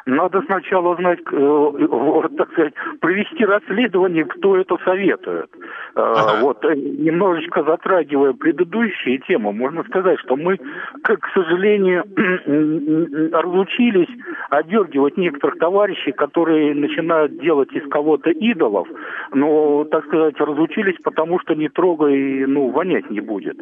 надо 0.06 0.42
сначала 0.46 0.96
знать, 0.96 1.18
э, 1.30 1.36
вот, 1.36 2.36
так 2.36 2.50
сказать, 2.52 2.74
провести 3.00 3.44
расследование, 3.44 4.24
кто 4.24 4.56
это 4.56 4.78
советует. 4.84 5.50
Э, 5.94 6.00
ага. 6.00 6.40
Вот, 6.42 6.64
э, 6.64 6.74
немножечко 6.74 7.62
затрагивая 7.62 8.32
предыдущие 8.32 9.18
темы, 9.18 9.52
можно 9.52 9.84
сказать, 9.84 10.18
что 10.20 10.36
мы, 10.36 10.56
к 10.56 11.28
сожалению, 11.34 12.04
разучились 13.32 14.08
одергивать 14.50 15.16
некоторых 15.16 15.58
товарищей, 15.58 16.12
которые 16.12 16.74
начинают 16.74 17.38
делать 17.38 17.72
из 17.72 17.86
кого-то 17.90 18.30
идолов, 18.30 18.88
но, 19.32 19.84
так 19.84 20.06
сказать, 20.06 20.38
разучились, 20.38 20.96
потому 21.02 21.38
что 21.40 21.54
не 21.54 21.68
трогай, 21.68 22.46
ну, 22.46 22.68
вонять 22.70 23.10
не 23.10 23.20
будет. 23.20 23.58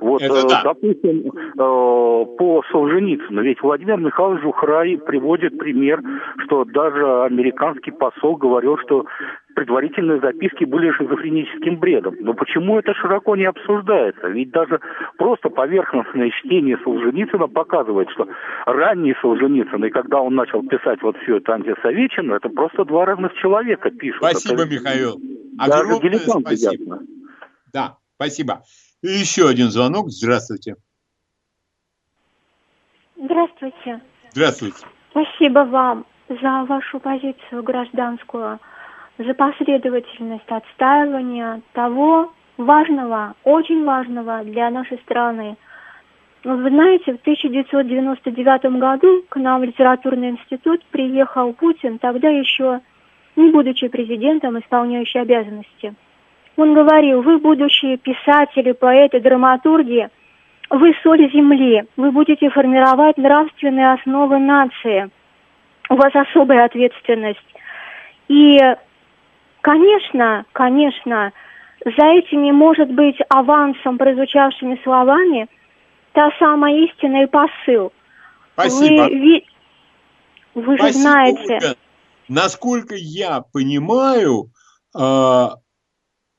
Вот, 0.00 0.22
да. 0.22 0.62
допустим, 0.64 1.30
по 1.54 2.62
Солженицыну, 2.70 3.42
ведь 3.42 3.62
Владимир 3.62 3.98
Михайлович 3.98 4.42
Жухрай 4.42 4.98
приводит 4.98 5.58
пример 5.58 5.81
пример, 5.82 6.00
что 6.44 6.64
даже 6.64 7.24
американский 7.24 7.90
посол 7.90 8.36
говорил, 8.36 8.78
что 8.78 9.06
предварительные 9.54 10.20
записки 10.20 10.64
были 10.64 10.90
шизофреническим 10.92 11.76
бредом. 11.76 12.16
Но 12.20 12.34
почему 12.34 12.78
это 12.78 12.94
широко 12.94 13.36
не 13.36 13.44
обсуждается? 13.44 14.28
Ведь 14.28 14.50
даже 14.50 14.80
просто 15.18 15.50
поверхностное 15.50 16.30
чтение 16.30 16.78
Солженицына 16.84 17.48
показывает, 17.48 18.08
что 18.10 18.28
ранний 18.66 19.14
Солженицын, 19.20 19.84
и 19.84 19.90
когда 19.90 20.20
он 20.20 20.34
начал 20.34 20.62
писать 20.62 21.02
вот 21.02 21.16
все 21.22 21.38
это 21.38 21.54
антисоветчину, 21.54 22.34
это 22.34 22.48
просто 22.48 22.84
два 22.84 23.04
разных 23.04 23.34
человека 23.34 23.90
пишут. 23.90 24.22
Спасибо, 24.22 24.62
это... 24.62 24.72
Михаил. 24.72 25.20
Огромное 25.58 26.18
спасибо. 26.18 26.72
Ясно. 26.72 26.98
Да, 27.72 27.96
спасибо. 28.14 28.62
И 29.02 29.08
еще 29.08 29.48
один 29.48 29.70
звонок. 29.70 30.08
Здравствуйте. 30.10 30.76
Здравствуйте. 33.16 34.00
Здравствуйте. 34.32 34.86
Спасибо 35.12 35.60
вам 35.60 36.06
за 36.28 36.64
вашу 36.64 36.98
позицию 36.98 37.62
гражданскую, 37.62 38.58
за 39.18 39.34
последовательность 39.34 40.48
отстаивания 40.48 41.60
того 41.74 42.32
важного, 42.56 43.34
очень 43.44 43.84
важного 43.84 44.42
для 44.42 44.70
нашей 44.70 44.96
страны. 45.00 45.56
Вы 46.44 46.70
знаете, 46.70 47.12
в 47.12 47.20
1999 47.20 48.78
году 48.80 49.22
к 49.28 49.36
нам 49.36 49.60
в 49.60 49.64
литературный 49.64 50.30
институт 50.30 50.82
приехал 50.86 51.52
Путин, 51.52 51.98
тогда 51.98 52.30
еще 52.30 52.80
не 53.36 53.50
будучи 53.50 53.88
президентом, 53.88 54.58
исполняющий 54.58 55.18
обязанности. 55.18 55.94
Он 56.56 56.72
говорил, 56.72 57.20
вы, 57.20 57.38
будущие 57.38 57.98
писатели, 57.98 58.72
поэты, 58.72 59.20
драматурги– 59.20 60.08
вы 60.72 60.94
соль 61.02 61.30
земли, 61.30 61.84
вы 61.96 62.10
будете 62.10 62.48
формировать 62.48 63.18
нравственные 63.18 63.92
основы 63.92 64.38
нации. 64.38 65.10
У 65.90 65.96
вас 65.96 66.12
особая 66.14 66.64
ответственность. 66.64 67.38
И, 68.28 68.58
конечно, 69.60 70.46
конечно, 70.52 71.32
за 71.84 72.06
этими 72.06 72.50
может 72.52 72.90
быть 72.90 73.16
авансом, 73.28 73.98
прозвучавшими 73.98 74.80
словами, 74.82 75.46
та 76.12 76.30
самая 76.38 76.74
истина 76.86 77.24
и 77.24 77.26
посыл. 77.26 77.92
Спасибо. 78.54 79.08
Вы, 79.08 79.44
вы 80.54 80.72
же 80.78 80.82
Спасибо, 80.84 81.00
знаете. 81.00 81.54
Ольга. 81.54 81.76
Насколько 82.28 82.94
я 82.94 83.42
понимаю, 83.52 84.50
э, 84.98 85.48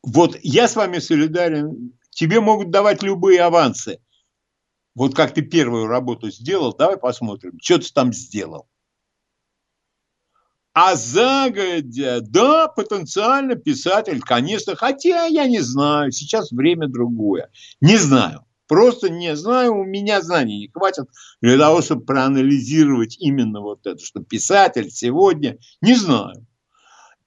вот 0.01 0.37
я 0.41 0.67
с 0.67 0.75
вами 0.75 0.97
солидарен, 0.97 1.91
тебе 2.09 2.39
могут 2.39 2.71
давать 2.71 3.03
любые 3.03 3.41
авансы. 3.41 3.99
Вот 4.95 5.15
как 5.15 5.33
ты 5.33 5.41
первую 5.41 5.87
работу 5.87 6.29
сделал, 6.29 6.75
давай 6.75 6.97
посмотрим, 6.97 7.57
что 7.61 7.79
ты 7.79 7.91
там 7.91 8.13
сделал. 8.13 8.67
А 10.75 10.95
загодя, 10.95 12.19
да, 12.21 12.67
потенциально 12.67 13.55
писатель, 13.55 14.21
конечно, 14.21 14.75
хотя 14.75 15.25
я 15.25 15.47
не 15.47 15.59
знаю, 15.59 16.11
сейчас 16.11 16.51
время 16.51 16.87
другое. 16.87 17.51
Не 17.79 17.97
знаю, 17.97 18.45
просто 18.67 19.09
не 19.09 19.35
знаю, 19.35 19.75
у 19.75 19.83
меня 19.83 20.21
знаний 20.21 20.61
не 20.61 20.71
хватит 20.71 21.05
для 21.41 21.59
того, 21.59 21.81
чтобы 21.81 22.05
проанализировать 22.05 23.17
именно 23.19 23.61
вот 23.61 23.85
это, 23.85 24.03
что 24.03 24.23
писатель 24.23 24.89
сегодня, 24.89 25.59
не 25.81 25.93
знаю. 25.93 26.47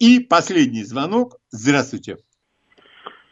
И 0.00 0.18
последний 0.20 0.82
звонок. 0.82 1.36
Здравствуйте. 1.50 2.18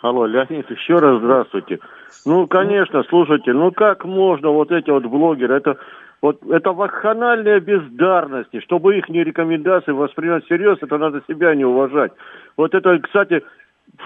Алло, 0.00 0.26
Леонид, 0.26 0.70
еще 0.70 0.98
раз 0.98 1.18
здравствуйте. 1.18 1.80
Ну, 2.26 2.46
конечно, 2.46 3.02
слушайте, 3.08 3.52
ну 3.52 3.70
как 3.70 4.04
можно 4.04 4.50
вот 4.50 4.70
эти 4.72 4.90
вот 4.90 5.04
блогеры, 5.04 5.54
это 5.54 5.76
вот 6.22 6.42
это 6.50 6.72
вакханальная 6.72 7.60
бездарность, 7.60 8.62
чтобы 8.62 8.96
их 8.96 9.08
не 9.10 9.22
рекомендации 9.22 9.92
воспринять 9.92 10.44
всерьез, 10.46 10.78
это 10.80 10.96
надо 10.96 11.22
себя 11.28 11.54
не 11.54 11.66
уважать. 11.66 12.12
Вот 12.56 12.74
это, 12.74 12.98
кстати, 12.98 13.42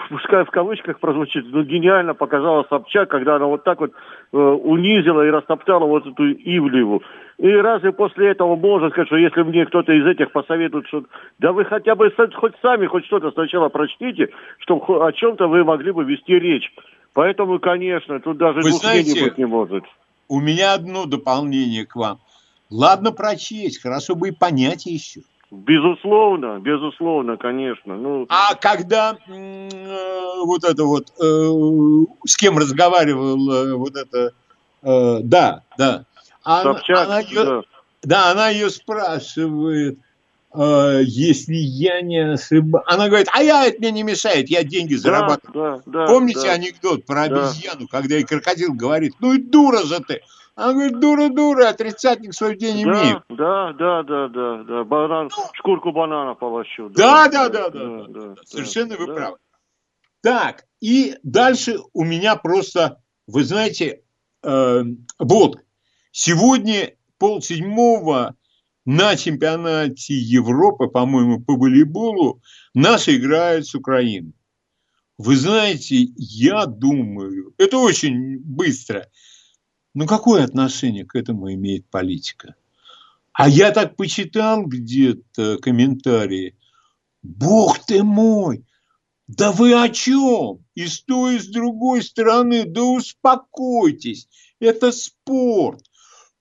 пускай 0.09 0.45
в 0.45 0.51
кавычках 0.51 0.99
прозвучит, 0.99 1.45
ну, 1.49 1.63
гениально 1.63 2.15
показала 2.15 2.67
Собчак, 2.69 3.09
когда 3.09 3.37
она 3.37 3.47
вот 3.47 3.65
так 3.65 3.81
вот 3.81 3.93
э, 4.33 4.37
унизила 4.37 5.25
и 5.27 5.31
растоптала 5.31 5.85
вот 5.85 6.07
эту 6.07 6.31
Ивлеву. 6.33 7.03
И 7.39 7.49
разве 7.49 7.93
после 7.93 8.31
этого 8.31 8.57
можно 8.57 8.91
сказать, 8.91 9.07
что 9.07 9.17
если 9.17 9.43
мне 9.43 9.65
кто-то 9.67 9.93
из 9.93 10.05
этих 10.05 10.33
посоветует, 10.33 10.89
что 10.89 11.05
да 11.39 11.53
вы 11.53 11.65
хотя 11.65 11.95
бы 11.95 12.13
хоть 12.35 12.55
сами 12.61 12.87
хоть 12.87 13.07
что-то 13.07 13.31
сначала 13.31 13.69
прочтите, 13.69 14.31
чтобы 14.59 15.07
о 15.07 15.13
чем-то 15.13 15.47
вы 15.47 15.63
могли 15.65 15.93
бы 15.93 16.05
вести 16.05 16.39
речь. 16.39 16.69
Поэтому, 17.13 17.59
конечно, 17.59 18.21
тут 18.21 18.39
даже 18.39 18.61
вы 18.61 18.73
знаете, 18.73 19.25
быть 19.25 19.39
не 19.39 19.47
может. 19.47 19.85
У 20.29 20.41
меня 20.41 20.75
одно 20.75 21.07
дополнение 21.07 21.87
к 21.87 21.97
вам. 21.97 22.19
Ладно 22.71 23.13
прочесть, 23.13 23.81
хорошо 23.81 24.15
бы 24.15 24.29
и 24.29 24.33
понять 24.33 24.87
еще. 24.87 25.23
Безусловно, 25.51 26.59
безусловно, 26.61 27.39
конечно. 27.39 27.97
Ну... 27.97 28.27
А 28.29 28.55
когда 28.55 29.17
э, 29.27 30.45
вот 30.45 30.63
это 30.65 30.85
вот, 30.85 31.09
э, 31.19 32.27
с 32.27 32.37
кем 32.37 32.59
разговаривал 32.59 33.51
э, 33.51 33.75
вот 33.75 33.97
это, 33.97 34.33
э, 34.83 35.21
да, 35.23 35.63
да. 35.79 36.05
Она, 36.43 36.63
Собчак, 36.63 37.07
она 37.07 37.21
ее, 37.21 37.45
да. 37.45 37.63
да, 38.03 38.31
она 38.33 38.49
ее 38.51 38.69
спрашивает, 38.69 39.99
э, 40.59 41.03
если 41.05 41.55
я 41.55 42.01
не 42.01 42.33
ошибаюсь. 42.33 42.85
Она 42.89 43.09
говорит, 43.09 43.29
а 43.33 43.43
я, 43.43 43.67
это 43.67 43.79
мне 43.79 43.91
не 43.93 44.03
мешает, 44.03 44.49
я 44.49 44.65
деньги 44.65 44.95
да, 44.95 45.01
зарабатываю. 45.01 45.83
Да, 45.87 46.01
да, 46.01 46.07
Помните 46.07 46.43
да. 46.43 46.53
анекдот 46.53 47.07
про 47.07 47.23
обезьяну, 47.23 47.83
да. 47.83 47.87
когда 47.91 48.17
и 48.17 48.25
крокодил 48.25 48.75
говорит, 48.75 49.15
ну 49.21 49.35
и 49.35 49.39
дура 49.43 49.83
же 49.85 50.01
ты. 50.01 50.21
Она 50.57 50.73
говорит, 50.73 50.99
дура-дура, 50.99 51.69
отрицательник 51.69 52.35
свой 52.35 52.57
день 52.57 52.85
да, 52.85 52.91
имеет. 52.91 53.23
Да, 53.29 53.73
да, 53.75 54.03
да, 54.03 54.29
да, 54.29 54.65
да, 54.65 54.85
банан, 54.85 55.31
ну, 55.37 55.45
шкурку 55.53 55.93
банана 55.93 56.35
полощу. 56.35 56.89
Да, 56.89 57.29
да, 57.29 57.49
да, 57.49 57.69
да, 57.69 57.71
да, 57.71 57.79
да, 57.79 58.07
да, 58.09 58.21
да 58.35 58.43
совершенно 58.45 58.97
да, 58.97 58.97
вы 58.97 59.07
да. 59.07 59.15
правы. 59.15 59.37
Так, 60.21 60.65
и 60.81 61.15
дальше 61.23 61.77
у 61.93 62.03
меня 62.03 62.35
просто, 62.35 63.01
вы 63.29 63.45
знаете, 63.45 64.03
э, 64.43 64.83
вот, 65.21 65.59
сегодня 66.11 66.95
полседьмого 67.19 68.35
на 68.89 69.17
чемпионате 69.17 70.15
Европы, 70.15 70.89
по-моему, 70.89 71.41
по 71.41 71.57
волейболу 71.57 72.41
наши 72.75 73.17
играют 73.17 73.67
с 73.67 73.75
Украиной. 73.75 74.35
Вы 75.19 75.37
знаете, 75.37 76.09
я 76.17 76.67
думаю, 76.67 77.55
это 77.59 77.79
очень 77.79 78.39
быстро– 78.39 79.07
ну, 79.99 80.07
какое 80.07 80.45
отношение 80.45 81.05
к 81.05 81.17
этому 81.17 81.53
имеет 81.55 81.91
политика? 81.91 82.55
А 83.33 83.49
я 83.49 83.73
так 83.73 83.97
почитал 83.97 84.65
где-то 84.65 85.59
комментарии. 85.59 86.57
Бог 87.23 87.85
ты 87.85 88.05
мой! 88.05 88.65
Да 89.27 89.51
вы 89.51 89.75
о 89.75 89.89
чем? 89.89 90.65
И 90.77 90.87
с 90.87 91.03
той, 91.03 91.37
и 91.37 91.39
с 91.41 91.49
другой 91.49 92.05
стороны, 92.05 92.63
да 92.65 92.85
успокойтесь. 92.85 94.29
Это 94.61 94.93
спорт. 94.93 95.83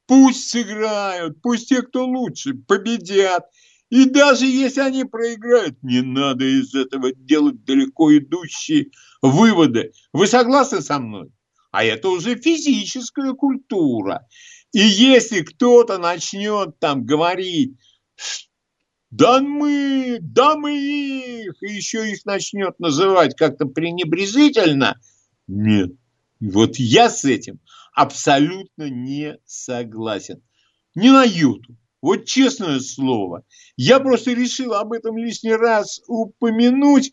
Пусть 0.08 0.50
сыграют, 0.50 1.42
пусть 1.42 1.70
те, 1.70 1.82
кто 1.82 2.06
лучше, 2.06 2.54
победят. 2.54 3.46
И 3.90 4.06
даже 4.06 4.46
если 4.46 4.82
они 4.82 5.04
проиграют, 5.04 5.82
не 5.84 6.02
надо 6.02 6.46
из 6.46 6.74
этого 6.74 7.14
делать 7.14 7.64
далеко 7.66 8.18
идущие 8.18 8.88
выводы. 9.22 9.92
Вы 10.14 10.28
согласны 10.28 10.82
со 10.82 11.00
мной? 11.00 11.30
а 11.78 11.84
это 11.84 12.10
уже 12.10 12.36
физическая 12.36 13.34
культура. 13.34 14.28
И 14.74 14.80
если 14.80 15.42
кто-то 15.42 16.00
начнет 16.00 16.80
там 16.80 17.06
говорить, 17.06 17.78
да 19.12 19.42
мы, 19.42 20.18
да 20.20 20.56
мы 20.56 20.76
их, 20.76 21.54
и 21.62 21.74
еще 21.74 22.10
их 22.10 22.26
начнет 22.26 22.80
называть 22.80 23.36
как-то 23.36 23.66
пренебрежительно, 23.66 25.00
нет. 25.48 25.92
Вот 26.40 26.78
я 26.78 27.10
с 27.10 27.26
этим 27.26 27.60
абсолютно 27.98 28.90
не 28.92 29.40
согласен. 29.46 30.44
Не 30.94 31.10
на 31.10 31.24
юту. 31.24 31.76
Вот 32.00 32.26
честное 32.26 32.80
слово. 32.80 33.44
Я 33.76 34.00
просто 34.00 34.34
решил 34.34 34.76
об 34.76 34.94
этом 34.94 35.18
лишний 35.18 35.56
раз 35.56 36.00
упомянуть, 36.08 37.12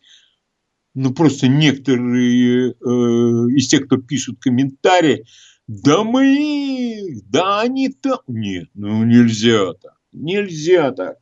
ну 0.93 1.11
просто 1.11 1.47
некоторые 1.47 2.71
э, 2.71 2.75
из 2.75 3.67
тех, 3.67 3.87
кто 3.87 3.97
пишут 3.97 4.39
комментарии, 4.39 5.25
да 5.65 6.03
мы, 6.03 7.19
да 7.25 7.61
они 7.61 7.89
там. 7.89 8.19
Нет, 8.27 8.69
ну 8.75 9.03
нельзя 9.03 9.73
так, 9.73 9.97
нельзя 10.11 10.91
так. 10.91 11.17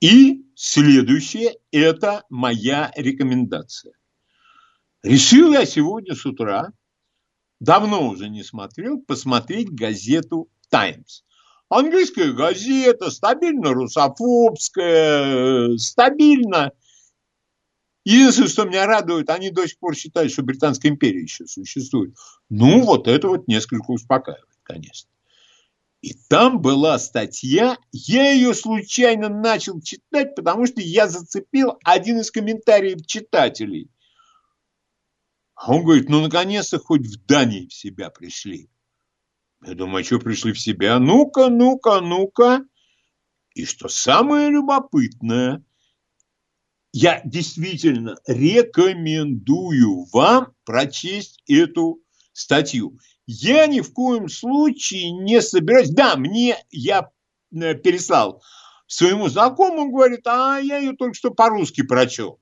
И 0.00 0.44
следующее, 0.54 1.54
это 1.72 2.24
моя 2.28 2.92
рекомендация. 2.96 3.94
Решил 5.02 5.54
я 5.54 5.64
сегодня 5.64 6.14
с 6.14 6.26
утра, 6.26 6.74
давно 7.60 8.08
уже 8.08 8.28
не 8.28 8.42
смотрел, 8.42 9.00
посмотреть 9.00 9.70
газету 9.70 10.48
«Таймс». 10.68 11.22
Английская 11.68 12.32
газета, 12.32 13.12
стабильно 13.12 13.72
русофобская, 13.72 15.76
стабильно 15.76 16.72
Единственное, 18.04 18.48
что 18.48 18.64
меня 18.64 18.86
радует, 18.86 19.28
они 19.28 19.50
до 19.50 19.68
сих 19.68 19.78
пор 19.78 19.94
считают, 19.94 20.32
что 20.32 20.42
Британская 20.42 20.88
империя 20.88 21.22
еще 21.22 21.46
существует. 21.46 22.14
Ну, 22.48 22.82
вот 22.82 23.06
это 23.06 23.28
вот 23.28 23.46
несколько 23.46 23.90
успокаивает, 23.90 24.46
конечно. 24.62 25.10
И 26.00 26.14
там 26.28 26.62
была 26.62 26.98
статья, 26.98 27.76
я 27.92 28.30
ее 28.30 28.54
случайно 28.54 29.28
начал 29.28 29.82
читать, 29.82 30.34
потому 30.34 30.66
что 30.66 30.80
я 30.80 31.08
зацепил 31.08 31.78
один 31.84 32.20
из 32.20 32.30
комментариев 32.30 33.04
читателей. 33.06 33.90
А 35.60 35.74
он 35.74 35.84
говорит, 35.84 36.08
ну, 36.08 36.22
наконец-то 36.22 36.78
хоть 36.78 37.06
в 37.06 37.26
Дании 37.26 37.66
в 37.66 37.74
себя 37.74 38.08
пришли. 38.08 38.70
Я 39.62 39.74
думаю, 39.74 40.00
а 40.00 40.04
что 40.04 40.18
пришли 40.18 40.54
в 40.54 40.58
себя? 40.58 40.98
Ну-ка, 40.98 41.50
ну-ка, 41.50 42.00
ну-ка. 42.00 42.64
И 43.54 43.66
что 43.66 43.88
самое 43.88 44.48
любопытное– 44.48 45.62
я 46.92 47.20
действительно 47.26 48.16
рекомендую 48.26 50.06
вам 50.12 50.54
прочесть 50.64 51.42
эту 51.46 52.02
статью. 52.32 52.98
Я 53.26 53.66
ни 53.66 53.82
в 53.82 53.92
коем 53.92 54.30
случае 54.30 55.10
не 55.10 55.42
собираюсь... 55.42 55.90
Да, 55.90 56.16
мне 56.16 56.56
я 56.70 57.10
э, 57.52 57.74
переслал 57.74 58.42
своему 58.86 59.28
знакомому, 59.28 59.92
говорит, 59.92 60.26
а 60.26 60.58
я 60.58 60.78
ее 60.78 60.94
только 60.96 61.14
что 61.14 61.30
по-русски 61.30 61.82
прочел. 61.82 62.40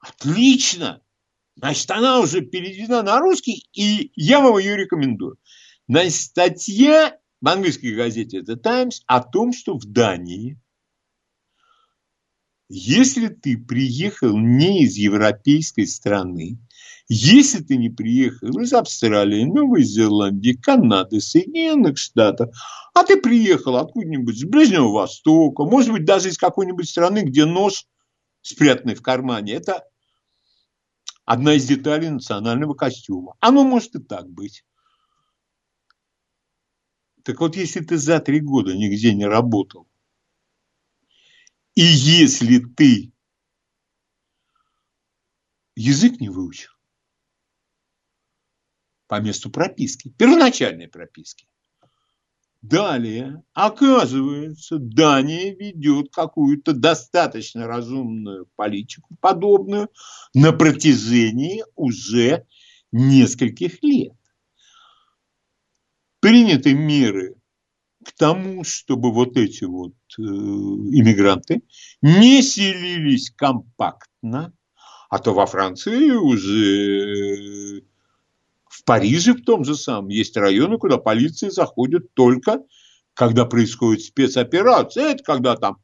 Отлично! 0.00 1.02
Значит, 1.58 1.90
она 1.90 2.20
уже 2.20 2.40
переведена 2.40 3.02
на 3.02 3.18
русский, 3.18 3.66
и 3.72 4.12
я 4.14 4.40
вам 4.40 4.58
ее 4.58 4.76
рекомендую. 4.76 5.36
Значит, 5.88 6.14
статья 6.14 7.18
в 7.40 7.48
английской 7.48 7.94
газете 7.94 8.40
The 8.40 8.56
Times 8.56 9.02
о 9.06 9.20
том, 9.20 9.52
что 9.52 9.76
в 9.76 9.84
Дании 9.84 10.58
если 12.70 13.28
ты 13.28 13.56
приехал 13.56 14.36
не 14.36 14.82
из 14.82 14.96
европейской 14.96 15.86
страны, 15.86 16.58
если 17.08 17.62
ты 17.62 17.78
не 17.78 17.88
приехал 17.88 18.48
из 18.60 18.74
Австралии, 18.74 19.44
Новой 19.44 19.82
Зеландии, 19.82 20.52
Канады, 20.52 21.22
Соединенных 21.22 21.96
Штатов, 21.96 22.54
а 22.92 23.04
ты 23.04 23.16
приехал 23.16 23.76
откуда-нибудь 23.76 24.38
с 24.38 24.44
Ближнего 24.44 24.88
Востока, 24.88 25.64
может 25.64 25.92
быть, 25.92 26.04
даже 26.04 26.28
из 26.28 26.36
какой-нибудь 26.36 26.86
страны, 26.86 27.20
где 27.20 27.46
нож 27.46 27.86
спрятанный 28.42 28.94
в 28.94 29.02
кармане, 29.02 29.54
это 29.54 29.84
одна 31.28 31.52
из 31.52 31.66
деталей 31.66 32.08
национального 32.08 32.72
костюма. 32.72 33.36
Оно 33.40 33.62
может 33.62 33.94
и 33.94 34.02
так 34.02 34.30
быть. 34.30 34.64
Так 37.22 37.38
вот, 37.40 37.54
если 37.54 37.80
ты 37.80 37.98
за 37.98 38.18
три 38.18 38.40
года 38.40 38.74
нигде 38.74 39.12
не 39.12 39.26
работал, 39.26 39.86
и 41.74 41.82
если 41.82 42.60
ты 42.60 43.12
язык 45.76 46.18
не 46.18 46.30
выучил 46.30 46.72
по 49.06 49.20
месту 49.20 49.50
прописки, 49.50 50.08
первоначальной 50.08 50.88
прописки, 50.88 51.46
Далее, 52.60 53.44
оказывается, 53.54 54.78
Дания 54.78 55.54
ведет 55.54 56.10
какую-то 56.10 56.72
достаточно 56.72 57.68
разумную 57.68 58.46
политику, 58.56 59.16
подобную, 59.20 59.90
на 60.34 60.52
протяжении 60.52 61.62
уже 61.76 62.46
нескольких 62.90 63.80
лет. 63.82 64.16
Приняты 66.18 66.74
меры 66.74 67.36
к 68.04 68.12
тому, 68.12 68.64
чтобы 68.64 69.12
вот 69.12 69.36
эти 69.36 69.62
вот 69.62 69.94
э, 70.18 70.22
иммигранты 70.22 71.62
не 72.02 72.42
селились 72.42 73.30
компактно, 73.30 74.52
а 75.10 75.18
то 75.20 75.32
во 75.32 75.46
Франции 75.46 76.10
уже 76.10 77.84
В 78.78 78.84
Париже 78.84 79.34
в 79.34 79.42
том 79.44 79.64
же 79.64 79.74
самом 79.74 80.08
есть 80.08 80.36
районы, 80.36 80.78
куда 80.78 80.98
полиция 80.98 81.50
заходит 81.50 82.14
только, 82.14 82.62
когда 83.12 83.44
происходит 83.44 84.04
спецоперация. 84.04 85.14
Это 85.14 85.24
когда 85.24 85.56
там 85.56 85.78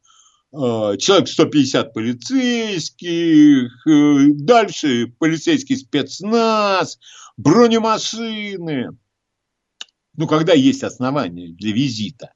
э, 0.53 0.97
человек 0.97 1.27
150 1.27 1.93
полицейских, 1.93 3.85
э, 3.85 4.27
дальше 4.35 5.07
полицейский 5.19 5.75
спецназ, 5.75 6.97
бронемашины. 7.35 8.97
Ну, 10.15 10.27
когда 10.27 10.53
есть 10.53 10.83
основания 10.83 11.49
для 11.49 11.73
визита. 11.73 12.31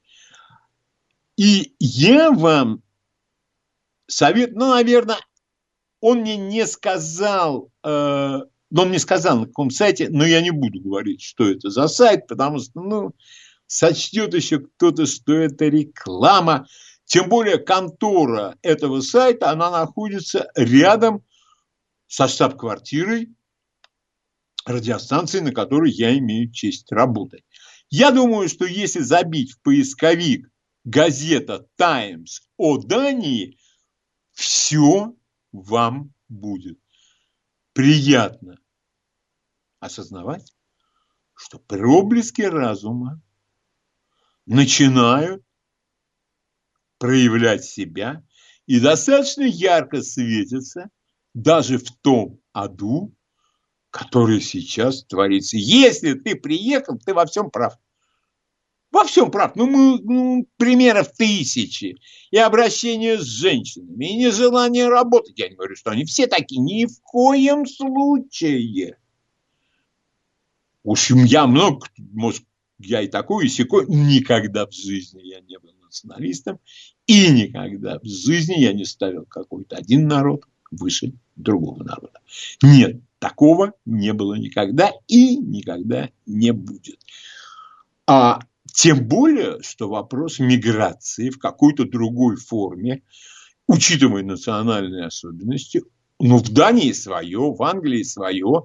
И 1.38 1.74
я 1.80 2.32
вам 2.32 2.84
совет, 4.08 4.52
ну, 4.56 4.72
наверное, 4.72 5.20
он 6.02 6.20
мне 6.20 6.36
не 6.36 6.68
сказал, 6.68 7.72
э, 7.82 8.40
он 8.76 8.90
мне 8.90 9.00
сказал 9.00 9.40
на 9.40 9.46
каком 9.48 9.72
сайте, 9.72 10.10
но 10.10 10.26
я 10.26 10.42
не 10.42 10.52
буду 10.52 10.80
говорить, 10.82 11.22
что 11.22 11.50
это 11.50 11.70
за 11.70 11.88
сайт, 11.88 12.28
потому 12.28 12.60
что, 12.60 12.82
ну, 12.82 13.16
сочтет 13.68 14.34
еще 14.34 14.60
кто-то, 14.60 15.06
что 15.06 15.34
это 15.34 15.66
реклама. 15.66 16.68
Тем 17.06 17.30
более 17.30 17.58
контора 17.58 18.58
этого 18.62 19.02
сайта, 19.02 19.50
она 19.50 19.72
находится 19.72 20.50
рядом 20.56 21.24
со 22.08 22.28
штаб-квартирой 22.28 23.30
радиостанции, 24.66 25.40
на 25.40 25.52
которой 25.52 25.92
я 25.92 26.16
имею 26.18 26.52
честь 26.52 26.92
работать. 26.92 27.44
Я 27.90 28.12
думаю, 28.12 28.50
что 28.50 28.66
если 28.66 29.00
забить 29.00 29.54
в 29.54 29.62
поисковик 29.62 30.48
газета 30.84 31.66
«Таймс» 31.76 32.42
о 32.58 32.78
Дании, 32.78 33.58
все 34.34 35.16
вам 35.52 36.14
будет 36.28 36.78
приятно 37.80 38.60
осознавать, 39.80 40.54
что 41.34 41.60
проблески 41.60 42.42
разума 42.42 43.22
начинают 44.46 45.42
проявлять 46.98 47.64
себя 47.64 48.22
и 48.66 48.82
достаточно 48.82 49.44
ярко 49.44 50.02
светятся 50.02 50.90
даже 51.34 51.78
в 51.78 51.90
том 52.02 52.42
аду, 52.52 53.16
который 53.92 54.42
сейчас 54.42 55.06
творится. 55.06 55.56
Если 55.56 56.16
ты 56.16 56.36
приехал, 56.36 57.00
ты 57.00 57.14
во 57.14 57.26
всем 57.26 57.50
прав. 57.50 57.78
Во 58.92 59.04
всем 59.04 59.30
прав. 59.30 59.56
Ну, 59.56 59.68
мы, 59.68 60.00
ну, 60.02 60.48
примеров 60.58 61.12
тысячи. 61.14 62.00
И 62.32 62.38
обращение 62.38 63.20
с 63.20 63.24
женщинами, 63.24 64.06
и 64.06 64.18
нежелание 64.18 64.88
работать. 64.88 65.38
Я 65.38 65.50
не 65.50 65.56
говорю, 65.56 65.76
что 65.76 65.92
они 65.92 66.06
все 66.06 66.28
такие. 66.28 66.60
Ни 66.60 66.86
в 66.86 67.00
коем 67.02 67.68
случае. 67.68 68.98
Уж 70.84 71.12
я 71.12 71.46
много, 71.46 71.86
может, 71.98 72.44
я 72.80 73.02
и 73.02 73.08
такой, 73.08 73.46
и 73.46 73.50
секой. 73.50 73.86
Никогда 73.88 74.66
в 74.66 74.74
жизни 74.74 75.22
я 75.22 75.42
не 75.42 75.60
был 75.60 75.74
националистом. 75.84 76.60
И 77.06 77.30
никогда 77.30 78.00
в 78.00 78.06
жизни 78.06 78.60
я 78.60 78.74
не 78.74 78.86
ставил 78.86 79.26
какой-то 79.26 79.76
один 79.76 80.08
народ 80.08 80.46
выше 80.72 81.14
другого 81.36 81.84
народа. 81.84 82.22
Нет, 82.62 83.02
такого 83.20 83.74
не 83.86 84.14
было 84.14 84.36
никогда 84.36 84.92
и 85.08 85.36
никогда 85.36 86.10
не 86.26 86.54
будет. 86.54 87.00
А 88.08 88.40
тем 88.72 89.08
более, 89.08 89.62
что 89.62 89.90
вопрос 89.90 90.40
миграции 90.40 91.30
в 91.30 91.40
какой-то 91.40 91.86
другой 91.86 92.36
форме, 92.36 93.04
учитывая 93.68 94.24
национальные 94.24 95.06
особенности, 95.06 95.84
ну, 96.20 96.38
в 96.38 96.50
Дании 96.50 96.92
свое, 96.92 97.40
в 97.54 97.62
Англии 97.64 98.04
свое, 98.04 98.64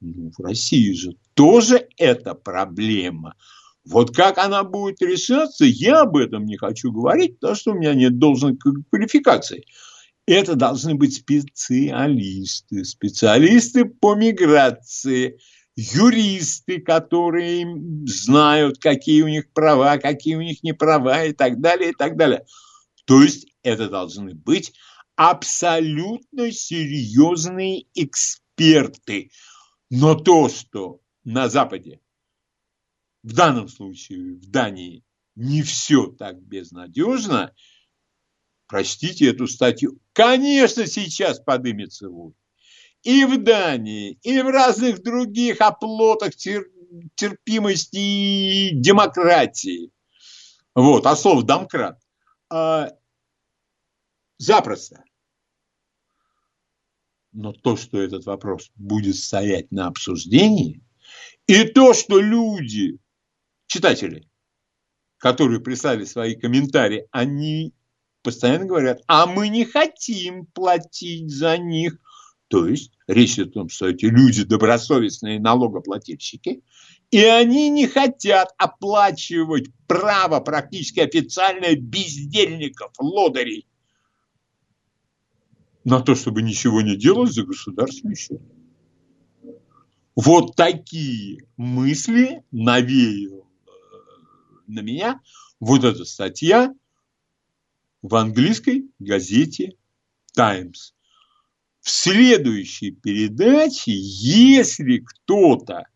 ну, 0.00 0.32
в 0.36 0.40
России 0.42 0.92
же 0.92 1.16
тоже 1.34 1.88
это 1.96 2.34
проблема. 2.34 3.34
Вот 3.84 4.14
как 4.14 4.38
она 4.38 4.62
будет 4.62 5.02
решаться, 5.02 5.64
я 5.64 6.02
об 6.02 6.16
этом 6.16 6.44
не 6.44 6.56
хочу 6.56 6.92
говорить, 6.92 7.40
потому 7.40 7.56
что 7.56 7.72
у 7.72 7.74
меня 7.74 7.94
нет 7.94 8.18
должной 8.18 8.56
квалификации. 8.56 9.64
Это 10.24 10.54
должны 10.54 10.94
быть 10.94 11.14
специалисты, 11.14 12.84
специалисты 12.84 13.84
по 13.84 14.14
миграции– 14.14 15.38
юристы, 15.76 16.80
которые 16.80 17.66
знают, 18.06 18.78
какие 18.78 19.22
у 19.22 19.28
них 19.28 19.50
права, 19.52 19.96
какие 19.98 20.34
у 20.34 20.42
них 20.42 20.62
не 20.62 20.72
права 20.72 21.24
и 21.24 21.32
так 21.32 21.60
далее, 21.60 21.90
и 21.90 21.94
так 21.94 22.16
далее. 22.16 22.44
То 23.04 23.22
есть 23.22 23.46
это 23.62 23.88
должны 23.88 24.34
быть 24.34 24.72
абсолютно 25.16 26.52
серьезные 26.52 27.86
эксперты. 27.94 29.30
Но 29.90 30.14
то, 30.14 30.48
что 30.48 31.00
на 31.24 31.48
Западе, 31.48 32.00
в 33.22 33.34
данном 33.34 33.68
случае 33.68 34.34
в 34.34 34.50
Дании, 34.50 35.04
не 35.34 35.62
все 35.62 36.06
так 36.06 36.42
безнадежно, 36.42 37.54
простите 38.66 39.30
эту 39.30 39.46
статью, 39.46 39.98
конечно, 40.12 40.86
сейчас 40.86 41.40
подымется 41.40 42.10
вой 42.10 42.34
и 43.02 43.24
в 43.24 43.42
Дании, 43.42 44.18
и 44.22 44.40
в 44.40 44.48
разных 44.48 45.02
других 45.02 45.60
оплотах 45.60 46.36
тер, 46.36 46.66
терпимости 47.14 47.96
и 47.96 48.70
демократии. 48.72 49.90
Вот, 50.74 51.06
а 51.06 51.16
слово 51.16 51.42
«домкрат». 51.42 52.00
А, 52.50 52.90
запросто. 54.38 55.02
Но 57.32 57.52
то, 57.52 57.76
что 57.76 58.00
этот 58.00 58.26
вопрос 58.26 58.70
будет 58.76 59.16
стоять 59.16 59.70
на 59.72 59.86
обсуждении, 59.86 60.82
и 61.46 61.64
то, 61.64 61.94
что 61.94 62.20
люди, 62.20 62.98
читатели, 63.66 64.28
которые 65.16 65.60
прислали 65.60 66.04
свои 66.04 66.36
комментарии, 66.36 67.06
они 67.10 67.74
постоянно 68.22 68.66
говорят, 68.66 69.00
а 69.06 69.26
мы 69.26 69.48
не 69.48 69.64
хотим 69.64 70.46
платить 70.46 71.30
за 71.30 71.58
них– 71.58 71.98
то 72.52 72.68
есть 72.68 72.92
речь 73.06 73.38
о 73.38 73.46
том, 73.46 73.70
что 73.70 73.88
эти 73.88 74.04
люди 74.04 74.44
добросовестные 74.44 75.40
налогоплательщики, 75.40 76.62
и 77.10 77.18
они 77.18 77.70
не 77.70 77.86
хотят 77.86 78.50
оплачивать 78.58 79.70
право 79.86 80.38
практически 80.40 81.00
официальное 81.00 81.76
бездельников, 81.76 82.92
лодырей, 82.98 83.66
на 85.84 86.00
то, 86.00 86.14
чтобы 86.14 86.42
ничего 86.42 86.82
не 86.82 86.94
делать 86.94 87.32
за 87.32 87.44
государственный 87.44 88.16
счет. 88.16 88.42
Вот 90.14 90.54
такие 90.54 91.46
мысли 91.56 92.44
навеял 92.50 93.48
э, 93.66 93.70
на 94.66 94.80
меня 94.80 95.22
вот 95.58 95.84
эта 95.84 96.04
статья 96.04 96.74
в 98.02 98.14
английской 98.14 98.90
газете 98.98 99.78
«Таймс» 100.34 100.92
в 101.82 101.90
следующей 101.90 102.92
передаче, 102.92 103.92
если 103.92 104.98
кто-то 105.04 105.86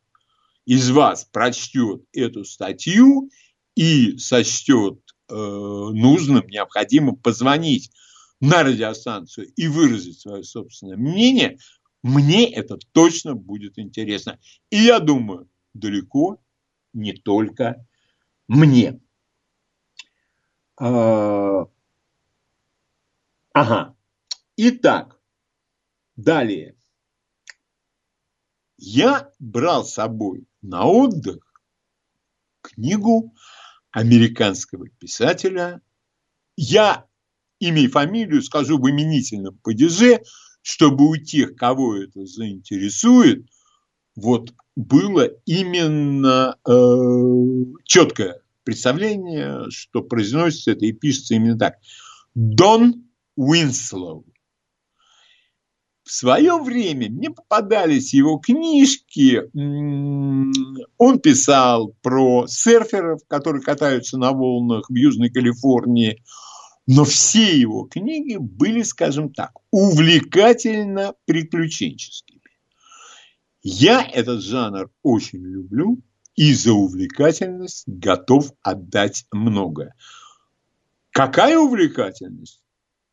из 0.67 0.91
вас 0.91 1.25
прочтет 1.25 2.03
эту 2.13 2.45
статью 2.45 3.31
и 3.77 4.19
сочтет 4.19 4.99
э, 5.29 5.35
нужным, 5.35 6.47
необходимым 6.49 7.17
позвонить 7.17 7.93
на 8.41 8.65
радиостанцию 8.65 9.47
и 9.55 9.69
выразить 9.69 10.21
свое 10.21 10.43
собственное 10.43 10.97
мнение, 10.97 11.59
мне 12.03 12.53
это 12.53 12.79
точно 12.93 13.35
будет 13.35 13.79
интересно. 13.79 14.41
И 14.71 14.79
я 14.79 14.99
думаю, 14.99 15.49
далеко 15.73 16.41
не 16.93 17.13
только 17.13 17.87
мне. 18.49 19.01
А, 20.79 21.67
ага. 23.53 23.95
Итак, 24.57 25.16
Далее. 26.17 26.75
Я 28.79 29.31
брал 29.39 29.85
с 29.85 29.95
собой 29.95 30.47
на 30.63 30.87
отдых 30.87 31.39
книгу 32.63 33.35
американского 33.91 34.89
писателя. 34.99 35.81
Я 36.57 37.07
имя 37.59 37.83
и 37.83 37.89
фамилию 37.89 38.43
скажу 38.43 38.79
в 38.79 38.91
именительном 38.91 39.59
падеже, 39.59 40.23
чтобы 40.63 41.09
у 41.09 41.17
тех, 41.17 41.55
кого 41.57 41.97
это 41.97 42.27
заинтересует, 42.27 43.47
вот 44.15 44.55
было 44.75 45.27
именно 45.45 46.57
э, 46.67 47.81
четкое 47.85 48.41
представление, 48.65 49.71
что 49.71 50.03
произносится 50.03 50.73
это 50.73 50.87
и 50.87 50.93
пишется 50.93 51.35
именно 51.35 51.59
так. 51.59 51.77
Дон 52.35 53.07
Уинслоу 53.37 54.27
в 56.07 56.13
свое 56.13 56.63
время 56.63 57.11
мне 57.11 57.31
попадались 57.31 58.15
его 58.15 58.39
книжки. 58.39 59.43
Он 60.99 61.19
писал 61.19 61.97
про 62.01 62.47
серферов, 62.47 63.23
которые 63.27 63.61
катаются 63.61 64.17
на 64.17 64.31
волнах 64.31 64.89
в 64.89 64.95
Южной 64.95 65.31
Калифорнии. 65.31 66.23
Но 66.87 67.03
все 67.05 67.59
его 67.59 67.87
книги 67.87 68.37
были, 68.39 68.83
скажем 68.83 69.33
так, 69.33 69.51
увлекательно 69.73 71.15
приключенческими. 71.25 72.41
Я 73.63 74.01
этот 74.01 74.43
жанр 74.43 74.89
очень 75.03 75.41
люблю 75.41 76.01
и 76.37 76.55
за 76.55 76.73
увлекательность 76.73 77.83
готов 77.89 78.53
отдать 78.63 79.25
многое. 79.33 79.97
Какая 81.11 81.59
увлекательность? 81.59 82.63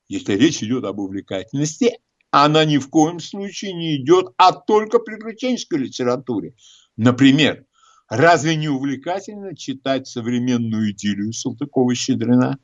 Если 0.08 0.34
речь 0.34 0.62
идет 0.62 0.84
об 0.84 1.00
увлекательности, 1.00 1.98
она 2.36 2.66
ни 2.66 2.80
в 2.80 2.90
коем 2.90 3.20
случае 3.20 3.74
не 3.74 3.96
идет 3.96 4.34
о 4.38 4.54
только 4.54 4.98
приключенческой 4.98 5.78
литературе. 5.78 6.56
Например, 6.98 7.64
разве 8.10 8.56
не 8.56 8.70
увлекательно 8.70 9.56
читать 9.56 10.08
современную 10.08 10.92
идиллию 10.92 11.32
Салтыкова-Щедрина? 11.32 12.58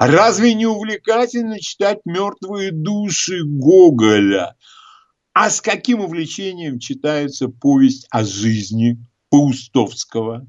Разве 0.00 0.54
не 0.54 0.66
увлекательно 0.66 1.60
читать 1.60 2.00
«Мертвые 2.04 2.72
души» 2.72 3.44
Гоголя? 3.44 4.56
А 5.32 5.48
с 5.48 5.60
каким 5.60 6.00
увлечением 6.00 6.80
читается 6.80 7.46
повесть 7.46 8.08
о 8.10 8.24
жизни 8.24 8.98
Паустовского? 9.30 10.44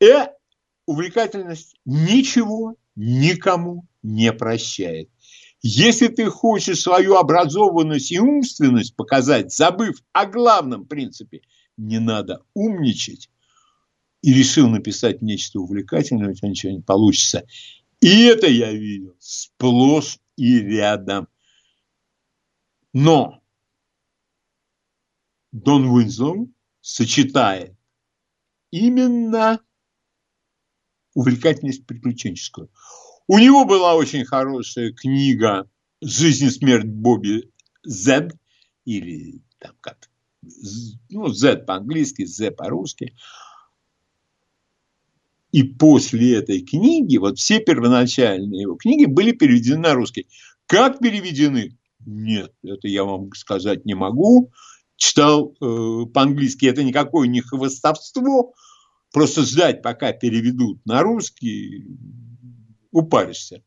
И 0.00 0.12
увлекательность 0.84 1.76
ничего 1.84 2.74
никому 2.96 3.86
не 4.02 4.32
прощает. 4.32 5.08
Если 5.60 6.08
ты 6.08 6.26
хочешь 6.30 6.82
свою 6.82 7.16
образованность 7.16 8.12
и 8.12 8.20
умственность 8.20 8.94
показать, 8.94 9.52
забыв 9.52 10.02
о 10.12 10.26
главном 10.26 10.86
принципе, 10.86 11.42
не 11.76 11.98
надо 11.98 12.44
умничать, 12.54 13.28
и 14.22 14.32
решил 14.32 14.68
написать 14.68 15.22
нечто 15.22 15.60
увлекательное, 15.60 16.30
у 16.30 16.34
тебя 16.34 16.48
ничего 16.48 16.72
не 16.72 16.80
получится. 16.80 17.46
И 18.00 18.24
это 18.24 18.46
я 18.46 18.72
видел 18.72 19.16
сплошь 19.18 20.18
и 20.36 20.58
рядом. 20.58 21.28
Но 22.92 23.40
Дон 25.52 25.84
Уинзлоу 25.86 26.52
сочетает 26.80 27.76
именно 28.70 29.60
увлекательность 31.14 31.86
приключенческую. 31.86 32.70
У 33.28 33.38
него 33.38 33.66
была 33.66 33.94
очень 33.94 34.24
хорошая 34.24 34.90
книга 34.90 35.68
«Жизнь 36.00 36.46
и 36.46 36.50
смерть 36.50 36.86
Бобби 36.86 37.50
Зед» 37.84 38.32
или 38.86 39.42
там 39.58 39.74
как 39.82 40.08
ну, 41.10 41.28
Z 41.28 41.66
по-английски, 41.66 42.24
Z 42.24 42.52
по-русски. 42.52 43.14
И 45.52 45.62
после 45.62 46.36
этой 46.36 46.62
книги, 46.62 47.18
вот 47.18 47.38
все 47.38 47.60
первоначальные 47.60 48.62
его 48.62 48.76
книги 48.76 49.04
были 49.04 49.32
переведены 49.32 49.80
на 49.80 49.94
русский. 49.94 50.26
Как 50.66 50.98
переведены? 50.98 51.76
Нет, 52.06 52.54
это 52.62 52.88
я 52.88 53.04
вам 53.04 53.30
сказать 53.34 53.84
не 53.84 53.94
могу. 53.94 54.50
Читал 54.96 55.54
э, 55.60 56.06
по-английски, 56.14 56.64
это 56.64 56.82
никакое 56.82 57.28
не 57.28 57.42
хвостовство. 57.42 58.54
Просто 59.12 59.42
ждать, 59.42 59.82
пока 59.82 60.12
переведут 60.12 60.80
на 60.86 61.02
русский, 61.02 61.86
упаришься. 62.90 63.62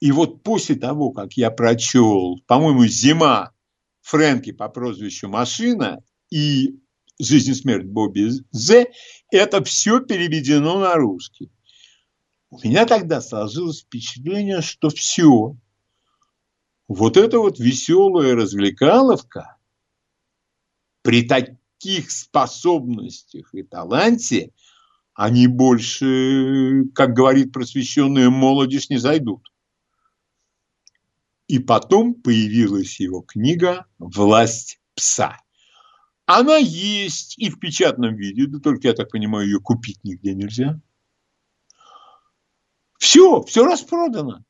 И 0.00 0.10
вот 0.10 0.42
после 0.42 0.74
того, 0.74 1.12
как 1.12 1.34
я 1.34 1.50
прочел, 1.50 2.42
по-моему, 2.46 2.86
«Зима» 2.86 3.52
Фрэнки 4.00 4.50
по 4.50 4.68
прозвищу 4.68 5.28
«Машина» 5.28 6.02
и 6.28 6.80
«Жизнь 7.20 7.52
и 7.52 7.54
смерть» 7.54 7.86
Бобби 7.86 8.30
З, 8.50 8.86
это 9.30 9.62
все 9.62 10.00
переведено 10.00 10.80
на 10.80 10.94
русский. 10.94 11.52
У 12.50 12.58
меня 12.58 12.84
тогда 12.84 13.20
сложилось 13.20 13.82
впечатление, 13.82 14.60
что 14.60 14.90
все. 14.90 15.56
Вот 16.88 17.16
эта 17.16 17.38
вот 17.38 17.58
веселая 17.58 18.34
развлекаловка 18.34 19.56
при 21.02 21.22
таких 21.22 22.10
способностях 22.10 23.54
и 23.54 23.62
таланте, 23.62 24.52
они 25.14 25.46
больше, 25.46 26.84
как 26.94 27.12
говорит 27.12 27.52
просвещенная 27.52 28.30
молодежь, 28.30 28.88
не 28.88 28.98
зайдут. 28.98 29.52
И 31.48 31.58
потом 31.58 32.14
появилась 32.14 32.98
его 33.00 33.20
книга 33.20 33.86
«Власть 33.98 34.80
пса». 34.94 35.38
Она 36.24 36.56
есть 36.56 37.36
и 37.38 37.50
в 37.50 37.58
печатном 37.58 38.14
виде, 38.14 38.46
да 38.46 38.58
только, 38.58 38.88
я 38.88 38.94
так 38.94 39.10
понимаю, 39.10 39.46
ее 39.46 39.60
купить 39.60 40.02
нигде 40.04 40.34
нельзя. 40.34 40.80
Все, 42.98 43.42
все 43.42 43.66
распродано. 43.66 44.44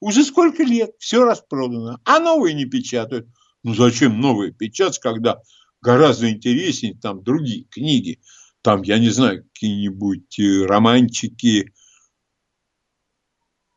Уже 0.00 0.24
сколько 0.24 0.64
лет, 0.64 0.90
все 0.98 1.24
распродано. 1.24 2.00
А 2.04 2.18
новые 2.18 2.54
не 2.54 2.64
печатают. 2.64 3.28
Ну 3.62 3.74
зачем 3.74 4.20
новые 4.20 4.52
печатать, 4.52 4.98
когда 4.98 5.40
гораздо 5.80 6.28
интереснее 6.28 6.98
там 7.00 7.22
другие 7.22 7.64
книги. 7.64 8.20
Там, 8.62 8.82
я 8.82 8.98
не 8.98 9.10
знаю, 9.10 9.44
какие-нибудь 9.44 10.38
э, 10.38 10.64
романчики. 10.66 11.74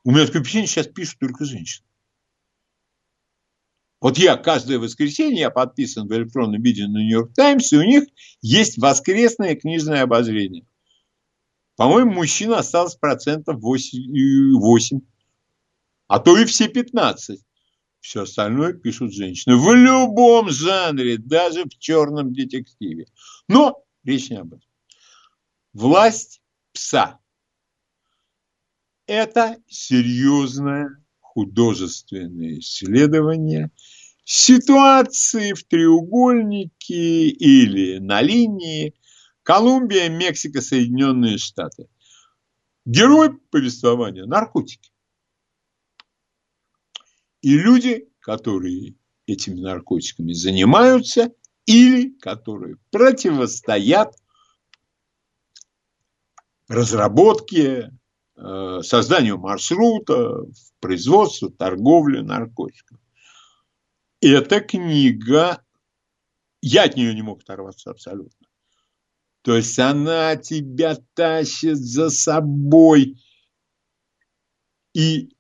У 0.04 0.12
меня 0.12 0.28
такое 0.28 0.42
впечатление, 0.42 0.68
сейчас 0.68 0.88
пишут 0.88 1.20
только 1.20 1.44
женщины. 1.44 1.86
Вот 4.00 4.20
я 4.20 4.38
каждое 4.38 4.78
воскресенье, 4.78 5.40
я 5.40 5.50
подписан 5.50 6.08
в 6.08 6.14
электронном 6.14 6.62
виде 6.62 6.86
на 6.86 7.00
Нью-Йорк 7.00 7.34
Таймс, 7.34 7.74
и 7.74 7.78
у 7.78 7.82
них 7.82 8.04
есть 8.42 8.78
воскресное 8.78 9.56
книжное 9.56 10.04
обозрение. 10.04 10.68
По-моему, 11.76 12.14
мужчин 12.14 12.54
осталось 12.54 12.96
процентов 12.96 13.60
8, 13.62 14.60
8, 14.60 15.02
а 16.08 16.20
то 16.20 16.38
и 16.38 16.46
все 16.46 16.68
15. 16.68 17.42
Все 18.00 18.22
остальное 18.22 18.74
пишут 18.74 19.12
женщины. 19.12 19.58
В 19.58 19.74
любом 19.74 20.52
жанре, 20.52 21.18
даже 21.18 21.64
в 21.64 21.76
черном 21.80 22.34
детективе. 22.34 23.08
Но 23.48 23.84
речь 24.04 24.30
не 24.30 24.38
об 24.38 24.54
этом. 24.54 24.62
Власть 25.76 26.42
пса. 26.72 27.20
Это 29.08 29.62
серьезное 29.68 31.04
художественное 31.20 32.60
исследование 32.60 33.72
ситуации 34.24 35.52
в 35.52 35.66
треугольнике 35.66 37.28
или 37.28 37.98
на 37.98 38.22
линии 38.22 38.96
Колумбия, 39.44 40.08
Мексика, 40.08 40.62
Соединенные 40.62 41.38
Штаты. 41.38 41.90
Герой 42.86 43.38
повествования– 43.38 44.26
наркотики. 44.28 44.94
И 47.42 47.58
люди, 47.58 48.08
которые 48.22 48.96
этими 49.28 49.60
наркотиками 49.60 50.32
занимаются 50.32 51.34
или 51.66 52.12
которые 52.20 52.78
противостоят 52.92 54.16
разработке, 56.68 57.92
Э, 58.38 58.82
созданию 58.84 59.38
маршрута, 59.38 60.42
производству, 60.82 61.50
торговле 61.50 62.22
наркотиками. 62.22 63.00
Эта 64.20 64.60
книга, 64.60 65.64
я 66.62 66.84
от 66.84 66.98
нее 66.98 67.14
не 67.14 67.22
мог 67.22 67.44
оторваться 67.44 67.92
абсолютно. 67.92 68.48
То 69.42 69.56
есть 69.56 69.80
она 69.80 70.36
тебя 70.36 70.98
тащит 71.14 71.78
за 71.78 72.10
собой. 72.10 73.24
И 74.94 75.34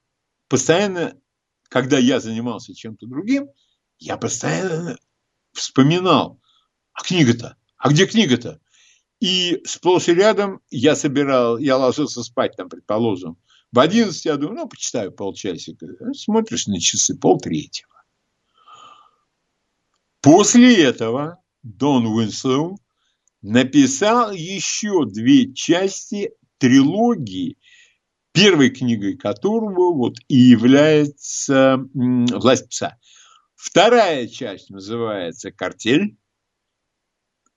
постоянно, 0.47 1.19
когда 1.67 1.97
я 1.97 2.21
занимался 2.21 2.73
чем-то 2.73 3.07
другим, 3.07 3.49
я 3.97 4.15
постоянно 4.15 4.97
вспоминал, 5.51 6.39
а 6.93 7.03
книга-то, 7.03 7.57
а 7.77 7.89
где 7.89 8.05
книга-то? 8.05 8.61
И 9.19 9.61
сплошь 9.65 10.09
и 10.09 10.13
рядом 10.13 10.61
я 10.69 10.95
собирал, 10.95 11.57
я 11.57 11.77
ложился 11.77 12.21
спать 12.23 12.55
там, 12.57 12.69
предположим, 12.69 13.37
в 13.71 13.79
11 13.79 14.25
я 14.25 14.37
думаю, 14.37 14.55
ну, 14.55 14.67
почитаю 14.69 15.11
полчасика. 15.11 15.87
Смотришь 16.13 16.67
на 16.67 16.79
часы, 16.79 17.17
полтретьего. 17.17 17.91
После 20.21 20.83
этого 20.83 21.39
Дон 21.61 22.05
Уинслоу 22.07 22.79
написал 23.41 24.31
еще 24.31 25.05
две 25.05 25.53
части 25.53 26.31
трилогии, 26.57 27.57
первой 28.31 28.69
книгой 28.69 29.17
которого 29.17 29.93
вот 29.93 30.15
и 30.27 30.35
является 30.35 31.77
«Власть 31.93 32.69
пса». 32.69 32.97
Вторая 33.55 34.27
часть 34.27 34.69
называется 34.69 35.51
«Картель», 35.51 36.17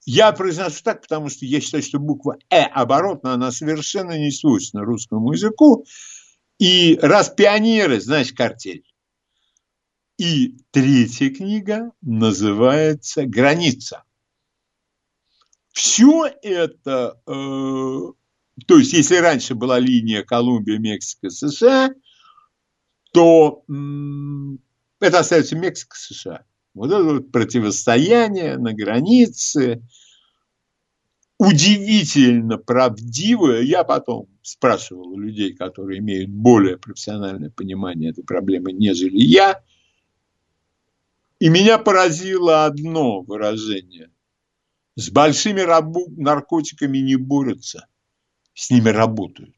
я 0.09 0.32
произношу 0.32 0.82
так, 0.82 1.02
потому 1.02 1.28
что 1.28 1.44
я 1.44 1.60
считаю, 1.60 1.82
что 1.82 1.98
буква 1.98 2.39
«э» 2.48 2.62
оборотная, 2.62 3.35
она 3.35 3.52
совершенно 3.52 4.18
не 4.18 4.30
свойственна 4.30 4.82
русскому 4.82 5.32
языку. 5.32 5.85
И 6.59 6.98
раз 7.02 7.28
пионеры, 7.28 8.01
значит 8.01 8.35
картель. 8.35 8.85
И 10.16 10.56
третья 10.70 11.28
книга 11.28 11.93
называется 12.01 13.26
«Граница». 13.26 14.05
Все 15.72 16.24
это, 16.43 17.20
э, 17.26 17.32
то 18.66 18.78
есть 18.78 18.94
если 18.94 19.16
раньше 19.16 19.55
была 19.55 19.78
линия 19.78 20.22
Колумбия, 20.22 20.78
Мексика, 20.78 21.28
США, 21.28 21.90
то 23.12 23.62
Это 25.01 25.18
остается 25.18 25.55
Мексика, 25.55 25.97
США. 25.98 26.44
Вот 26.74 26.90
это 26.90 27.02
вот 27.02 27.32
противостояние 27.32 28.56
на 28.56 28.72
границе, 28.72 29.82
удивительно 31.38 32.58
правдивое. 32.58 33.62
Я 33.62 33.84
потом 33.84 34.28
спрашивал 34.42 35.16
людей, 35.16 35.54
которые 35.54 36.00
имеют 36.00 36.30
более 36.30 36.76
профессиональное 36.76 37.50
понимание 37.50 38.10
этой 38.10 38.24
проблемы, 38.24 38.72
нежели 38.72 39.18
я. 39.18 39.62
И 41.38 41.48
меня 41.48 41.78
поразило 41.78 42.66
одно 42.66 43.22
выражение. 43.22 44.10
С 44.96 45.10
большими 45.10 45.62
наркотиками 46.20 46.98
не 46.98 47.14
борются, 47.14 47.86
с 48.54 48.70
ними 48.70 48.88
работают. 48.88 49.54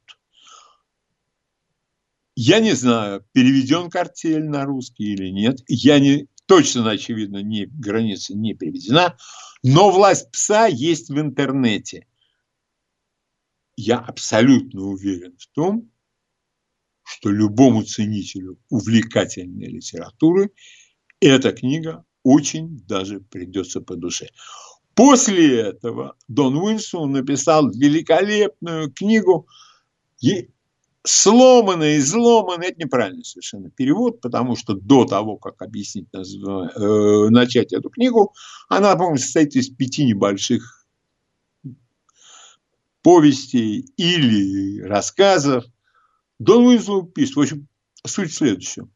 Я 2.37 2.61
не 2.61 2.73
знаю, 2.73 3.25
переведен 3.33 3.89
картель 3.89 4.45
на 4.45 4.65
русский 4.65 5.15
или 5.15 5.31
нет. 5.31 5.61
Я 5.67 5.99
не, 5.99 6.29
точно, 6.51 6.91
очевидно, 6.91 7.45
не, 7.45 7.67
граница 7.67 8.35
не 8.35 8.55
переведена. 8.55 9.17
Но 9.63 9.93
власть 9.93 10.33
пса 10.33 10.67
есть 10.67 11.09
в 11.09 11.17
интернете. 11.21 12.09
Я 13.77 13.99
абсолютно 13.99 14.83
уверен 14.83 15.37
в 15.39 15.47
том, 15.55 15.93
что 17.05 17.31
любому 17.31 17.85
ценителю 17.85 18.59
увлекательной 18.69 19.69
литературы 19.69 20.51
эта 21.21 21.53
книга 21.53 22.05
очень 22.25 22.85
даже 22.85 23.21
придется 23.21 23.81
по 23.81 23.95
душе. 23.95 24.27
После 24.97 25.61
этого 25.61 26.17
Дон 26.27 26.57
Уинсон 26.57 27.13
написал 27.13 27.71
великолепную 27.71 28.93
книгу 28.93 29.47
сломанный, 31.05 31.99
изломанный, 31.99 32.69
это 32.69 32.81
неправильный 32.81 33.25
совершенно 33.25 33.71
перевод, 33.71 34.21
потому 34.21 34.57
что 34.57 34.75
до 34.75 35.05
того, 35.05 35.37
как 35.37 35.63
объяснить, 35.63 36.09
э, 36.13 37.29
начать 37.31 37.73
эту 37.73 37.89
книгу, 37.91 38.35
она, 38.69 38.95
по-моему, 38.95 39.17
состоит 39.17 39.55
из 39.57 39.71
пяти 39.71 40.05
небольших 40.05 40.87
повестей 43.03 43.87
или 43.97 44.83
рассказов. 44.83 45.65
Дон 46.39 46.67
Уинслоу 46.67 47.05
пишет, 47.05 47.37
в 47.37 47.41
общем, 47.41 47.69
суть 48.07 48.31
в 48.31 48.37
следующем. 48.37 48.93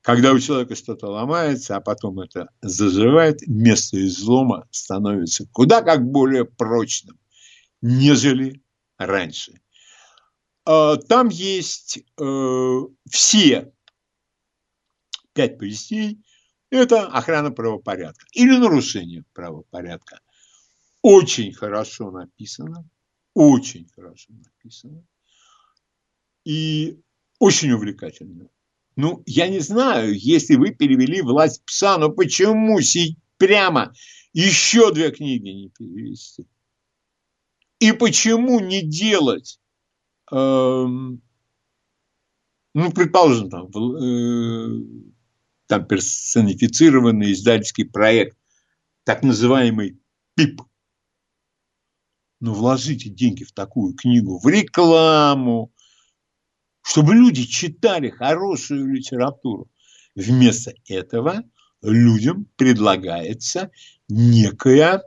Когда 0.00 0.32
у 0.32 0.38
человека 0.38 0.74
что-то 0.74 1.08
ломается, 1.08 1.76
а 1.76 1.80
потом 1.80 2.20
это 2.20 2.48
заживает, 2.62 3.46
место 3.46 4.02
излома 4.06 4.66
становится 4.70 5.46
куда 5.52 5.82
как 5.82 6.02
более 6.02 6.46
прочным, 6.46 7.18
нежели 7.82 8.62
раньше– 8.96 9.60
там 10.68 11.28
есть 11.28 12.00
э, 12.20 12.80
все 13.10 13.72
пять 15.32 15.58
повестей. 15.58 16.22
Это 16.68 17.06
охрана 17.06 17.50
правопорядка 17.50 18.26
или 18.32 18.54
нарушение 18.54 19.24
правопорядка. 19.32 20.20
Очень 21.00 21.54
хорошо 21.54 22.10
написано, 22.10 22.86
очень 23.32 23.88
хорошо 23.88 24.34
написано 24.34 25.06
и 26.44 27.00
очень 27.38 27.72
увлекательно. 27.72 28.50
Ну, 28.96 29.22
я 29.24 29.48
не 29.48 29.60
знаю, 29.60 30.12
если 30.18 30.56
вы 30.56 30.74
перевели 30.74 31.22
«Власть 31.22 31.64
пса», 31.64 31.96
но 31.96 32.10
почему 32.10 32.78
прямо 33.38 33.94
еще 34.34 34.92
две 34.92 35.12
книги 35.12 35.48
не 35.48 35.70
перевести? 35.70 36.46
И 37.78 37.92
почему 37.92 38.60
не 38.60 38.82
делать 38.82 39.58
ну, 40.30 41.18
предположим, 42.94 43.50
там, 43.50 43.68
э, 43.68 44.68
там 45.66 45.86
персонифицированный 45.86 47.32
издательский 47.32 47.84
проект, 47.84 48.36
так 49.04 49.22
называемый 49.22 49.98
ПИП. 50.34 50.62
Но 52.40 52.54
вложите 52.54 53.08
деньги 53.08 53.44
в 53.44 53.52
такую 53.52 53.94
книгу, 53.94 54.38
в 54.38 54.46
рекламу, 54.46 55.72
чтобы 56.82 57.14
люди 57.14 57.44
читали 57.44 58.10
хорошую 58.10 58.86
литературу. 58.94 59.70
Вместо 60.14 60.72
этого 60.86 61.42
людям 61.82 62.46
предлагается 62.56 63.70
некая 64.08 65.02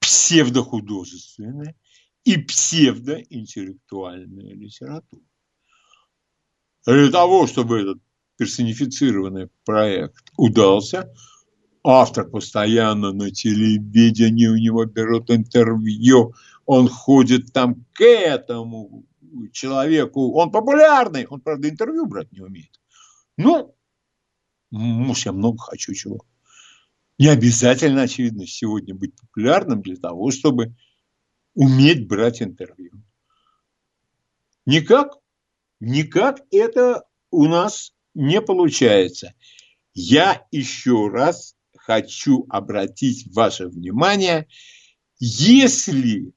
псевдохудожественная 0.00 1.74
и 2.26 2.36
псевдоинтеллектуальная 2.38 4.52
литература. 4.52 5.22
Для 6.84 7.10
того, 7.10 7.46
чтобы 7.46 7.80
этот 7.80 7.98
персонифицированный 8.36 9.48
проект 9.64 10.30
удался, 10.36 11.10
автор 11.84 12.28
постоянно 12.28 13.12
на 13.12 13.30
телевидении, 13.30 14.48
у 14.48 14.56
него 14.56 14.84
берут 14.86 15.30
интервью, 15.30 16.34
он 16.64 16.88
ходит 16.88 17.52
там 17.52 17.86
к 17.92 18.02
этому 18.02 19.06
человеку, 19.52 20.34
он 20.34 20.50
популярный, 20.50 21.26
он, 21.26 21.40
правда, 21.40 21.68
интервью 21.68 22.06
брать 22.06 22.32
не 22.32 22.40
умеет. 22.40 22.80
Ну, 23.36 23.72
может, 24.72 25.26
я 25.26 25.32
много 25.32 25.58
хочу 25.58 25.94
чего. 25.94 26.24
Не 27.18 27.28
обязательно, 27.28 28.02
очевидно, 28.02 28.48
сегодня 28.48 28.96
быть 28.96 29.14
популярным 29.14 29.80
для 29.80 29.96
того, 29.96 30.32
чтобы 30.32 30.74
уметь 31.56 32.06
брать 32.06 32.42
интервью. 32.42 32.92
Никак, 34.66 35.14
никак 35.80 36.40
это 36.52 37.04
у 37.30 37.46
нас 37.46 37.92
не 38.14 38.40
получается. 38.40 39.34
Я 39.94 40.46
еще 40.52 41.08
раз 41.08 41.56
хочу 41.76 42.46
обратить 42.50 43.34
ваше 43.34 43.68
внимание, 43.68 44.46
если 45.18 46.32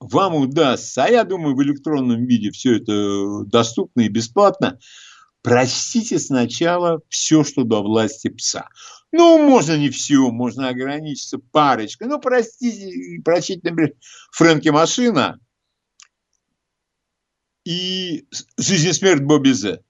вам 0.00 0.34
удастся, 0.34 1.04
а 1.04 1.08
я 1.08 1.24
думаю, 1.24 1.54
в 1.54 1.62
электронном 1.62 2.26
виде 2.26 2.50
все 2.50 2.78
это 2.78 3.44
доступно 3.44 4.02
и 4.02 4.08
бесплатно, 4.08 4.80
простите 5.42 6.18
сначала 6.18 7.00
все, 7.08 7.44
что 7.44 7.62
до 7.62 7.82
власти 7.82 8.28
пса. 8.28 8.68
Ну, 9.16 9.38
можно 9.38 9.78
не 9.78 9.90
все, 9.90 10.32
можно 10.32 10.68
ограничиться 10.68 11.38
парочкой. 11.38 12.08
Ну, 12.08 12.20
простите, 12.20 13.22
прочить, 13.22 13.62
например, 13.62 13.94
Фрэнки 14.32 14.70
Машина 14.70 15.38
и 17.64 18.26
«Жизнь 18.58 18.88
и 18.88 18.92
смерть 18.92 19.22
Бобби 19.22 19.52
Зе». 19.52 19.84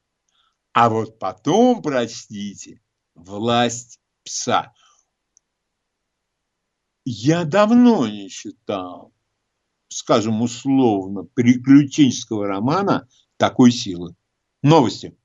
А 0.74 0.90
вот 0.90 1.18
потом 1.18 1.80
прочтите 1.80 2.82
«Власть 3.14 3.98
пса». 4.24 4.74
Я 7.06 7.44
давно 7.44 8.06
не 8.06 8.28
читал, 8.28 9.14
скажем 9.88 10.42
условно, 10.42 11.22
приключенческого 11.22 12.46
романа 12.46 13.08
такой 13.38 13.72
силы. 13.72 14.16
Новости. 14.60 15.16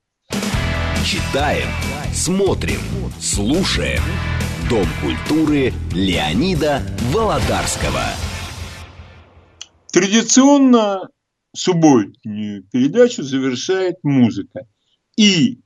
Читаем, 1.05 1.67
смотрим, 2.13 2.80
слушаем. 3.21 4.01
Дом 4.69 4.85
культуры 5.01 5.73
Леонида 5.93 6.84
Володарского. 7.13 8.03
Традиционно 9.91 11.09
субботнюю 11.55 12.63
передачу 12.63 13.23
завершает 13.23 13.95
музыка. 14.03 14.67
И 15.15 15.61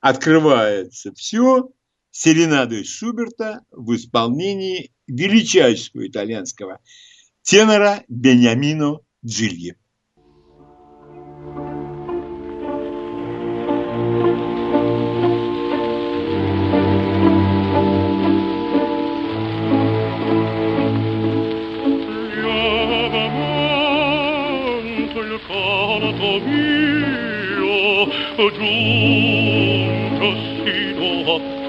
открывается 0.00 1.12
все 1.14 1.68
серенадой 2.12 2.84
Шуберта 2.84 3.60
в 3.70 3.94
исполнении 3.96 4.92
величайшего 5.08 6.06
итальянского 6.06 6.78
тенора 7.42 8.04
Бениамино 8.08 9.00
Джильи. 9.24 9.76
giunto 28.48 30.28
sino 30.64 31.34
a 31.34 31.59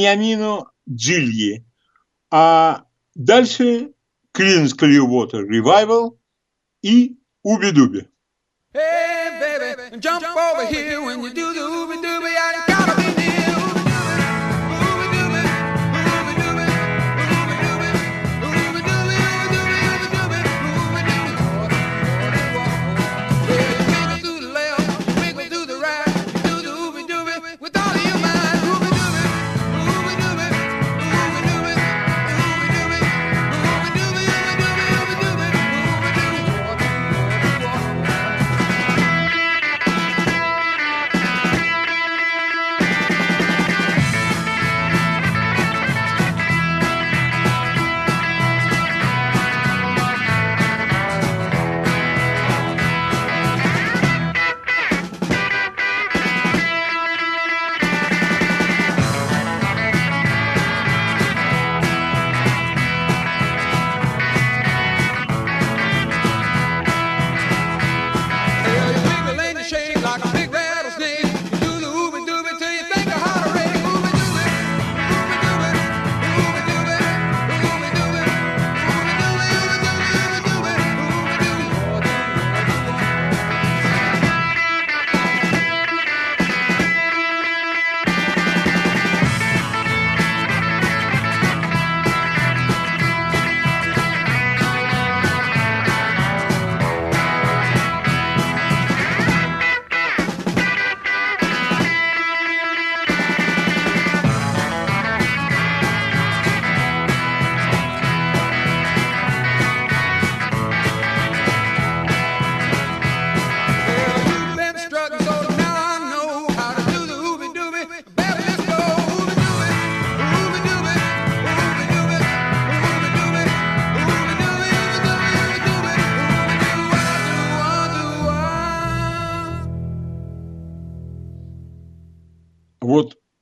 Беньямину 0.00 0.66
Джильи. 0.88 1.66
А 2.30 2.84
дальше 3.14 3.92
Клинс 4.32 4.74
Clearwater 4.74 5.42
Revival 5.46 6.18
и 6.82 7.18
Уби-Дуби. 7.42 8.08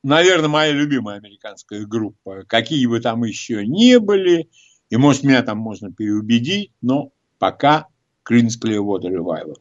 наверное, 0.09 0.49
моя 0.49 0.73
любимая 0.73 1.19
американская 1.19 1.85
группа. 1.87 2.45
Какие 2.49 2.87
бы 2.87 2.99
там 3.01 3.25
еще 3.25 3.67
не 3.67 4.01
были, 4.01 4.51
и, 4.89 4.97
может, 4.97 5.23
меня 5.23 5.43
там 5.43 5.59
можно 5.59 5.93
переубедить, 5.93 6.73
но 6.81 7.13
пока 7.39 7.87
Creedence 8.29 8.59
Clearwater 8.63 9.11
Revival. 9.11 9.57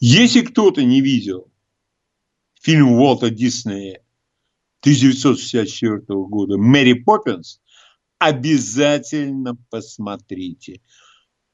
Если 0.00 0.40
кто-то 0.42 0.82
не 0.82 1.00
видел 1.00 1.48
фильм 2.60 2.92
Уолта 2.92 3.30
Диснея 3.30 4.02
1964 4.80 6.02
года 6.06 6.58
«Мэри 6.58 6.94
Поппинс», 6.94 7.60
обязательно 8.18 9.56
посмотрите. 9.70 10.80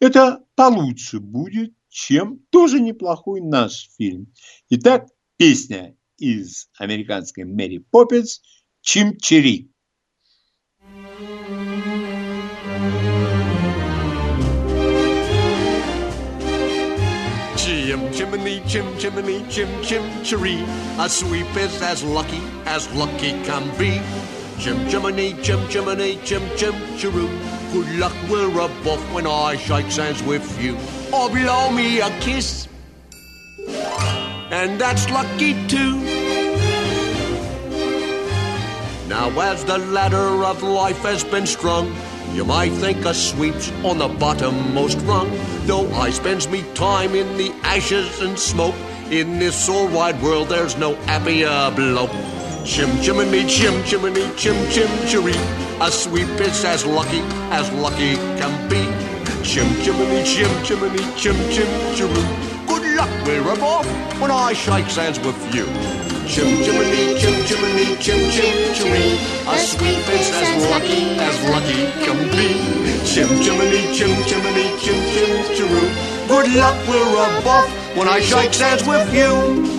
Это 0.01 0.43
получше 0.55 1.21
будет, 1.21 1.75
чем 1.89 2.41
тоже 2.51 2.81
неплохой 2.81 3.41
наш 3.41 3.91
фильм. 3.97 4.33
Итак, 4.71 5.09
песня 5.37 5.95
из 6.18 6.68
американской 6.78 7.46
Мэри 7.46 7.80
Поппинс 7.92 8.42
«Чим-чири». 8.82 9.72
Chim 17.92 18.12
chimney, 18.14 18.62
chim 18.68 18.86
chimney, 18.98 19.44
chim 19.50 19.68
chim 19.84 20.04
chiree. 20.24 20.64
A 20.98 21.10
sweep 21.10 21.56
is 21.58 21.82
as 21.82 22.04
lucky 22.04 22.42
as 22.66 22.90
lucky 22.94 23.32
can 23.44 23.64
be. 23.78 24.02
Chim 24.60 24.88
chimney, 24.90 25.36
chim 25.44 25.60
chimney, 25.70 26.18
chim 26.24 26.42
chim 26.56 26.74
chiroo. 26.98 27.30
Good 27.74 28.00
luck, 28.00 28.14
we're 28.30 28.50
a 28.50 28.68
buff 28.84 29.02
when 29.14 29.28
I 29.28 29.58
shake 29.58 29.92
hands 29.92 30.24
with 30.24 30.48
you. 30.62 30.78
Or 31.14 31.30
blow 31.30 31.72
me 31.72 32.00
a 32.00 32.10
kiss. 32.22 32.68
And 34.51 34.81
that's 34.81 35.11
lucky 35.11 35.55
too. 35.67 35.97
Now, 39.09 39.29
as 39.41 39.65
the 39.65 39.79
ladder 39.79 40.45
of 40.45 40.63
life 40.63 40.99
has 41.03 41.25
been 41.25 41.47
strung, 41.47 41.95
you 42.33 42.45
might 42.45 42.73
think 42.73 43.05
a 43.05 43.15
sweep's 43.15 43.73
on 43.83 43.99
the 43.99 44.09
bottommost 44.09 45.05
rung. 45.07 45.31
Though 45.67 45.91
I 45.95 46.11
spends 46.11 46.49
me 46.49 46.63
time 46.75 47.15
in 47.15 47.37
the 47.37 47.53
ashes 47.63 48.23
and 48.23 48.39
smoke, 48.39 48.75
in 49.11 49.39
this 49.39 49.69
all 49.69 49.89
wide 49.89 50.21
world 50.23 50.49
there's 50.49 50.77
no 50.77 50.95
happier 51.07 51.73
bloke. 51.75 52.11
Chim 52.65 52.91
chimney, 53.01 53.47
chim 53.47 53.83
chimney, 53.85 54.31
chim 54.37 54.57
chim 54.71 54.89
chiree. 55.09 55.35
A 55.81 55.91
sweep 55.91 56.29
is 56.41 56.65
as 56.65 56.85
lucky 56.87 57.21
as 57.51 57.71
lucky 57.73 58.15
can 58.39 58.69
be. 58.69 58.83
Chim 59.43 59.67
chimney, 59.83 60.23
chim 60.25 60.51
chimney, 60.65 61.03
chim 61.17 61.37
chim 61.51 61.67
chiroo. 61.97 62.46
Good 62.97 63.11
luck, 63.11 63.27
we're 63.27 63.63
off 63.63 63.87
when 64.23 64.31
I 64.31 64.55
shake 64.55 64.87
hands 64.87 65.21
with 65.21 65.37
you. 65.55 65.67
Chim 66.27 66.65
chimney, 66.65 67.21
chim 67.21 67.45
chimney, 67.45 67.95
chim 68.01 68.31
chim 68.31 68.75
chiree. 68.75 69.19
A 69.47 69.59
sweep 69.59 70.09
is 70.09 70.31
as 70.33 70.65
lucky 70.71 71.05
as 71.21 71.37
lucky 71.51 71.93
can 72.07 72.17
be. 72.31 72.57
Chim 73.05 73.29
chimney, 73.45 73.93
chim 73.93 74.17
chimney, 74.25 74.73
chim 74.81 74.99
chim 75.13 75.45
chiroo. 75.55 75.91
Good 76.27 76.55
luck, 76.55 76.89
we're 76.89 77.19
off 77.45 77.69
when 77.99 78.09
I 78.09 78.21
shake 78.21 78.55
hands 78.55 78.87
with 78.87 79.13
you. 79.13 79.75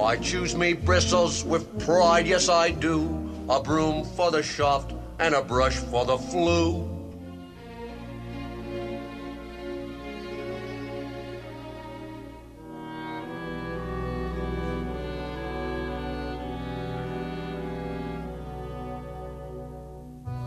I 0.00 0.16
choose 0.18 0.54
me 0.54 0.74
bristles 0.74 1.44
with 1.44 1.66
pride, 1.84 2.28
yes 2.28 2.48
I 2.48 2.70
do. 2.70 3.26
A 3.48 3.60
broom 3.60 4.04
for 4.04 4.30
the 4.30 4.44
shaft 4.44 4.92
and 5.20 5.34
a 5.34 5.42
brush 5.42 5.76
for 5.76 6.06
the 6.06 6.16
flu. 6.16 6.88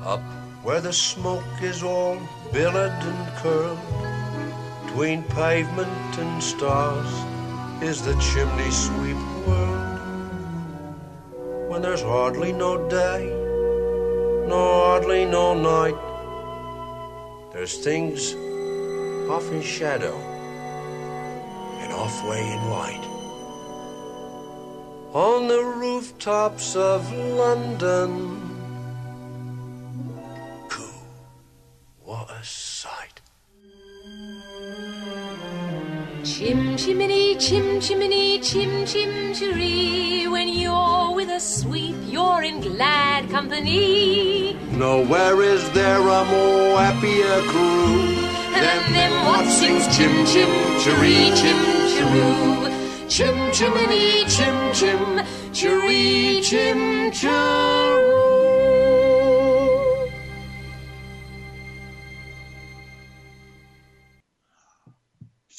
Up 0.04 0.20
where 0.64 0.82
the 0.82 0.92
smoke 0.92 1.44
is 1.62 1.84
all 1.84 2.18
billowed 2.52 2.92
and 2.92 3.28
curled, 3.38 3.78
between 4.86 5.22
pavement 5.24 6.18
and 6.18 6.42
stars 6.42 7.14
is 7.84 8.02
the 8.02 8.16
chimney 8.16 8.72
sweep 8.72 9.18
world. 9.46 10.00
When 11.70 11.84
there's 11.84 12.02
hardly 12.02 12.52
no 12.52 12.90
day, 12.90 13.43
nor 14.48 14.86
hardly 14.86 15.26
no 15.26 15.54
night, 15.54 15.98
there's 17.54 17.78
things 17.84 18.34
off 19.30 19.52
in 19.52 19.62
shadow 19.62 20.16
and 21.82 21.94
off 21.94 22.24
way 22.30 22.42
in 22.52 22.70
light. 22.70 23.06
On 25.14 25.48
the 25.48 25.64
rooftops 25.64 26.76
of 26.76 27.12
London, 27.14 28.53
Chim 36.44 36.76
chimney, 36.76 37.36
chim 37.38 37.80
chimney, 37.80 38.38
chim 38.40 38.86
chim 38.86 39.34
chiree. 39.34 40.28
When 40.28 40.50
you're 40.50 41.16
with 41.16 41.30
a 41.30 41.40
sweep, 41.40 41.96
you're 42.04 42.44
in 42.44 42.60
glad 42.60 43.30
company. 43.30 44.54
Nowhere 44.72 45.42
is 45.42 45.64
there 45.72 46.02
a 46.02 46.26
more 46.26 46.80
happier 46.80 47.40
crew 47.48 48.16
than 48.60 48.92
them 48.92 49.26
what 49.26 49.46
sings 49.48 49.88
chim 49.96 50.12
chim 50.26 50.52
chiree, 50.84 51.32
chim 51.40 51.60
chiroo. 51.94 53.08
Chim 53.08 53.38
chimney, 53.54 54.26
chim 54.26 54.74
chim 54.74 55.26
chiree, 55.54 56.42
chim 56.42 57.10
chiroo. 57.12 57.93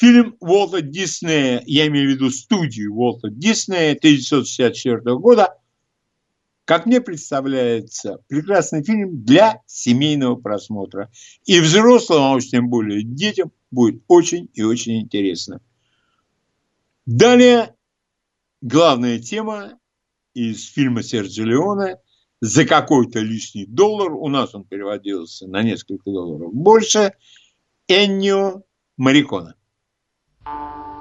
Фильм 0.04 0.36
Уолта 0.40 0.82
Диснея, 0.82 1.62
я 1.64 1.86
имею 1.86 2.10
в 2.10 2.12
виду 2.12 2.28
студию 2.28 2.92
Уолта 2.92 3.30
Диснея 3.30 3.92
1964 3.92 5.00
года, 5.16 5.56
как 6.66 6.84
мне 6.84 7.00
представляется, 7.00 8.18
прекрасный 8.28 8.84
фильм 8.84 9.24
для 9.24 9.62
семейного 9.64 10.36
просмотра. 10.36 11.10
И 11.46 11.58
взрослым, 11.58 12.20
а 12.20 12.34
уж 12.34 12.48
тем 12.48 12.68
более 12.68 13.02
детям, 13.02 13.50
будет 13.70 14.02
очень 14.06 14.50
и 14.52 14.62
очень 14.62 15.00
интересно. 15.00 15.62
Далее 17.06 17.74
главная 18.60 19.18
тема 19.18 19.78
из 20.34 20.68
фильма 20.68 21.02
Серджио 21.02 21.46
Леоне 21.46 21.96
«За 22.42 22.66
какой-то 22.66 23.20
лишний 23.20 23.64
доллар». 23.64 24.12
У 24.12 24.28
нас 24.28 24.54
он 24.54 24.64
переводился 24.64 25.46
на 25.46 25.62
несколько 25.62 26.10
долларов 26.10 26.52
больше. 26.52 27.14
Эннио 27.88 28.64
Марикона. 28.98 29.54
you. 30.46 30.93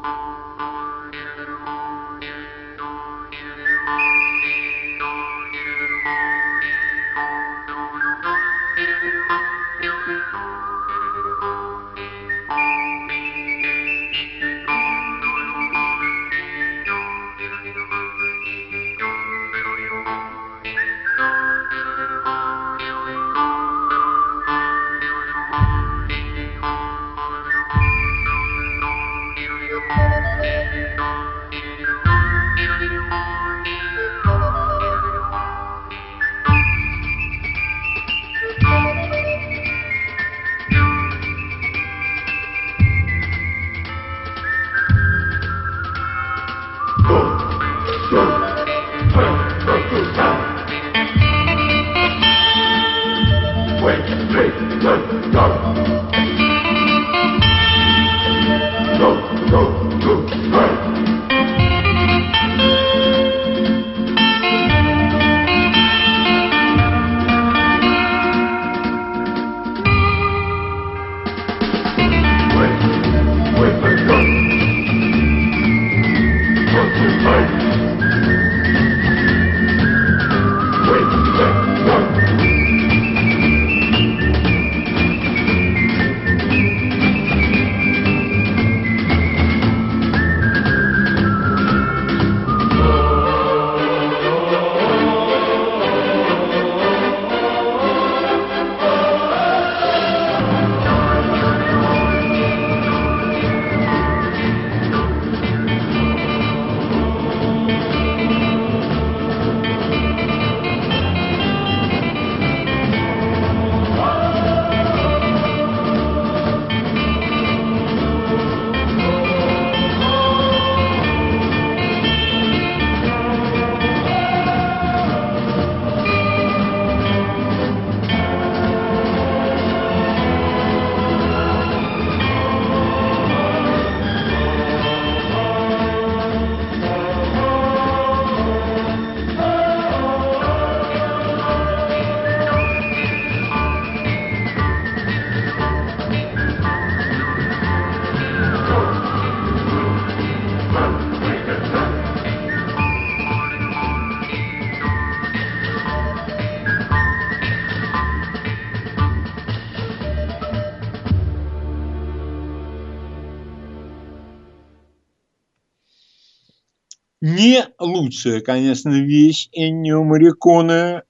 Не 167.44 167.66
лучшая, 167.78 168.40
конечно, 168.40 168.92
вещь 168.92 169.50
Эннио 169.52 170.02
Мариконе. 170.06 171.04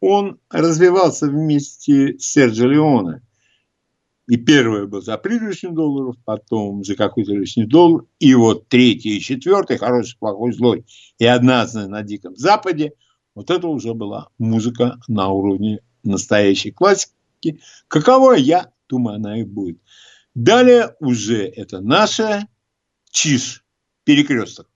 Он 0.00 0.40
развивался 0.50 1.28
вместе 1.28 2.18
с 2.18 2.24
Серджо 2.24 2.66
Леоне. 2.66 3.22
И 4.26 4.36
первое 4.36 4.86
был 4.86 5.00
за 5.00 5.16
пригоршню 5.16 5.70
долларов, 5.70 6.16
потом 6.24 6.82
за 6.82 6.96
какой-то 6.96 7.34
лишний 7.34 7.66
доллар. 7.66 8.04
И 8.18 8.34
вот 8.34 8.66
третий 8.66 9.18
и 9.18 9.20
четвертый, 9.20 9.78
хороший, 9.78 10.18
плохой, 10.18 10.52
злой, 10.52 10.84
и 11.20 11.24
однажды 11.24 11.86
на 11.86 12.02
Диком 12.02 12.34
Западе, 12.34 12.94
вот 13.36 13.52
это 13.52 13.68
уже 13.68 13.94
была 13.94 14.30
музыка 14.38 14.98
на 15.06 15.28
уровне 15.28 15.82
настоящей 16.02 16.72
классики. 16.72 17.60
Каково 17.86 18.32
я 18.32 18.72
думаю, 18.88 19.18
она 19.18 19.38
и 19.38 19.44
будет. 19.44 19.78
Далее 20.34 20.96
уже 20.98 21.46
это 21.46 21.80
наша 21.80 22.48
ЧИШ, 23.12 23.64
перекресток. 24.02 24.66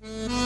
Ты 0.00 0.39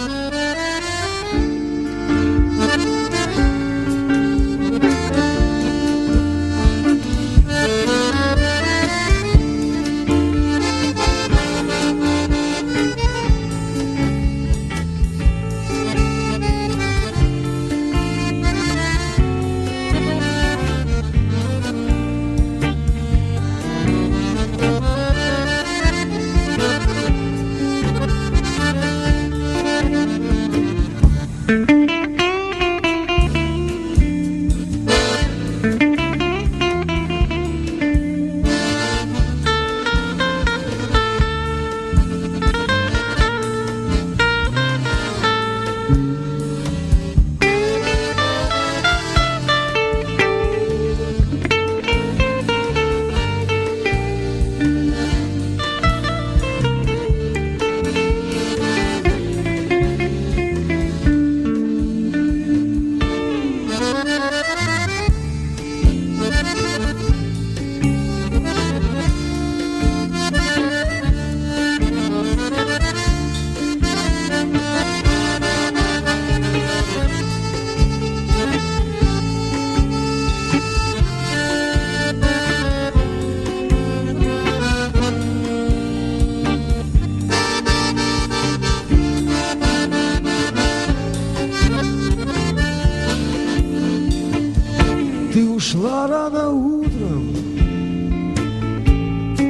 ушла 95.74 96.06
рано 96.06 96.50
утром, 96.50 97.34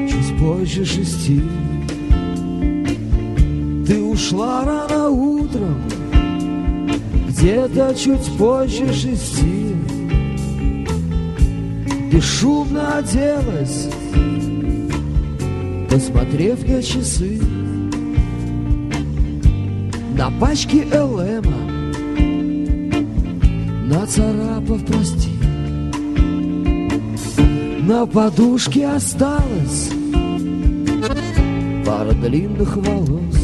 чуть 0.09 0.39
позже 0.39 0.85
шести. 0.87 1.43
Ты 3.87 4.03
ушла 4.03 4.65
рано 4.65 5.11
утром, 5.11 5.83
где-то 7.29 7.95
чуть 7.95 8.39
позже 8.39 8.91
шести. 8.95 9.77
Бесшумно 12.11 12.99
оделась, 12.99 13.89
посмотрев 15.91 16.67
на 16.67 16.83
часы. 16.83 17.39
На 20.17 20.31
пачке 20.41 20.87
ЛМа, 20.91 21.53
нацарапав 23.89 24.87
прости. 24.87 25.34
На 27.87 28.07
подушке 28.07 28.87
осталась 28.87 29.91
пара 31.85 32.13
длинных 32.13 32.77
волос. 32.77 33.37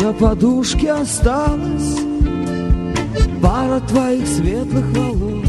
На 0.00 0.12
подушке 0.12 0.92
осталась 0.92 1.98
пара 3.42 3.80
твоих 3.80 4.28
светлых 4.28 4.84
волос. 4.96 5.48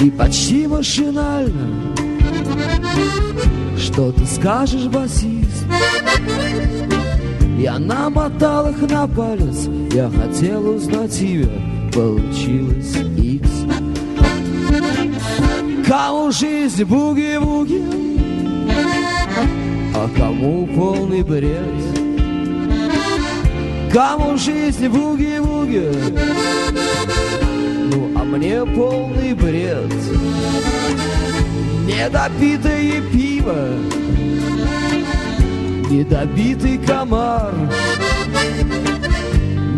И 0.00 0.10
почти 0.10 0.66
машинально 0.66 1.94
Что 3.78 4.10
ты 4.10 4.26
скажешь, 4.26 4.86
басист? 4.86 5.64
Я 7.56 7.78
намотал 7.78 8.68
их 8.70 8.90
на 8.90 9.06
палец 9.06 9.68
Я 9.92 10.10
хотел 10.10 10.70
узнать 10.70 11.12
тебя 11.12 11.52
Получилось 11.94 12.96
икс 13.16 13.31
Кому 15.92 16.32
жизнь 16.32 16.84
буги-буги 16.84 17.82
А 19.94 20.08
кому 20.16 20.66
полный 20.68 21.22
бред? 21.22 21.60
Кому 23.92 24.38
жизнь 24.38 24.88
буги-буги 24.88 25.92
Ну, 27.92 28.10
а 28.18 28.24
мне 28.24 28.64
полный 28.64 29.34
бред? 29.34 29.92
Недопитое 31.86 33.02
пиво 33.12 33.68
Недобитый 35.90 36.78
комар 36.78 37.52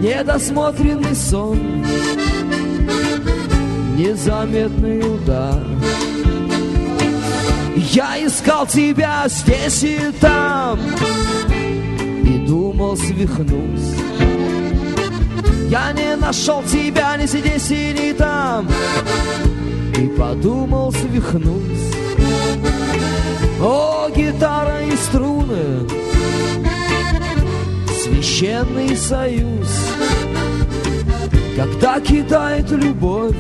Недосмотренный 0.01 1.17
сон 1.17 1.59
Незаметный 3.95 4.99
удар. 4.99 5.63
Я 7.77 8.27
искал 8.27 8.67
тебя 8.67 9.23
здесь 9.29 9.85
и 9.85 10.11
там 10.21 10.81
И 12.25 12.45
думал 12.45 12.97
свихнусь. 12.97 13.95
Я 15.69 15.93
не 15.93 16.17
нашел 16.17 16.65
тебя 16.65 17.17
ни 17.17 17.27
здесь 17.27 17.71
и 17.71 17.93
ни 17.93 18.13
там 18.13 18.69
И 19.97 20.09
подумал 20.19 20.91
свихнусь. 20.91 21.95
О, 23.61 24.11
гитара 24.15 24.83
и 24.83 24.97
струны 24.97 25.89
Священный 28.03 28.97
союз 28.97 29.69
Когда 31.57 32.01
кидает 32.01 32.71
любовь 32.73 33.37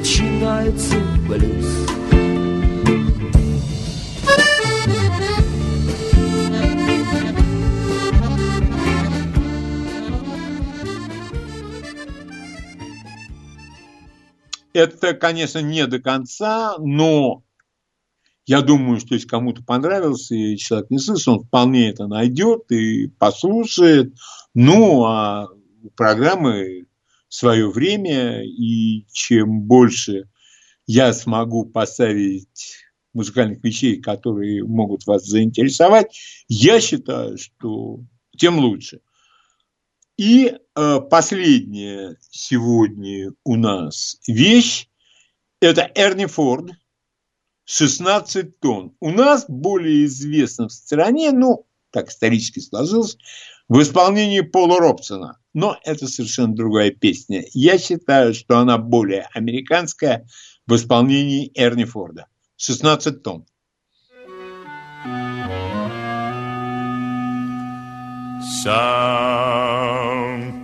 Начинается 0.00 0.96
блюз 1.28 1.66
Это, 14.72 15.12
конечно, 15.12 15.58
не 15.58 15.86
до 15.86 16.00
конца, 16.00 16.76
но 16.78 17.42
я 18.46 18.62
думаю, 18.62 19.00
что 19.00 19.12
если 19.12 19.28
кому-то 19.28 19.62
понравился 19.62 20.34
и 20.34 20.56
человек 20.56 20.88
не 20.88 20.98
слышал, 20.98 21.34
он 21.34 21.44
вполне 21.44 21.90
это 21.90 22.06
найдет 22.06 22.72
и 22.72 23.08
послушает. 23.18 24.14
Ну, 24.54 25.04
а 25.04 25.48
у 25.82 25.90
программы 25.90 26.86
свое 27.30 27.70
время, 27.70 28.44
и 28.44 29.06
чем 29.12 29.62
больше 29.62 30.28
я 30.86 31.12
смогу 31.14 31.64
поставить 31.64 32.76
музыкальных 33.14 33.62
вещей, 33.64 34.00
которые 34.00 34.64
могут 34.64 35.06
вас 35.06 35.24
заинтересовать, 35.24 36.18
я 36.48 36.80
считаю, 36.80 37.38
что 37.38 38.00
тем 38.36 38.58
лучше. 38.58 39.00
И 40.16 40.52
э, 40.52 41.00
последняя 41.10 42.16
сегодня 42.30 43.32
у 43.44 43.56
нас 43.56 44.18
вещь– 44.26 44.88
это 45.60 45.90
Эрни 45.94 46.26
Форд 46.26 46.72
16 47.64 48.58
тонн. 48.60 48.96
У 49.00 49.10
нас 49.10 49.44
более 49.48 50.04
известно 50.04 50.68
в 50.68 50.72
стране, 50.72 51.30
ну, 51.32 51.66
так 51.90 52.10
исторически 52.10 52.58
сложилось, 52.58 53.16
в 53.68 53.80
исполнении 53.80 54.40
Пола 54.40 54.78
Робсона. 54.78 55.39
Но 55.52 55.78
это 55.84 56.06
совершенно 56.06 56.54
другая 56.54 56.90
песня. 56.90 57.44
Я 57.52 57.78
считаю, 57.78 58.34
что 58.34 58.58
она 58.58 58.78
более 58.78 59.28
американская 59.34 60.26
в 60.66 60.76
исполнении 60.76 61.50
Эрни 61.54 61.84
Форда. 61.84 62.26
16 62.56 63.22
тонн. 63.22 63.46
Some 68.62 68.84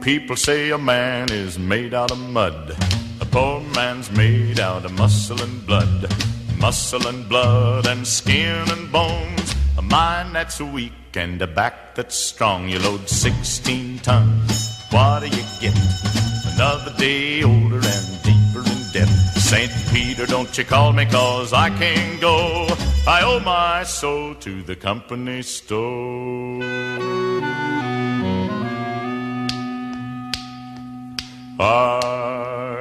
people 0.03 0.37
say 0.37 0.71
a 0.71 0.79
man 0.79 1.31
is 1.31 1.59
made 1.59 1.95
out 1.95 2.11
of 2.11 2.19
mud. 2.19 2.77
A 3.21 3.25
poor 3.25 3.61
man's 3.75 4.11
made 4.11 4.61
out 4.61 4.85
of 4.85 4.93
muscle 4.93 5.41
and 5.41 5.67
blood. 5.67 6.13
Muscle 6.61 7.07
and 7.07 7.29
blood 7.29 7.87
and 7.87 8.07
skin 8.07 8.71
and 8.71 8.93
bones. 8.93 9.55
A 9.79 9.83
mind 9.83 10.35
that's 10.35 10.61
weak 10.61 11.17
and 11.17 11.41
a 11.41 11.47
back 11.47 11.95
that's 11.95 12.17
strong. 12.17 12.69
You 12.69 12.81
load 12.81 13.09
16 13.09 14.01
tons. 14.01 14.56
What 14.91 15.21
do 15.21 15.27
you 15.29 15.45
get? 15.61 15.77
Another 16.55 16.93
day 16.97 17.43
older 17.43 17.77
and 17.77 18.23
deeper 18.23 18.61
in 18.61 18.93
debt. 18.93 19.09
St. 19.37 19.71
Peter, 19.93 20.27
don't 20.27 20.57
you 20.57 20.65
call 20.65 20.93
me 20.93 21.07
cause 21.07 21.53
I 21.53 21.71
can't 21.71 22.21
go. 22.21 22.67
I 23.07 23.23
owe 23.23 23.41
my 23.41 23.85
soul 23.85 24.35
to 24.37 24.63
the 24.63 24.77
company 24.77 25.43
store. 25.43 26.63
I 31.59 32.56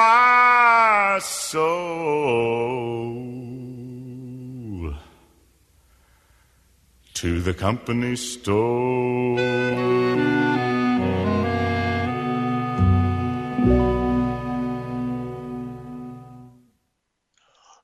my 0.00 1.18
soul 1.20 1.60
to 7.12 7.28
the 7.46 7.54
company 7.66 8.16
store. 8.16 9.36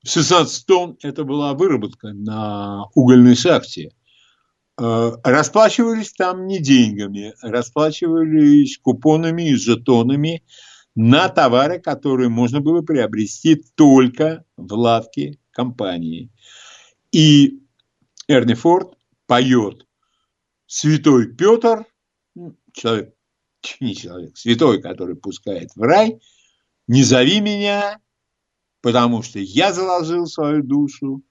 16 0.05 0.67
тонн– 0.67 0.97
это 1.03 1.25
была 1.25 1.53
выработка 1.53 2.13
на 2.13 2.85
угольной 2.95 3.35
шахте. 3.35 3.91
Э, 4.81 5.13
Расплачивались 5.23 6.13
там 6.13 6.47
не 6.47 6.61
деньгами, 6.61 7.35
расплачивались 7.43 8.79
купонами 8.79 9.51
и 9.51 9.57
жетонами 9.57 10.43
на 10.97 11.29
товары, 11.29 11.79
которые 11.79 12.31
можно 12.31 12.61
было 12.61 12.81
приобрести 12.81 13.55
только 13.55 14.45
в 14.57 14.73
лавке 14.73 15.39
компании. 15.53 16.31
И 17.13 17.61
Эрни 18.27 18.55
Форд 18.55 18.97
поет 19.27 19.87
«Святой 20.67 21.33
Петр», 21.35 21.85
ну, 22.35 22.57
человек, 22.73 23.15
не 23.81 23.95
человек, 23.95 24.37
святой, 24.37 24.81
который 24.81 25.17
пускает 25.17 25.71
в 25.77 25.83
рай, 25.83 26.19
«Не 26.89 27.03
зови 27.03 27.41
меня, 27.41 28.01
потому 28.81 29.23
что 29.23 29.39
я 29.39 29.73
заложил 29.73 30.27
свою 30.27 30.63
душу, 30.63 31.23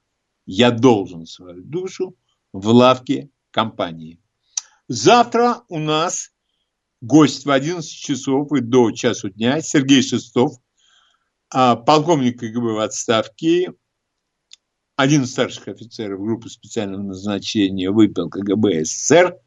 я 0.46 0.70
должен 0.70 1.26
свою 1.26 1.64
душу 1.64 2.16
в 2.54 2.68
лавке 2.68 3.30
компании. 3.52 4.22
Завтра 4.88 5.64
у 5.70 5.80
нас 5.80 6.35
гость 7.06 7.46
в 7.46 7.52
11 7.52 7.90
часов 7.90 8.52
и 8.52 8.62
до 8.62 8.92
часу 8.92 9.30
дня 9.30 9.62
Сергей 9.62 10.02
Шестов, 10.02 10.54
а, 11.50 11.76
полковник 11.76 12.40
КГБ 12.40 12.74
в 12.74 12.80
отставке, 12.80 13.74
один 14.96 15.24
из 15.24 15.32
старших 15.32 15.68
офицеров 15.68 16.20
группы 16.20 16.50
специального 16.50 17.04
назначения 17.04 17.92
выпил 17.92 18.30
КГБ 18.30 18.86
СССР. 18.86 19.38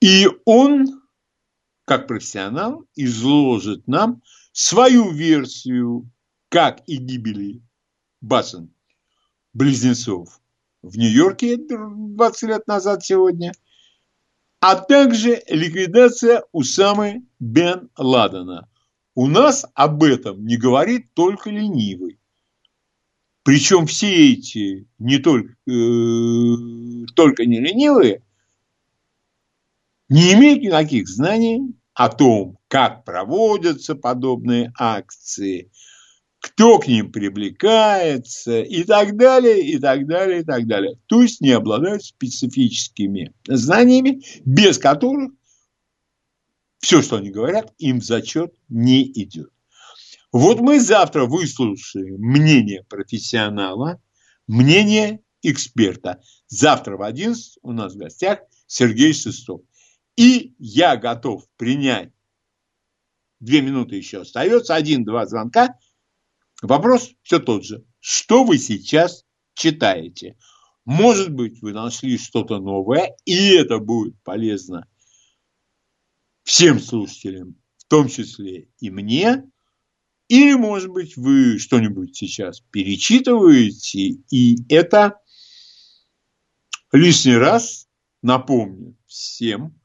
И 0.00 0.28
он, 0.44 1.02
как 1.84 2.06
профессионал, 2.06 2.84
изложит 2.94 3.86
нам 3.88 4.22
свою 4.52 5.10
версию 5.10 6.08
как 6.48 6.82
и 6.86 6.96
гибели 6.96 7.62
башен 8.20 8.72
близнецов 9.52 10.40
в 10.82 10.96
Нью-Йорке 10.96 11.58
20 11.58 12.42
лет 12.42 12.66
назад 12.66 13.04
сегодня, 13.04 13.52
а 14.60 14.76
также 14.76 15.42
ликвидация 15.48 16.44
Усамы 16.52 17.22
бен 17.38 17.90
Ладена. 17.96 18.68
У 19.14 19.26
нас 19.26 19.66
об 19.74 20.02
этом 20.02 20.44
не 20.44 20.56
говорит 20.56 21.06
только 21.14 21.50
ленивый. 21.50 22.18
Причем 23.42 23.86
все 23.86 24.32
эти 24.32 24.86
не 24.98 25.18
только, 25.18 25.54
э, 25.66 27.06
только 27.16 27.46
не 27.46 27.58
ленивые 27.58 28.22
не 30.10 30.34
имеют 30.34 30.62
никаких 30.62 31.08
знаний 31.08 31.74
о 31.94 32.08
том, 32.08 32.58
как 32.68 33.04
проводятся 33.04 33.94
подобные 33.94 34.72
акции, 34.76 35.70
кто 36.40 36.78
к 36.78 36.88
ним 36.88 37.12
привлекается 37.12 38.60
и 38.62 38.82
так 38.84 39.16
далее, 39.16 39.60
и 39.60 39.78
так 39.78 40.06
далее, 40.06 40.40
и 40.40 40.44
так 40.44 40.66
далее. 40.66 40.98
То 41.06 41.22
есть 41.22 41.40
не 41.40 41.50
обладают 41.50 42.02
специфическими 42.02 43.34
знаниями, 43.46 44.22
без 44.44 44.78
которых 44.78 45.32
все, 46.78 47.02
что 47.02 47.16
они 47.16 47.30
говорят, 47.30 47.74
им 47.76 48.00
в 48.00 48.04
зачет 48.04 48.54
не 48.70 49.04
идет. 49.04 49.50
Вот 50.32 50.60
мы 50.60 50.80
завтра 50.80 51.26
выслушаем 51.26 52.16
мнение 52.18 52.84
профессионала, 52.88 54.00
мнение 54.46 55.20
эксперта. 55.42 56.22
Завтра 56.48 56.96
в 56.96 57.02
11 57.02 57.58
у 57.62 57.72
нас 57.72 57.94
в 57.94 57.98
гостях 57.98 58.40
Сергей 58.66 59.12
Шестов. 59.12 59.60
И 60.16 60.54
я 60.58 60.96
готов 60.96 61.44
принять, 61.56 62.12
две 63.40 63.60
минуты 63.60 63.96
еще 63.96 64.22
остается, 64.22 64.74
один-два 64.74 65.26
звонка– 65.26 65.74
Вопрос 66.62 67.10
все 67.22 67.38
тот 67.38 67.64
же. 67.64 67.84
Что 68.00 68.44
вы 68.44 68.58
сейчас 68.58 69.24
читаете? 69.54 70.36
Может 70.84 71.30
быть, 71.30 71.60
вы 71.62 71.72
нашли 71.72 72.18
что-то 72.18 72.58
новое, 72.58 73.14
и 73.24 73.54
это 73.54 73.78
будет 73.78 74.20
полезно 74.22 74.86
всем 76.42 76.80
слушателям, 76.80 77.56
в 77.76 77.84
том 77.84 78.08
числе 78.08 78.68
и 78.78 78.90
мне, 78.90 79.44
или, 80.28 80.54
может 80.54 80.90
быть, 80.90 81.16
вы 81.16 81.58
что-нибудь 81.58 82.16
сейчас 82.16 82.60
перечитываете, 82.60 84.18
и 84.30 84.56
это 84.68 85.20
лишний 86.92 87.36
раз 87.36 87.88
напомню 88.22 88.96
всем, 89.06 89.78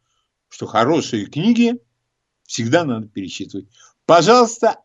что 0.47 0.65
хорошие 0.65 1.25
книги 1.25 1.73
всегда 2.43 2.85
надо 2.85 3.07
перечитывать. 3.07 3.67
Пожалуйста, 4.05 4.84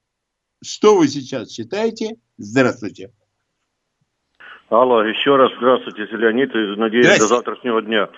что 0.63 0.97
вы 0.97 1.09
сейчас 1.09 1.51
читаете? 1.51 2.17
Здравствуйте. 2.39 3.11
Алло, 4.69 5.03
еще 5.03 5.37
раз 5.37 5.51
здравствуйте, 5.57 6.07
Леонид, 6.17 6.55
и 6.55 6.77
надеюсь, 6.77 7.19
до 7.19 7.27
завтрашнего 7.27 7.83
дня. 7.83 8.09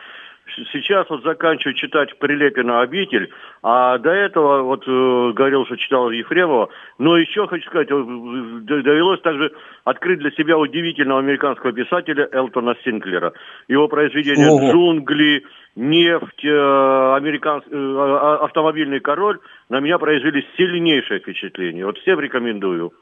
Сейчас 0.73 1.09
вот 1.09 1.23
заканчиваю 1.23 1.74
читать 1.74 2.19
Прилепина 2.19 2.82
«Обитель», 2.82 3.31
а 3.62 3.97
до 3.98 4.10
этого 4.10 4.62
вот 4.62 4.82
э, 4.86 5.32
говорил, 5.32 5.64
что 5.64 5.77
читал 5.77 6.10
Ефремова, 6.10 6.69
но 6.98 7.16
еще 7.16 7.47
хочу 7.47 7.64
сказать, 7.69 7.89
э, 7.90 7.94
довелось 7.94 9.20
также 9.23 9.52
открыть 9.85 10.19
для 10.19 10.31
себя 10.32 10.59
удивительного 10.59 11.20
американского 11.20 11.73
писателя 11.73 12.28
Элтона 12.32 12.74
Синклера. 12.85 13.32
Его 13.69 13.89
произведения 13.89 14.48
Ого. 14.48 14.73
«Джунгли», 14.73 15.44
«Нефть», 15.77 16.44
э, 16.44 17.14
американс... 17.16 17.64
э, 17.70 17.74
а- 17.74 18.44
«Автомобильный 18.44 19.01
король» 19.01 19.39
на 19.72 19.80
меня 19.80 19.96
произвели 19.96 20.44
сильнейшее 20.58 21.20
впечатление. 21.20 21.86
Вот 21.86 21.96
всем 21.96 22.20
рекомендую. 22.20 22.92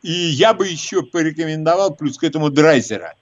И 0.00 0.10
я 0.10 0.54
бы 0.54 0.66
еще 0.66 1.02
порекомендовал 1.02 1.94
плюс 1.94 2.16
к 2.16 2.24
этому 2.24 2.48
Драйзера. 2.48 3.12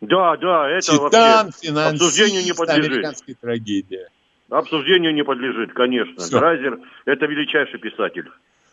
Да, 0.00 0.36
да, 0.38 0.68
это 0.68 0.90
Титан, 0.90 1.52
вообще 1.52 1.70
обсуждению 1.70 2.42
не 2.42 2.52
подлежит. 2.52 3.14
трагедия. 3.40 4.08
Обсуждению 4.50 5.14
не 5.14 5.22
подлежит, 5.22 5.72
конечно. 5.72 6.16
Всё. 6.16 6.40
Драйзер– 6.40 6.80
это 7.04 7.26
величайший 7.26 7.78
писатель. 7.78 8.28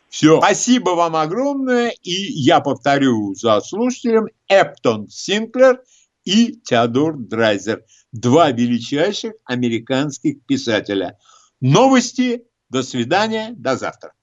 Все. 0.09 0.39
Спасибо 0.39 0.89
вам 0.95 1.15
огромное. 1.15 1.93
И 2.01 2.11
я 2.11 2.61
повторю 2.61 3.35
за 3.35 3.61
слушателем 3.61 4.29
Эптон 4.47 5.09
Синклер 5.09 5.79
и 6.25 6.53
Теодор 6.63 7.17
Драйзер. 7.17 7.83
Два 8.11 8.49
величайших 8.49 9.33
американских 9.45 10.43
писателя. 10.47 11.19
Новости. 11.61 12.45
До 12.69 12.83
свидания. 12.83 13.53
До 13.57 13.75
завтра. 13.75 14.13